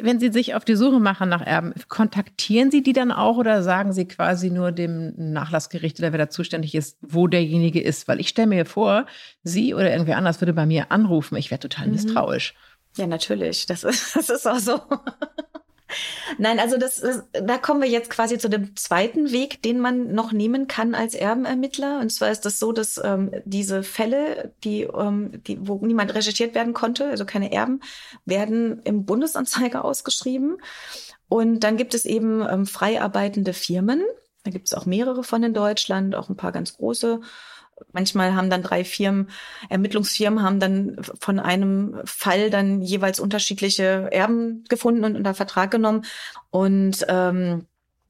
Wenn 0.00 0.20
Sie 0.20 0.30
sich 0.30 0.54
auf 0.54 0.64
die 0.64 0.74
Suche 0.76 1.00
machen 1.00 1.28
nach 1.28 1.40
Erben, 1.40 1.72
kontaktieren 1.88 2.70
Sie 2.70 2.82
die 2.82 2.92
dann 2.92 3.10
auch 3.12 3.36
oder 3.36 3.62
sagen 3.62 3.92
Sie 3.92 4.06
quasi 4.06 4.50
nur 4.50 4.72
dem 4.72 5.14
Nachlassgericht 5.16 5.98
oder 6.00 6.12
wer 6.12 6.18
da 6.18 6.28
zuständig 6.28 6.74
ist, 6.74 6.98
wo 7.00 7.26
derjenige 7.28 7.80
ist? 7.80 8.06
Weil 8.08 8.20
ich 8.20 8.28
stelle 8.28 8.48
mir 8.48 8.66
vor, 8.66 9.06
Sie 9.42 9.72
oder 9.74 9.90
irgendwer 9.90 10.16
anders 10.18 10.40
würde 10.40 10.52
bei 10.52 10.66
mir 10.66 10.90
anrufen. 10.92 11.36
Ich 11.36 11.50
wäre 11.50 11.60
total 11.60 11.86
Mhm. 11.86 11.92
misstrauisch. 11.92 12.54
Ja, 12.96 13.06
natürlich. 13.06 13.66
Das 13.66 13.84
ist, 13.84 14.14
das 14.16 14.28
ist 14.28 14.46
auch 14.46 14.58
so. 14.58 14.80
Nein, 16.38 16.58
also 16.58 16.76
das 16.76 16.98
ist, 16.98 17.22
da 17.32 17.58
kommen 17.58 17.82
wir 17.82 17.88
jetzt 17.88 18.10
quasi 18.10 18.38
zu 18.38 18.48
dem 18.48 18.76
zweiten 18.76 19.30
Weg, 19.32 19.62
den 19.62 19.80
man 19.80 20.14
noch 20.14 20.32
nehmen 20.32 20.66
kann 20.66 20.94
als 20.94 21.14
Erbenermittler. 21.14 22.00
Und 22.00 22.10
zwar 22.10 22.30
ist 22.30 22.44
das 22.44 22.58
so, 22.58 22.72
dass 22.72 23.00
ähm, 23.02 23.30
diese 23.44 23.82
Fälle, 23.82 24.52
die, 24.64 24.82
ähm, 24.82 25.42
die, 25.46 25.58
wo 25.66 25.84
niemand 25.84 26.14
recherchiert 26.14 26.54
werden 26.54 26.74
konnte, 26.74 27.06
also 27.06 27.24
keine 27.24 27.52
Erben, 27.52 27.80
werden 28.24 28.80
im 28.84 29.04
Bundesanzeiger 29.04 29.84
ausgeschrieben. 29.84 30.58
Und 31.28 31.60
dann 31.60 31.76
gibt 31.76 31.94
es 31.94 32.04
eben 32.04 32.46
ähm, 32.48 32.66
frei 32.66 33.00
arbeitende 33.00 33.52
Firmen. 33.52 34.02
Da 34.44 34.50
gibt 34.50 34.66
es 34.66 34.74
auch 34.74 34.86
mehrere 34.86 35.24
von 35.24 35.42
in 35.42 35.54
Deutschland, 35.54 36.14
auch 36.14 36.28
ein 36.28 36.36
paar 36.36 36.52
ganz 36.52 36.76
große. 36.76 37.20
Manchmal 37.92 38.34
haben 38.34 38.50
dann 38.50 38.62
drei 38.62 38.84
Firmen, 38.84 39.30
Ermittlungsfirmen 39.68 40.42
haben 40.42 40.60
dann 40.60 40.96
von 41.20 41.38
einem 41.38 42.00
Fall 42.04 42.50
dann 42.50 42.82
jeweils 42.82 43.20
unterschiedliche 43.20 44.08
Erben 44.10 44.64
gefunden 44.68 45.04
und 45.04 45.16
unter 45.16 45.34
Vertrag 45.34 45.70
genommen. 45.70 46.04
Und 46.50 47.04
ähm, 47.08 47.66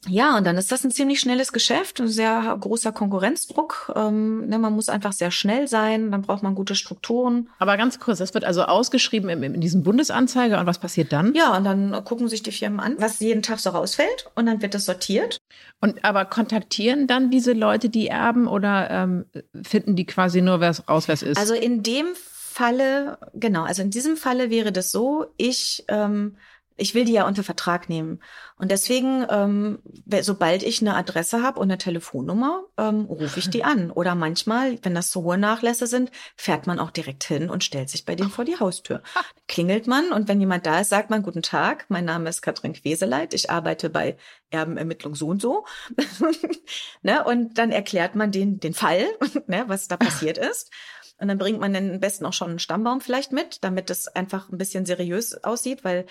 ja, 0.09 0.37
und 0.37 0.45
dann 0.45 0.57
ist 0.57 0.71
das 0.71 0.85
ein 0.85 0.91
ziemlich 0.91 1.21
schnelles 1.21 1.53
Geschäft, 1.53 2.01
ein 2.01 2.09
sehr 2.09 2.57
großer 2.61 2.93
Konkurrenzdruck. 2.93 3.93
Ähm, 3.95 4.47
ne, 4.49 4.59
man 4.59 4.73
muss 4.73 4.89
einfach 4.89 5.13
sehr 5.13 5.31
schnell 5.31 5.69
sein, 5.69 6.11
dann 6.11 6.23
braucht 6.23 6.43
man 6.43 6.55
gute 6.55 6.75
Strukturen. 6.75 7.49
Aber 7.59 7.77
ganz 7.77 8.01
kurz, 8.01 8.19
das 8.19 8.35
wird 8.35 8.45
also 8.45 8.63
ausgeschrieben 8.63 9.29
in, 9.31 9.43
in 9.43 9.61
diesem 9.61 9.83
Bundesanzeiger 9.83 10.61
und 10.61 10.67
was 10.67 10.79
passiert 10.79 11.13
dann? 11.13 11.35
Ja, 11.35 11.57
und 11.57 11.65
dann 11.65 12.05
gucken 12.05 12.29
sich 12.29 12.43
die 12.43 12.53
Firmen 12.53 12.81
an, 12.81 12.97
was 12.99 13.21
jeden 13.21 13.43
Tag 13.43 13.61
so 13.61 13.71
rausfällt 13.71 14.31
und 14.35 14.47
dann 14.47 14.63
wird 14.63 14.75
das 14.75 14.85
sortiert. 14.85 15.39
Und 15.81 16.05
aber 16.05 16.25
kontaktieren 16.25 17.07
dann 17.07 17.31
diese 17.31 17.53
Leute 17.53 17.89
die 17.89 18.09
Erben 18.09 18.47
oder 18.47 18.91
ähm, 18.91 19.27
finden 19.63 19.97
die 19.97 20.07
quasi 20.07 20.41
nur 20.41 20.61
wer 20.61 20.75
raus, 20.89 21.09
wer 21.09 21.15
es 21.15 21.23
ist? 21.23 21.39
Also 21.39 21.55
in 21.55 21.83
dem 21.83 22.07
Falle, 22.55 23.19
genau, 23.35 23.65
also 23.65 23.83
in 23.83 23.91
diesem 23.91 24.17
Falle 24.17 24.49
wäre 24.49 24.71
das 24.71 24.93
so, 24.93 25.27
ich, 25.37 25.85
ähm, 25.89 26.37
ich 26.77 26.95
will 26.95 27.05
die 27.05 27.13
ja 27.13 27.27
unter 27.27 27.45
Vertrag 27.45 27.89
nehmen. 27.89 28.21
Und 28.57 28.71
deswegen, 28.71 29.27
ähm, 29.31 29.79
sobald 30.23 30.63
ich 30.63 30.81
eine 30.81 30.97
Adresse 30.97 31.43
habe 31.43 31.61
und 31.61 31.67
eine 31.67 31.79
Telefonnummer, 31.79 32.65
ähm, 32.77 33.07
rufe 33.07 33.39
ich 33.39 33.51
die 33.51 33.65
an. 33.65 33.91
Oder 33.91 34.15
manchmal, 34.15 34.79
wenn 34.83 34.95
das 34.95 35.11
so 35.11 35.23
hohe 35.23 35.39
Nachlässe 35.39 35.87
sind, 35.87 36.11
fährt 36.37 36.67
man 36.67 36.79
auch 36.79 36.91
direkt 36.91 37.25
hin 37.25 37.51
und 37.51 37.65
stellt 37.65 37.91
sich 37.91 38.05
bei 38.05 38.15
denen 38.15 38.31
vor 38.31 38.45
die 38.45 38.59
Haustür. 38.59 39.03
Klingelt 39.49 39.87
man 39.87 40.13
und 40.13 40.29
wenn 40.29 40.41
jemand 40.41 40.67
da 40.67 40.81
ist, 40.81 40.91
sagt 40.91 41.11
man, 41.11 41.23
guten 41.23 41.43
Tag, 41.43 41.87
mein 41.89 42.05
Name 42.05 42.29
ist 42.29 42.43
Katrin 42.43 42.73
Queseleit, 42.73 43.35
ich 43.35 43.51
arbeite 43.51 43.91
bei 43.91 44.17
Erbenermittlung 44.51 45.15
so 45.15 45.29
und 45.29 45.41
so. 45.41 45.65
ne? 47.03 47.25
Und 47.25 47.59
dann 47.59 47.71
erklärt 47.71 48.15
man 48.15 48.33
den, 48.33 48.59
den 48.59 48.75
Fall, 48.75 49.05
ne, 49.47 49.65
was 49.67 49.89
da 49.89 49.97
passiert 49.97 50.39
ist. 50.39 50.71
Und 51.19 51.29
dann 51.29 51.39
bringt 51.39 51.61
man 51.61 51.73
dann 51.73 51.93
am 51.93 52.01
besten 52.01 52.27
auch 52.27 52.33
schon 52.33 52.51
einen 52.51 52.59
Stammbaum 52.59 53.01
vielleicht 53.01 53.33
mit, 53.33 53.63
damit 53.63 53.89
es 53.91 54.09
einfach 54.09 54.51
ein 54.51 54.59
bisschen 54.59 54.85
seriös 54.85 55.45
aussieht, 55.45 55.85
weil 55.85 56.07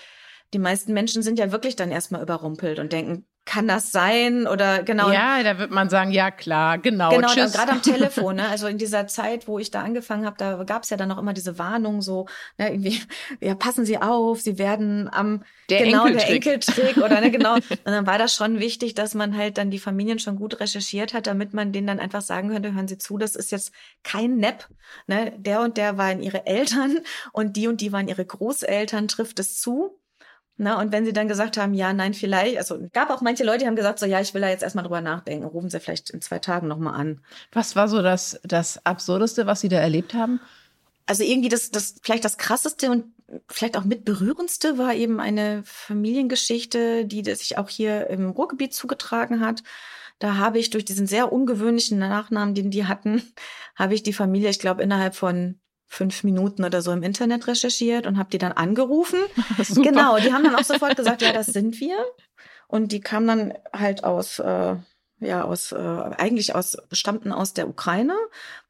die 0.54 0.58
meisten 0.58 0.94
Menschen 0.94 1.22
sind 1.22 1.38
ja 1.38 1.52
wirklich 1.52 1.76
dann 1.76 1.90
erstmal 1.90 2.22
überrumpelt 2.22 2.78
und 2.78 2.92
denken, 2.92 3.26
kann 3.46 3.68
das 3.68 3.92
sein 3.92 4.46
oder 4.46 4.82
genau. 4.82 5.10
Ja, 5.10 5.42
da 5.42 5.58
wird 5.58 5.70
man 5.70 5.90
sagen, 5.90 6.12
ja 6.12 6.30
klar, 6.30 6.78
genau. 6.78 7.10
Genau, 7.10 7.28
tschüss. 7.28 7.52
gerade 7.52 7.72
am 7.72 7.82
Telefon, 7.82 8.36
ne? 8.36 8.48
also 8.48 8.66
in 8.66 8.78
dieser 8.78 9.06
Zeit, 9.06 9.46
wo 9.46 9.58
ich 9.58 9.70
da 9.70 9.82
angefangen 9.82 10.24
habe, 10.24 10.36
da 10.38 10.64
gab 10.64 10.84
es 10.84 10.90
ja 10.90 10.96
dann 10.96 11.10
noch 11.10 11.18
immer 11.18 11.34
diese 11.34 11.58
Warnung 11.58 12.00
so, 12.00 12.26
ne, 12.56 12.70
irgendwie, 12.70 13.02
ja, 13.40 13.54
passen 13.54 13.84
Sie 13.84 13.98
auf, 13.98 14.40
Sie 14.40 14.58
werden 14.58 15.10
am 15.12 15.44
der 15.68 15.84
genau 15.84 16.06
Enkeltrick. 16.06 16.42
der 16.42 16.54
Enkeltrick 16.54 16.96
oder 16.98 17.20
ne, 17.20 17.30
genau. 17.30 17.54
Und 17.70 17.78
dann 17.84 18.06
war 18.06 18.16
das 18.16 18.34
schon 18.34 18.60
wichtig, 18.60 18.94
dass 18.94 19.14
man 19.14 19.36
halt 19.36 19.58
dann 19.58 19.70
die 19.70 19.78
Familien 19.78 20.18
schon 20.18 20.36
gut 20.36 20.60
recherchiert 20.60 21.12
hat, 21.12 21.26
damit 21.26 21.52
man 21.52 21.72
denen 21.72 21.86
dann 21.86 22.00
einfach 22.00 22.22
sagen 22.22 22.48
könnte, 22.48 22.72
hören 22.72 22.88
Sie 22.88 22.98
zu, 22.98 23.18
das 23.18 23.36
ist 23.36 23.52
jetzt 23.52 23.72
kein 24.02 24.36
Nepp, 24.36 24.68
ne? 25.06 25.34
Der 25.36 25.60
und 25.60 25.76
der 25.76 25.98
waren 25.98 26.22
ihre 26.22 26.46
Eltern 26.46 26.98
und 27.32 27.56
die 27.56 27.68
und 27.68 27.82
die 27.82 27.92
waren 27.92 28.08
ihre 28.08 28.24
Großeltern, 28.24 29.08
trifft 29.08 29.38
es 29.38 29.60
zu. 29.60 30.00
Na, 30.56 30.80
und 30.80 30.92
wenn 30.92 31.04
sie 31.04 31.12
dann 31.12 31.26
gesagt 31.26 31.56
haben, 31.56 31.74
ja, 31.74 31.92
nein, 31.92 32.14
vielleicht, 32.14 32.58
also 32.58 32.78
gab 32.92 33.10
auch 33.10 33.20
manche 33.20 33.42
Leute, 33.42 33.60
die 33.60 33.66
haben 33.66 33.74
gesagt, 33.74 33.98
so, 33.98 34.06
ja, 34.06 34.20
ich 34.20 34.34
will 34.34 34.40
da 34.40 34.48
jetzt 34.48 34.62
erstmal 34.62 34.84
drüber 34.84 35.00
nachdenken, 35.00 35.44
rufen 35.44 35.68
Sie 35.68 35.80
vielleicht 35.80 36.10
in 36.10 36.20
zwei 36.20 36.38
Tagen 36.38 36.68
nochmal 36.68 36.94
an. 36.94 37.20
Was 37.52 37.74
war 37.74 37.88
so 37.88 38.02
das, 38.02 38.40
das 38.44 38.84
Absurdeste, 38.86 39.46
was 39.46 39.60
Sie 39.60 39.68
da 39.68 39.78
erlebt 39.78 40.14
haben? 40.14 40.40
Also 41.06 41.24
irgendwie 41.24 41.48
das, 41.48 41.70
das, 41.70 41.96
vielleicht 42.02 42.24
das 42.24 42.38
krasseste 42.38 42.90
und 42.90 43.06
vielleicht 43.48 43.76
auch 43.76 43.84
mit 43.84 44.04
berührendste 44.04 44.78
war 44.78 44.94
eben 44.94 45.18
eine 45.18 45.62
Familiengeschichte, 45.64 47.04
die 47.04 47.24
sich 47.34 47.58
auch 47.58 47.68
hier 47.68 48.08
im 48.08 48.30
Ruhrgebiet 48.30 48.72
zugetragen 48.74 49.40
hat. 49.40 49.62
Da 50.20 50.36
habe 50.36 50.60
ich 50.60 50.70
durch 50.70 50.84
diesen 50.84 51.08
sehr 51.08 51.32
ungewöhnlichen 51.32 51.98
Nachnamen, 51.98 52.54
den 52.54 52.70
die 52.70 52.86
hatten, 52.86 53.22
habe 53.74 53.94
ich 53.94 54.04
die 54.04 54.12
Familie, 54.12 54.50
ich 54.50 54.60
glaube, 54.60 54.82
innerhalb 54.82 55.16
von 55.16 55.58
fünf 55.94 56.24
Minuten 56.24 56.64
oder 56.64 56.82
so 56.82 56.92
im 56.92 57.02
Internet 57.02 57.46
recherchiert 57.46 58.06
und 58.06 58.18
habe 58.18 58.30
die 58.30 58.38
dann 58.38 58.52
angerufen. 58.52 59.18
Super. 59.62 59.90
Genau, 59.90 60.18
die 60.18 60.32
haben 60.32 60.44
dann 60.44 60.56
auch 60.56 60.64
sofort 60.64 60.96
gesagt, 60.96 61.22
ja, 61.22 61.32
das 61.32 61.46
sind 61.46 61.80
wir. 61.80 61.96
Und 62.66 62.92
die 62.92 63.00
kamen 63.00 63.26
dann 63.28 63.54
halt 63.72 64.04
aus, 64.04 64.38
äh, 64.40 64.76
ja, 65.20 65.44
aus, 65.44 65.70
äh, 65.72 65.76
eigentlich 65.76 66.54
aus, 66.54 66.76
stammten 66.90 67.32
aus 67.32 67.54
der 67.54 67.68
Ukraine. 67.68 68.14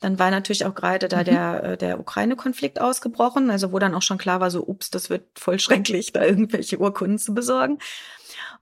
Dann 0.00 0.18
war 0.18 0.30
natürlich 0.30 0.66
auch 0.66 0.74
gerade 0.74 1.08
da 1.08 1.20
Mhm. 1.20 1.24
der, 1.24 1.64
äh, 1.64 1.76
der 1.78 1.98
Ukraine-Konflikt 1.98 2.80
ausgebrochen, 2.80 3.50
also 3.50 3.72
wo 3.72 3.78
dann 3.78 3.94
auch 3.94 4.02
schon 4.02 4.18
klar 4.18 4.40
war, 4.40 4.50
so, 4.50 4.66
ups, 4.66 4.90
das 4.90 5.08
wird 5.10 5.24
voll 5.38 5.58
schrecklich, 5.58 6.12
da 6.12 6.22
irgendwelche 6.22 6.78
Urkunden 6.78 7.18
zu 7.18 7.34
besorgen. 7.34 7.78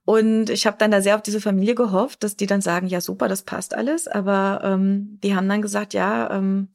Und 0.04 0.50
ich 0.50 0.66
habe 0.66 0.76
dann 0.78 0.90
da 0.90 1.00
sehr 1.00 1.14
auf 1.16 1.22
diese 1.22 1.40
Familie 1.40 1.74
gehofft, 1.74 2.22
dass 2.24 2.36
die 2.36 2.46
dann 2.46 2.60
sagen, 2.60 2.86
ja 2.86 3.00
super, 3.00 3.28
das 3.28 3.42
passt 3.42 3.74
alles. 3.74 4.08
Aber 4.08 4.60
ähm, 4.64 5.18
die 5.22 5.34
haben 5.34 5.48
dann 5.48 5.62
gesagt, 5.62 5.94
ja, 5.94 6.30
ähm, 6.30 6.68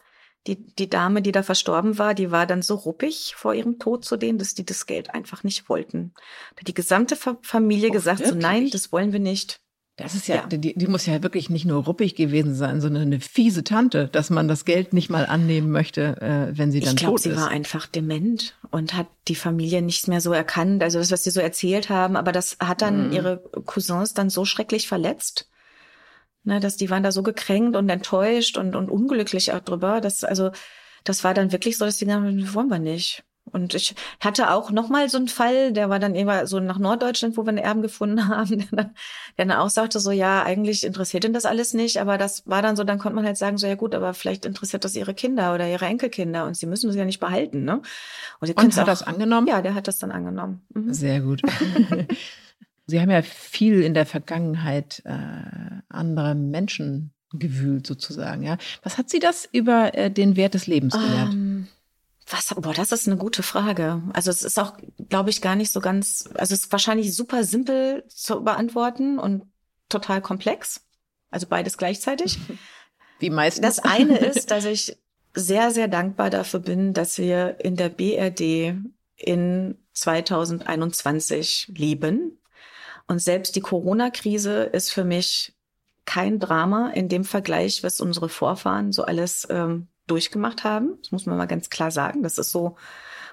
die, 0.47 0.55
die 0.75 0.89
Dame, 0.89 1.21
die 1.21 1.31
da 1.31 1.43
verstorben 1.43 1.97
war, 1.97 2.13
die 2.13 2.31
war 2.31 2.47
dann 2.47 2.61
so 2.61 2.75
ruppig 2.75 3.33
vor 3.37 3.53
ihrem 3.53 3.79
Tod 3.79 4.05
zu 4.05 4.17
denen, 4.17 4.37
dass 4.37 4.53
die 4.53 4.65
das 4.65 4.85
Geld 4.85 5.13
einfach 5.13 5.43
nicht 5.43 5.69
wollten. 5.69 6.13
Da 6.55 6.61
hat 6.61 6.67
die 6.67 6.73
gesamte 6.73 7.15
Fa 7.15 7.37
Familie 7.41 7.89
Oh, 7.89 7.93
gesagt, 7.93 8.19
so 8.19 8.25
wirklich? 8.25 8.41
nein, 8.41 8.69
das 8.71 8.91
wollen 8.91 9.11
wir 9.13 9.19
nicht. 9.19 9.59
Das 9.99 10.13
ist 10.13 10.27
ja, 10.27 10.35
Ja. 10.35 10.45
Die, 10.45 10.75
die 10.75 10.87
muss 10.87 11.07
ja 11.07 11.23
wirklich 11.23 11.49
nicht 11.49 11.65
nur 11.65 11.83
ruppig 11.85 12.13
gewesen 12.15 12.53
sein, 12.53 12.81
sondern 12.81 13.01
eine 13.03 13.19
fiese 13.19 13.63
Tante, 13.63 14.07
dass 14.07 14.29
man 14.29 14.47
das 14.47 14.63
Geld 14.63 14.93
nicht 14.93 15.09
mal 15.09 15.25
annehmen 15.25 15.71
möchte, 15.71 16.21
äh, 16.21 16.55
wenn 16.55 16.71
sie 16.71 16.81
dann 16.81 16.91
Ich 16.93 16.97
glaube, 16.97 17.13
tot 17.15 17.21
sie 17.23 17.29
ist. 17.29 17.37
war 17.37 17.47
einfach 17.49 17.87
dement 17.87 18.55
und 18.69 18.93
hat 18.93 19.07
die 19.27 19.33
Familie 19.35 19.81
nichts 19.81 20.05
mehr 20.05 20.21
so 20.21 20.31
erkannt. 20.33 20.83
Also 20.83 20.99
das, 20.99 21.11
was 21.11 21.23
sie 21.23 21.31
so 21.31 21.39
erzählt 21.41 21.89
haben, 21.89 22.15
aber 22.15 22.31
das 22.31 22.57
hat 22.59 22.83
dann 22.83 23.07
Mhm. 23.07 23.13
ihre 23.13 23.37
Cousins 23.65 24.13
dann 24.13 24.29
so 24.29 24.45
schrecklich 24.45 24.87
verletzt, 24.87 25.49
ne, 26.47 26.59
dass 26.59 26.77
die 26.77 26.89
waren 26.89 27.03
da 27.03 27.11
so 27.11 27.21
gekränkt 27.21 27.75
und 27.75 27.89
enttäuscht 27.89 28.57
und, 28.57 28.75
und 28.75 28.89
unglücklich 28.89 29.53
auch 29.53 29.59
drüber. 29.59 30.01
Dass, 30.01 30.23
also 30.23 30.51
das 31.03 31.23
war 31.23 31.33
dann 31.33 31.51
wirklich 31.51 31.77
so, 31.77 31.85
dass 31.85 31.97
die 31.97 32.05
das 32.05 32.53
wollen 32.55 32.69
wir 32.69 32.79
nicht. 32.79 33.23
Und 33.49 33.75
ich 33.75 33.95
hatte 34.19 34.51
auch 34.51 34.71
noch 34.71 34.89
mal 34.89 35.07
so 35.07 35.17
einen 35.17 35.29
Fall, 35.29 35.71
der 35.71 35.89
war 35.89 35.99
dann 35.99 36.15
immer 36.15 36.47
so 36.47 36.59
nach 36.59 36.79
Norddeutschland, 36.79 37.37
wo 37.37 37.43
wir 37.43 37.49
einen 37.49 37.57
Erben 37.59 37.81
gefunden 37.81 38.27
haben, 38.27 38.59
der 38.59 38.67
dann, 38.71 38.95
der 39.37 39.45
dann 39.45 39.57
auch 39.57 39.69
sagte 39.69 40.01
so, 40.01 40.11
ja, 40.11 40.43
eigentlich 40.43 40.83
interessiert 40.83 41.23
ihn 41.23 41.31
das 41.31 41.45
alles 41.45 41.73
nicht, 41.73 41.97
aber 41.97 42.17
das 42.17 42.45
war 42.45 42.61
dann 42.61 42.75
so, 42.75 42.83
dann 42.83 42.99
konnte 42.99 43.15
man 43.15 43.25
halt 43.25 43.37
sagen 43.37 43.57
so, 43.57 43.65
ja 43.65 43.75
gut, 43.75 43.95
aber 43.95 44.13
vielleicht 44.13 44.45
interessiert 44.45 44.83
das 44.83 44.95
ihre 44.95 45.13
Kinder 45.13 45.53
oder 45.53 45.67
ihre 45.67 45.85
Enkelkinder 45.85 46.45
und 46.45 46.57
sie 46.57 46.65
müssen 46.65 46.87
das 46.87 46.97
ja 46.97 47.05
nicht 47.05 47.21
behalten, 47.21 47.63
ne? 47.63 47.81
Und, 48.41 48.49
Und 48.49 48.75
hat 48.75 48.83
auch, 48.83 48.85
das 48.85 49.03
angenommen? 49.03 49.47
Ja, 49.47 49.61
der 49.61 49.75
hat 49.75 49.87
das 49.87 49.97
dann 49.97 50.11
angenommen. 50.11 50.61
Mhm. 50.73 50.93
Sehr 50.93 51.21
gut. 51.21 51.41
Sie 52.87 53.01
haben 53.01 53.11
ja 53.11 53.21
viel 53.21 53.83
in 53.83 53.93
der 53.93 54.05
Vergangenheit 54.05 55.01
äh, 55.05 55.81
anderer 55.89 56.35
Menschen 56.35 57.11
gewühlt, 57.33 57.85
sozusagen. 57.85 58.43
Ja, 58.43 58.57
was 58.83 58.97
hat 58.97 59.09
Sie 59.09 59.19
das 59.19 59.47
über 59.51 59.93
äh, 59.93 60.09
den 60.09 60.37
Wert 60.37 60.53
des 60.53 60.67
Lebens 60.67 60.93
gelehrt? 60.93 61.33
Ähm, 61.33 61.67
was, 62.29 62.53
boah, 62.55 62.73
das 62.73 62.91
ist 62.91 63.07
eine 63.07 63.17
gute 63.17 63.43
Frage. 63.43 64.01
Also 64.13 64.31
es 64.31 64.43
ist 64.43 64.59
auch, 64.59 64.73
glaube 65.09 65.29
ich, 65.29 65.41
gar 65.41 65.55
nicht 65.55 65.71
so 65.71 65.79
ganz, 65.79 66.29
also 66.35 66.53
es 66.53 66.63
ist 66.63 66.71
wahrscheinlich 66.71 67.15
super 67.15 67.43
simpel 67.43 68.03
zu 68.07 68.43
beantworten 68.43 69.17
und 69.19 69.43
total 69.89 70.21
komplex. 70.21 70.81
Also 71.29 71.47
beides 71.47 71.77
gleichzeitig. 71.77 72.39
Wie 73.19 73.29
meistens. 73.29 73.61
Das 73.61 73.79
eine 73.79 74.17
ist, 74.17 74.51
dass 74.51 74.65
ich 74.65 74.97
sehr, 75.33 75.71
sehr 75.71 75.87
dankbar 75.87 76.29
dafür 76.29 76.59
bin, 76.59 76.93
dass 76.93 77.17
wir 77.17 77.57
in 77.63 77.75
der 77.75 77.89
BRD 77.89 78.75
in 79.15 79.77
2021 79.93 81.71
leben. 81.75 82.39
Und 83.07 83.19
selbst 83.19 83.55
die 83.55 83.61
Corona-Krise 83.61 84.63
ist 84.63 84.91
für 84.91 85.03
mich 85.03 85.53
kein 86.05 86.39
Drama 86.39 86.89
in 86.89 87.09
dem 87.09 87.23
Vergleich, 87.23 87.83
was 87.83 87.99
unsere 87.99 88.29
Vorfahren 88.29 88.91
so 88.91 89.03
alles 89.03 89.47
ähm, 89.49 89.87
durchgemacht 90.07 90.63
haben. 90.63 90.97
Das 91.01 91.11
muss 91.11 91.25
man 91.25 91.37
mal 91.37 91.45
ganz 91.47 91.69
klar 91.69 91.91
sagen. 91.91 92.23
Das 92.23 92.37
ist 92.37 92.51
so 92.51 92.75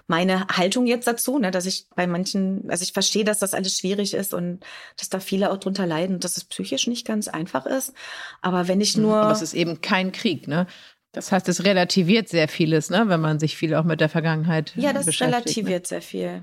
meine 0.06 0.46
Haltung 0.48 0.87
jetzt 0.87 1.06
dazu, 1.06 1.38
ne, 1.38 1.50
dass 1.50 1.66
ich 1.66 1.87
bei 1.94 2.06
manchen, 2.06 2.68
also 2.68 2.82
ich 2.82 2.92
verstehe, 2.92 3.24
dass 3.24 3.38
das 3.38 3.54
alles 3.54 3.78
schwierig 3.78 4.12
ist 4.12 4.34
und 4.34 4.60
dass 4.98 5.08
da 5.08 5.18
viele 5.18 5.50
auch 5.50 5.56
drunter 5.56 5.87
leiden 5.87 6.16
und 6.16 6.24
dass 6.24 6.37
es 6.37 6.44
psychisch 6.44 6.87
nicht 6.87 7.06
ganz 7.06 7.28
einfach 7.28 7.64
ist. 7.64 7.94
Aber 8.42 8.68
wenn 8.68 8.80
ich 8.80 8.96
nur 8.96 9.16
Aber 9.16 9.32
es 9.32 9.40
ist 9.40 9.54
eben 9.54 9.80
kein 9.80 10.12
Krieg, 10.12 10.46
ne? 10.46 10.66
Das 11.14 11.33
heißt, 11.33 11.48
es 11.48 11.64
relativiert 11.64 12.29
sehr 12.29 12.48
vieles, 12.48 12.90
ne, 12.90 13.05
wenn 13.07 13.20
man 13.20 13.38
sich 13.38 13.57
viel 13.57 13.74
auch 13.74 13.85
mit 13.85 14.00
der 14.00 14.09
Vergangenheit 14.09 14.72
ja, 14.77 14.92
das 14.92 15.07
beschäftigt. 15.07 15.31
Ne? 15.31 15.37
relativiert 15.37 15.87
sehr 15.87 16.03
viel. 16.03 16.42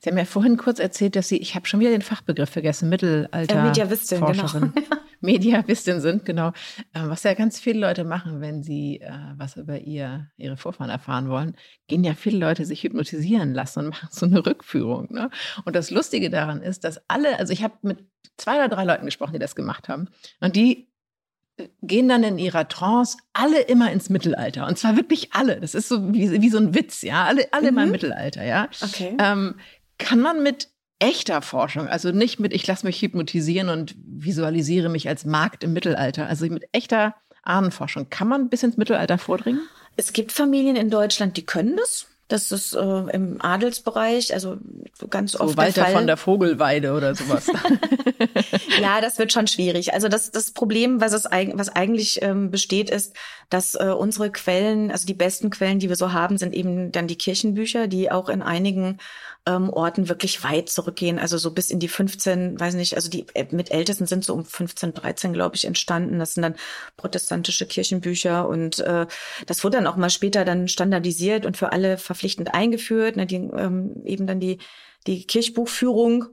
Sie 0.00 0.10
haben 0.10 0.18
ja 0.18 0.24
vorhin 0.24 0.56
kurz 0.56 0.78
erzählt, 0.78 1.16
dass 1.16 1.28
Sie, 1.28 1.36
ich 1.36 1.54
habe 1.54 1.66
schon 1.66 1.80
wieder 1.80 1.90
den 1.90 2.02
Fachbegriff 2.02 2.50
vergessen, 2.50 2.88
Mittelalter. 2.88 3.56
Äh, 3.56 3.62
Mediavistin, 3.62 4.20
genau. 4.20 4.32
Forscherin. 4.34 4.72
Mediavistin 5.20 6.00
sind, 6.00 6.24
genau. 6.24 6.48
Äh, 6.92 7.02
Was 7.02 7.24
ja 7.24 7.34
ganz 7.34 7.58
viele 7.58 7.80
Leute 7.80 8.04
machen, 8.04 8.40
wenn 8.40 8.62
sie 8.62 9.00
äh, 9.00 9.10
was 9.36 9.56
über 9.56 9.78
ihr, 9.78 10.30
ihre 10.36 10.56
Vorfahren 10.56 10.90
erfahren 10.90 11.28
wollen, 11.28 11.56
gehen 11.88 12.04
ja 12.04 12.14
viele 12.14 12.38
Leute 12.38 12.64
sich 12.64 12.82
hypnotisieren 12.82 13.52
lassen 13.52 13.80
und 13.80 13.88
machen 13.88 14.08
so 14.10 14.26
eine 14.26 14.44
Rückführung. 14.44 15.12
Ne? 15.12 15.30
Und 15.64 15.74
das 15.74 15.90
Lustige 15.90 16.30
daran 16.30 16.62
ist, 16.62 16.84
dass 16.84 17.00
alle, 17.08 17.38
also 17.38 17.52
ich 17.52 17.62
habe 17.62 17.74
mit 17.82 18.04
zwei 18.36 18.56
oder 18.56 18.68
drei 18.68 18.84
Leuten 18.84 19.06
gesprochen, 19.06 19.32
die 19.32 19.38
das 19.38 19.56
gemacht 19.56 19.88
haben, 19.88 20.08
und 20.40 20.54
die 20.54 20.87
gehen 21.82 22.08
dann 22.08 22.22
in 22.24 22.38
ihrer 22.38 22.68
Trance 22.68 23.16
alle 23.32 23.60
immer 23.62 23.90
ins 23.90 24.10
Mittelalter. 24.10 24.66
Und 24.66 24.78
zwar 24.78 24.96
wirklich 24.96 25.32
alle. 25.32 25.60
Das 25.60 25.74
ist 25.74 25.88
so 25.88 26.12
wie, 26.12 26.40
wie 26.40 26.50
so 26.50 26.58
ein 26.58 26.74
Witz, 26.74 27.02
ja. 27.02 27.24
Alle, 27.24 27.46
alle 27.52 27.68
immer 27.68 27.82
im 27.82 27.88
Mhm. 27.88 27.92
Mittelalter, 27.92 28.44
ja. 28.44 28.68
Okay. 28.82 29.16
Ähm, 29.20 29.56
kann 29.98 30.20
man 30.20 30.42
mit 30.42 30.68
echter 31.00 31.42
Forschung, 31.42 31.86
also 31.86 32.10
nicht 32.10 32.40
mit 32.40 32.52
ich 32.52 32.66
lasse 32.66 32.84
mich 32.86 33.00
hypnotisieren 33.00 33.68
und 33.68 33.94
visualisiere 34.04 34.88
mich 34.88 35.08
als 35.08 35.24
Markt 35.24 35.62
im 35.62 35.72
Mittelalter, 35.72 36.26
also 36.26 36.46
mit 36.46 36.64
echter 36.72 37.14
Ahnenforschung, 37.42 38.10
kann 38.10 38.28
man 38.28 38.48
bis 38.48 38.62
ins 38.62 38.76
Mittelalter 38.76 39.16
vordringen? 39.18 39.60
Es 39.96 40.12
gibt 40.12 40.32
Familien 40.32 40.76
in 40.76 40.90
Deutschland, 40.90 41.36
die 41.36 41.44
können 41.46 41.76
das. 41.76 42.06
Das 42.28 42.52
ist 42.52 42.74
äh, 42.74 42.78
im 42.78 43.40
Adelsbereich, 43.40 44.34
also 44.34 44.58
ganz 45.08 45.32
So 45.32 45.40
oft 45.40 45.56
Walter 45.56 45.72
der 45.72 45.84
Fall. 45.84 45.92
von 45.94 46.06
der 46.06 46.16
Vogelweide 46.18 46.92
oder 46.92 47.14
sowas. 47.14 47.46
ja, 48.82 49.00
das 49.00 49.18
wird 49.18 49.32
schon 49.32 49.46
schwierig. 49.46 49.94
Also 49.94 50.08
das, 50.08 50.30
das 50.30 50.50
Problem, 50.50 51.00
was 51.00 51.14
es 51.14 51.24
was 51.24 51.68
eigentlich 51.70 52.20
ähm, 52.20 52.50
besteht, 52.50 52.90
ist, 52.90 53.14
dass 53.48 53.74
äh, 53.74 53.94
unsere 53.96 54.30
Quellen, 54.30 54.90
also 54.90 55.06
die 55.06 55.14
besten 55.14 55.48
Quellen, 55.48 55.78
die 55.78 55.88
wir 55.88 55.96
so 55.96 56.12
haben, 56.12 56.36
sind 56.36 56.54
eben 56.54 56.92
dann 56.92 57.06
die 57.06 57.16
Kirchenbücher, 57.16 57.88
die 57.88 58.10
auch 58.10 58.28
in 58.28 58.42
einigen 58.42 58.98
ähm, 59.48 59.70
Orten 59.70 60.08
wirklich 60.08 60.44
weit 60.44 60.68
zurückgehen. 60.68 61.18
Also 61.18 61.38
so 61.38 61.50
bis 61.50 61.70
in 61.70 61.80
die 61.80 61.88
15, 61.88 62.60
weiß 62.60 62.74
nicht, 62.74 62.94
also 62.94 63.08
die 63.08 63.26
mit 63.50 63.70
ältesten 63.70 64.06
sind 64.06 64.24
so 64.24 64.34
um 64.34 64.44
15, 64.44 64.94
13, 64.94 65.32
glaube 65.32 65.56
ich, 65.56 65.64
entstanden. 65.64 66.18
Das 66.18 66.34
sind 66.34 66.42
dann 66.42 66.56
protestantische 66.96 67.66
Kirchenbücher 67.66 68.48
und 68.48 68.78
äh, 68.80 69.06
das 69.46 69.64
wurde 69.64 69.78
dann 69.78 69.86
auch 69.86 69.96
mal 69.96 70.10
später 70.10 70.44
dann 70.44 70.68
standardisiert 70.68 71.46
und 71.46 71.56
für 71.56 71.72
alle 71.72 71.96
verpflichtend 71.98 72.54
eingeführt. 72.54 73.16
Ne, 73.16 73.26
die, 73.26 73.36
ähm, 73.36 74.02
eben 74.04 74.26
dann 74.26 74.40
die 74.40 74.58
die 75.06 75.26
Kirchbuchführung 75.26 76.26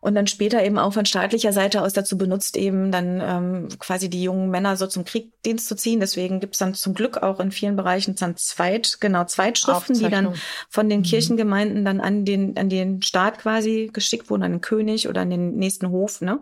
und 0.00 0.14
dann 0.14 0.26
später 0.26 0.64
eben 0.64 0.78
auch 0.78 0.94
von 0.94 1.04
staatlicher 1.04 1.52
Seite 1.52 1.82
aus 1.82 1.92
dazu 1.92 2.16
benutzt, 2.16 2.56
eben 2.56 2.90
dann 2.90 3.20
ähm, 3.22 3.68
quasi 3.78 4.08
die 4.08 4.22
jungen 4.22 4.50
Männer 4.50 4.76
so 4.76 4.86
zum 4.86 5.04
Kriegdienst 5.04 5.68
zu 5.68 5.76
ziehen. 5.76 6.00
Deswegen 6.00 6.40
gibt's 6.40 6.58
dann 6.58 6.74
zum 6.74 6.94
Glück 6.94 7.18
auch 7.18 7.38
in 7.38 7.52
vielen 7.52 7.76
Bereichen 7.76 8.14
dann 8.16 8.36
Zweit, 8.36 8.96
genau, 9.00 9.24
Zweitschriften, 9.24 9.98
die 9.98 10.08
dann 10.08 10.34
von 10.70 10.88
den 10.88 11.00
Mhm. 11.00 11.04
Kirchengemeinden 11.04 11.84
dann 11.84 12.00
an 12.00 12.24
den, 12.24 12.56
an 12.56 12.70
den 12.70 13.02
Staat 13.02 13.38
quasi 13.38 13.90
geschickt 13.92 14.30
wurden, 14.30 14.42
an 14.42 14.52
den 14.52 14.60
König 14.62 15.06
oder 15.06 15.20
an 15.20 15.30
den 15.30 15.56
nächsten 15.56 15.90
Hof. 15.90 16.22
Ne? 16.22 16.40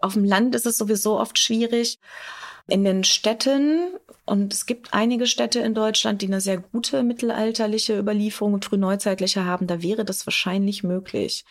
Auf 0.00 0.14
dem 0.14 0.24
Land 0.24 0.56
ist 0.56 0.66
es 0.66 0.76
sowieso 0.76 1.20
oft 1.20 1.38
schwierig. 1.38 2.00
In 2.66 2.82
den 2.82 3.04
Städten, 3.04 3.92
und 4.24 4.52
es 4.52 4.66
gibt 4.66 4.94
einige 4.94 5.26
Städte 5.26 5.60
in 5.60 5.74
Deutschland, 5.74 6.22
die 6.22 6.26
eine 6.26 6.40
sehr 6.40 6.58
gute 6.58 7.02
mittelalterliche 7.04 7.96
Überlieferung 7.96 8.54
und 8.54 8.64
frühneuzeitliche 8.64 9.44
haben, 9.44 9.66
da 9.66 9.82
wäre 9.82 10.04
das 10.04 10.26
wahrscheinlich 10.26 10.82
möglich. 10.82 11.44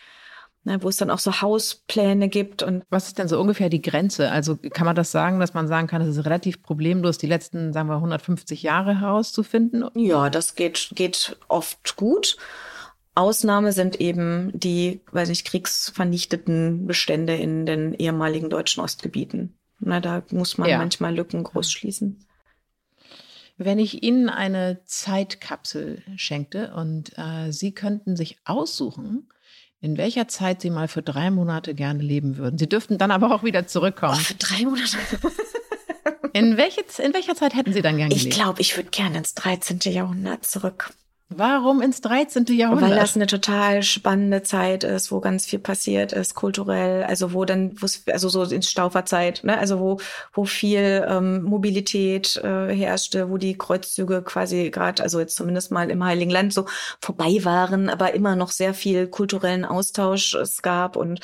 Ne, 0.63 0.81
wo 0.81 0.89
es 0.89 0.97
dann 0.97 1.09
auch 1.09 1.19
so 1.19 1.41
Hauspläne 1.41 2.29
gibt. 2.29 2.63
Und 2.63 2.83
Was 2.89 3.07
ist 3.07 3.17
denn 3.19 3.27
so 3.27 3.39
ungefähr 3.39 3.69
die 3.69 3.81
Grenze? 3.81 4.31
Also 4.31 4.57
kann 4.57 4.85
man 4.85 4.95
das 4.95 5.11
sagen, 5.11 5.39
dass 5.39 5.53
man 5.53 5.67
sagen 5.67 5.87
kann, 5.87 6.01
es 6.01 6.15
ist 6.17 6.25
relativ 6.25 6.61
problemlos, 6.61 7.17
die 7.17 7.27
letzten, 7.27 7.73
sagen 7.73 7.89
wir, 7.89 7.95
150 7.95 8.63
Jahre 8.63 8.99
herauszufinden? 8.99 9.85
ja, 9.95 10.29
das 10.29 10.55
geht, 10.55 10.91
geht 10.95 11.37
oft 11.47 11.95
gut. 11.95 12.37
Ausnahme 13.15 13.73
sind 13.73 14.01
eben 14.01 14.51
die, 14.55 15.01
weiß 15.11 15.29
nicht, 15.29 15.45
kriegsvernichteten 15.45 16.87
Bestände 16.87 17.35
in 17.35 17.65
den 17.65 17.93
ehemaligen 17.93 18.49
deutschen 18.49 18.81
Ostgebieten. 18.83 19.55
Na, 19.79 19.99
da 19.99 20.23
muss 20.31 20.57
man 20.57 20.69
Ja. 20.69 20.77
manchmal 20.79 21.13
Lücken 21.15 21.43
groß 21.43 21.71
schließen. 21.71 22.25
Wenn 23.57 23.77
ich 23.77 24.01
Ihnen 24.01 24.29
eine 24.29 24.79
Zeitkapsel 24.85 26.01
schenkte 26.15 26.73
und 26.73 27.11
äh, 27.17 27.51
Sie 27.51 27.71
könnten 27.73 28.15
sich 28.15 28.39
aussuchen, 28.45 29.29
in 29.83 29.97
welcher 29.97 30.29
Zeit 30.29 30.61
Sie 30.61 30.69
mal 30.69 30.87
für 30.87 31.01
drei 31.01 31.29
Monate 31.29 31.75
gerne 31.75 32.01
leben 32.01 32.37
würden. 32.37 32.57
Sie 32.57 32.69
dürften 32.69 32.97
dann 32.97 33.11
aber 33.11 33.35
auch 33.35 33.43
wieder 33.43 33.59
Oh, 33.59 33.65
zurückkommen. 33.67 34.15
für 34.15 34.33
drei 34.35 34.63
Monate. 34.63 34.97
In, 36.31 36.55
welche, 36.57 36.81
in 37.03 37.13
welcher 37.13 37.35
Zeit 37.35 37.53
hätten 37.53 37.73
Sie 37.73 37.81
dann 37.81 37.97
gerne 37.97 38.13
Ich 38.13 38.21
gelebt? 38.23 38.35
glaube, 38.35 38.61
ich 38.61 38.75
würde 38.77 38.89
gerne 38.89 39.17
ins 39.19 39.35
13. 39.35 39.79
Jahrhundert 39.91 40.45
zurück. 40.45 40.91
Warum 41.37 41.81
ins 41.81 42.01
13. 42.01 42.45
Jahrhundert? 42.49 42.89
Weil 42.89 42.95
das 42.95 43.15
eine 43.15 43.27
total 43.27 43.83
spannende 43.83 44.43
Zeit 44.43 44.83
ist, 44.83 45.11
wo 45.11 45.19
ganz 45.19 45.45
viel 45.45 45.59
passiert 45.59 46.13
ist, 46.13 46.35
kulturell, 46.35 47.03
also 47.03 47.33
wo 47.33 47.45
dann, 47.45 47.75
also 48.11 48.29
so 48.29 48.43
in 48.43 48.61
Stauferzeit, 48.61 49.43
ne, 49.43 49.57
also 49.57 49.79
wo, 49.79 49.99
wo 50.33 50.45
viel 50.45 51.05
ähm, 51.07 51.43
Mobilität 51.43 52.37
äh, 52.37 52.73
herrschte, 52.73 53.29
wo 53.29 53.37
die 53.37 53.57
Kreuzzüge 53.57 54.21
quasi 54.21 54.69
gerade, 54.69 55.03
also 55.03 55.19
jetzt 55.19 55.35
zumindest 55.35 55.71
mal 55.71 55.89
im 55.89 56.03
Heiligen 56.03 56.31
Land 56.31 56.53
so 56.53 56.65
vorbei 57.01 57.39
waren, 57.43 57.89
aber 57.89 58.13
immer 58.13 58.35
noch 58.35 58.51
sehr 58.51 58.73
viel 58.73 59.07
kulturellen 59.07 59.65
Austausch 59.65 60.33
es 60.35 60.61
gab 60.61 60.95
und 60.95 61.19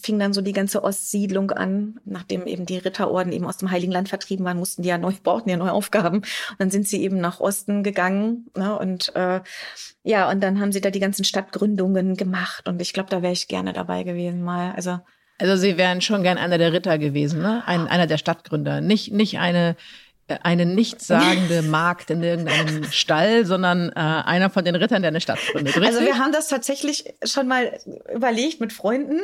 fing 0.00 0.18
dann 0.18 0.32
so 0.32 0.40
die 0.40 0.52
ganze 0.52 0.82
Ostsiedlung 0.82 1.50
an. 1.50 2.00
Nachdem 2.04 2.46
eben 2.46 2.66
die 2.66 2.78
Ritterorden 2.78 3.32
eben 3.32 3.46
aus 3.46 3.56
dem 3.56 3.70
Heiligen 3.70 3.92
Land 3.92 4.08
vertrieben 4.08 4.44
waren, 4.44 4.58
mussten 4.58 4.82
die 4.82 4.88
ja 4.88 4.98
neu, 4.98 5.12
brauchten 5.22 5.50
ja 5.50 5.56
neue 5.56 5.72
Aufgaben. 5.72 6.18
Und 6.18 6.56
dann 6.58 6.70
sind 6.70 6.88
sie 6.88 7.02
eben 7.02 7.18
nach 7.18 7.40
Osten 7.40 7.82
gegangen. 7.82 8.46
Ne? 8.56 8.78
Und 8.78 9.14
äh, 9.14 9.40
ja, 10.02 10.30
und 10.30 10.40
dann 10.42 10.60
haben 10.60 10.72
sie 10.72 10.80
da 10.80 10.90
die 10.90 11.00
ganzen 11.00 11.24
Stadtgründungen 11.24 12.16
gemacht. 12.16 12.68
Und 12.68 12.80
ich 12.80 12.92
glaube, 12.92 13.10
da 13.10 13.22
wäre 13.22 13.32
ich 13.32 13.48
gerne 13.48 13.72
dabei 13.72 14.02
gewesen 14.02 14.42
mal. 14.42 14.72
Also 14.74 15.00
Also 15.38 15.56
Sie 15.56 15.76
wären 15.76 16.00
schon 16.00 16.22
gern 16.22 16.38
einer 16.38 16.58
der 16.58 16.72
Ritter 16.72 16.98
gewesen, 16.98 17.42
ne? 17.42 17.62
Ein, 17.66 17.88
einer 17.88 18.06
der 18.06 18.18
Stadtgründer. 18.18 18.80
Nicht, 18.80 19.12
nicht 19.12 19.38
eine, 19.38 19.76
eine 20.42 20.66
nichtssagende 20.66 21.62
Magd 21.62 22.10
in 22.10 22.22
irgendeinem 22.22 22.84
Stall, 22.90 23.46
sondern 23.46 23.90
äh, 23.90 23.94
einer 23.94 24.50
von 24.50 24.64
den 24.64 24.74
Rittern, 24.74 25.02
der 25.02 25.10
eine 25.10 25.20
Stadt 25.20 25.38
gründet. 25.52 25.76
Also 25.76 26.00
wir 26.00 26.18
haben 26.18 26.32
das 26.32 26.48
tatsächlich 26.48 27.14
schon 27.24 27.46
mal 27.46 27.78
überlegt 28.12 28.60
mit 28.60 28.72
Freunden 28.72 29.20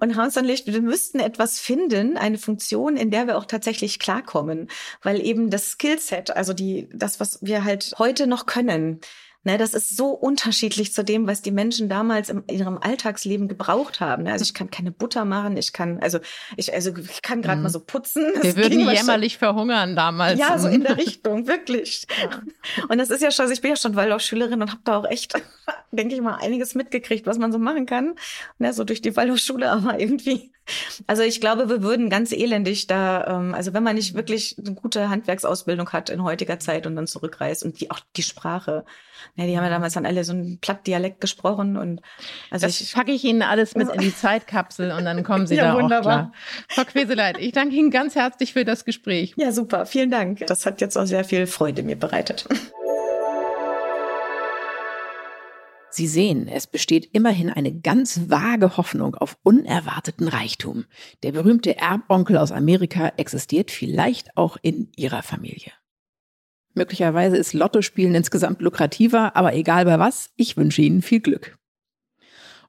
und 0.00 0.16
haben 0.16 0.24
uns 0.24 0.34
dann 0.34 0.44
überlegt, 0.44 0.66
wir 0.66 0.82
müssten 0.82 1.20
etwas 1.20 1.60
finden, 1.60 2.16
eine 2.16 2.38
Funktion, 2.38 2.96
in 2.96 3.10
der 3.10 3.26
wir 3.26 3.38
auch 3.38 3.44
tatsächlich 3.44 3.98
klarkommen, 3.98 4.68
weil 5.02 5.24
eben 5.24 5.50
das 5.50 5.70
Skillset, 5.70 6.30
also 6.30 6.52
die 6.52 6.88
das, 6.92 7.20
was 7.20 7.38
wir 7.42 7.64
halt 7.64 7.94
heute 7.98 8.26
noch 8.26 8.46
können, 8.46 9.00
Ne, 9.44 9.58
das 9.58 9.74
ist 9.74 9.96
so 9.96 10.10
unterschiedlich 10.10 10.92
zu 10.92 11.02
dem, 11.02 11.26
was 11.26 11.42
die 11.42 11.50
Menschen 11.50 11.88
damals 11.88 12.28
in 12.28 12.44
ihrem 12.48 12.78
Alltagsleben 12.78 13.48
gebraucht 13.48 13.98
haben. 14.00 14.22
Ne? 14.22 14.32
Also 14.32 14.44
ich 14.44 14.54
kann 14.54 14.70
keine 14.70 14.92
Butter 14.92 15.24
machen, 15.24 15.56
ich 15.56 15.72
kann, 15.72 15.98
also 16.00 16.20
ich, 16.56 16.72
also 16.72 16.92
ich 16.96 17.22
kann 17.22 17.42
gerade 17.42 17.56
Mhm. 17.56 17.62
mal 17.64 17.68
so 17.70 17.80
putzen. 17.80 18.24
Das 18.34 18.44
wir 18.44 18.56
würden 18.56 18.88
jämmerlich 18.88 19.38
verhungern 19.38 19.96
damals. 19.96 20.38
ja, 20.38 20.56
so 20.58 20.68
in 20.68 20.82
der 20.82 20.96
Richtung, 21.04 21.48
wirklich. 21.48 22.06
Und 22.88 22.98
das 22.98 23.10
ist 23.10 23.20
ja 23.20 23.32
schon, 23.32 23.42
also 23.44 23.52
ich 23.52 23.60
bin 23.60 23.70
ja 23.70 23.76
schon 23.76 23.96
Waldorfschülerin 23.96 24.62
und 24.62 24.70
habe 24.70 24.80
da 24.84 24.96
auch 24.98 25.10
echt, 25.10 25.34
denke 25.90 26.14
ich 26.14 26.20
mal, 26.20 26.36
einiges 26.36 26.76
mitgekriegt, 26.76 27.26
was 27.26 27.38
man 27.38 27.50
so 27.50 27.58
machen 27.58 27.86
kann. 27.86 28.14
Ne, 28.58 28.72
so 28.72 28.84
durch 28.84 29.02
die 29.02 29.16
Waldorfschule, 29.16 29.70
aber 29.72 29.98
irgendwie. 29.98 30.52
Also 31.08 31.24
ich 31.24 31.40
glaube, 31.40 31.68
wir 31.68 31.82
würden 31.82 32.08
ganz 32.08 32.30
elendig 32.30 32.86
da, 32.86 33.26
ähm, 33.26 33.54
also 33.54 33.74
wenn 33.74 33.82
man 33.82 33.96
nicht 33.96 34.14
wirklich 34.14 34.54
eine 34.64 34.74
gute 34.76 35.08
Handwerksausbildung 35.08 35.90
hat 35.90 36.08
in 36.10 36.22
heutiger 36.22 36.60
Zeit 36.60 36.86
und 36.86 36.94
dann 36.94 37.08
zurückreist 37.08 37.64
und 37.64 37.80
die 37.80 37.90
auch 37.90 37.98
die 38.16 38.22
Sprache. 38.22 38.84
Ne, 39.36 39.46
die 39.46 39.56
haben 39.56 39.64
ja 39.64 39.70
damals 39.70 39.94
dann 39.94 40.06
alle 40.06 40.24
so 40.24 40.32
einen 40.32 40.58
Plattdialekt 40.60 41.20
gesprochen 41.20 41.76
und 41.76 42.00
also 42.50 42.66
Das 42.66 42.80
ich. 42.80 42.92
packe 42.94 43.12
ich 43.12 43.24
Ihnen 43.24 43.42
alles 43.42 43.74
mit 43.74 43.88
in 43.88 44.00
die 44.00 44.14
Zeitkapsel 44.14 44.92
und 44.92 45.04
dann 45.04 45.22
kommen 45.24 45.46
Sie 45.46 45.54
Ja, 45.56 45.64
da 45.68 45.74
auch 45.74 45.82
wunderbar. 45.82 46.02
klar. 46.02 46.32
Frau 46.68 46.84
Queseleit, 46.84 47.38
ich 47.38 47.52
danke 47.52 47.74
Ihnen 47.76 47.90
ganz 47.90 48.14
herzlich 48.14 48.52
für 48.52 48.64
das 48.64 48.84
Gespräch. 48.84 49.34
Ja, 49.36 49.52
super, 49.52 49.86
vielen 49.86 50.10
Dank. 50.10 50.46
Das 50.46 50.66
hat 50.66 50.80
jetzt 50.80 50.96
auch 50.96 51.06
sehr 51.06 51.24
viel 51.24 51.46
Freude 51.46 51.82
mir 51.82 51.96
bereitet. 51.96 52.46
Sie 55.94 56.06
sehen, 56.06 56.48
es 56.48 56.66
besteht 56.66 57.10
immerhin 57.12 57.50
eine 57.50 57.70
ganz 57.70 58.30
vage 58.30 58.78
Hoffnung 58.78 59.14
auf 59.14 59.36
unerwarteten 59.42 60.26
Reichtum. 60.26 60.86
Der 61.22 61.32
berühmte 61.32 61.76
Erbonkel 61.76 62.38
aus 62.38 62.50
Amerika 62.50 63.12
existiert 63.18 63.70
vielleicht 63.70 64.34
auch 64.38 64.56
in 64.62 64.90
Ihrer 64.96 65.22
Familie. 65.22 65.72
Möglicherweise 66.74 67.36
ist 67.36 67.52
Lottospielen 67.52 68.14
insgesamt 68.14 68.62
lukrativer, 68.62 69.36
aber 69.36 69.54
egal 69.54 69.84
bei 69.84 69.98
was, 69.98 70.30
ich 70.36 70.56
wünsche 70.56 70.82
Ihnen 70.82 71.02
viel 71.02 71.20
Glück. 71.20 71.58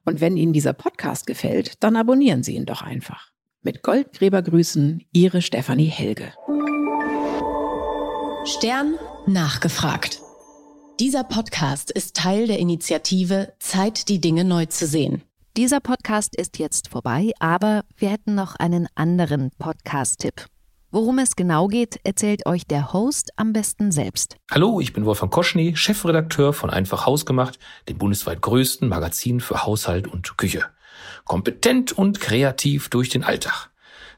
Und 0.04 0.20
wenn 0.20 0.36
Ihnen 0.36 0.52
dieser 0.52 0.74
Podcast 0.74 1.26
gefällt, 1.26 1.82
dann 1.82 1.96
abonnieren 1.96 2.42
Sie 2.42 2.54
ihn 2.54 2.66
doch 2.66 2.82
einfach. 2.82 3.30
Mit 3.62 3.82
Goldgräbergrüßen, 3.82 5.04
Ihre 5.12 5.40
Stefanie 5.40 5.86
Helge. 5.86 6.34
Stern 8.44 8.96
nachgefragt. 9.26 10.20
Dieser 11.00 11.24
Podcast 11.24 11.90
ist 11.90 12.14
Teil 12.14 12.46
der 12.46 12.58
Initiative 12.58 13.54
Zeit, 13.58 14.10
die 14.10 14.20
Dinge 14.20 14.44
neu 14.44 14.66
zu 14.66 14.86
sehen. 14.86 15.22
Dieser 15.56 15.80
Podcast 15.80 16.36
ist 16.36 16.58
jetzt 16.58 16.88
vorbei, 16.88 17.32
aber 17.38 17.84
wir 17.96 18.10
hätten 18.10 18.34
noch 18.34 18.56
einen 18.56 18.86
anderen 18.94 19.50
Podcast-Tipp. 19.58 20.46
Worum 20.94 21.18
es 21.18 21.34
genau 21.34 21.66
geht, 21.66 21.98
erzählt 22.04 22.46
euch 22.46 22.68
der 22.68 22.92
Host 22.92 23.32
am 23.34 23.52
besten 23.52 23.90
selbst. 23.90 24.36
Hallo, 24.48 24.78
ich 24.78 24.92
bin 24.92 25.04
Wolfgang 25.04 25.32
Koschny, 25.32 25.74
Chefredakteur 25.74 26.52
von 26.52 26.70
Einfach 26.70 27.04
Hausgemacht, 27.04 27.58
dem 27.88 27.98
bundesweit 27.98 28.40
größten 28.40 28.88
Magazin 28.88 29.40
für 29.40 29.64
Haushalt 29.64 30.06
und 30.06 30.38
Küche. 30.38 30.66
Kompetent 31.24 31.90
und 31.90 32.20
kreativ 32.20 32.90
durch 32.90 33.08
den 33.08 33.24
Alltag. 33.24 33.70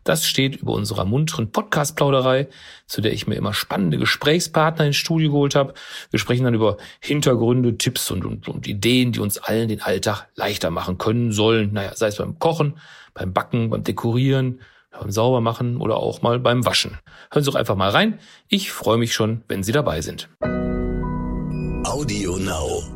Das 0.04 0.26
steht 0.26 0.56
über 0.56 0.74
unserer 0.74 1.06
munteren 1.06 1.50
Podcast-Plauderei, 1.50 2.46
zu 2.86 3.00
der 3.00 3.14
ich 3.14 3.26
mir 3.26 3.36
immer 3.36 3.54
spannende 3.54 3.96
Gesprächspartner 3.96 4.84
ins 4.84 4.96
Studio 4.96 5.30
geholt 5.30 5.54
habe. 5.54 5.72
Wir 6.10 6.18
sprechen 6.18 6.44
dann 6.44 6.52
über 6.52 6.76
Hintergründe, 7.00 7.78
Tipps 7.78 8.10
und, 8.10 8.26
und, 8.26 8.48
und 8.48 8.68
Ideen, 8.68 9.12
die 9.12 9.20
uns 9.20 9.38
allen 9.38 9.68
den 9.68 9.80
Alltag 9.80 10.26
leichter 10.34 10.70
machen 10.70 10.98
können 10.98 11.32
sollen. 11.32 11.72
Naja, 11.72 11.96
sei 11.96 12.08
es 12.08 12.16
beim 12.16 12.38
Kochen, 12.38 12.76
beim 13.14 13.32
Backen, 13.32 13.70
beim 13.70 13.82
Dekorieren, 13.82 14.60
beim 15.00 15.10
Saubermachen 15.10 15.76
oder 15.78 15.96
auch 15.96 16.22
mal 16.22 16.38
beim 16.38 16.64
Waschen. 16.64 16.98
Hören 17.30 17.44
Sie 17.44 17.50
doch 17.50 17.58
einfach 17.58 17.76
mal 17.76 17.90
rein. 17.90 18.18
Ich 18.48 18.72
freue 18.72 18.98
mich 18.98 19.14
schon, 19.14 19.42
wenn 19.48 19.62
Sie 19.62 19.72
dabei 19.72 20.00
sind. 20.00 20.28
Audio 21.84 22.36
Now. 22.36 22.95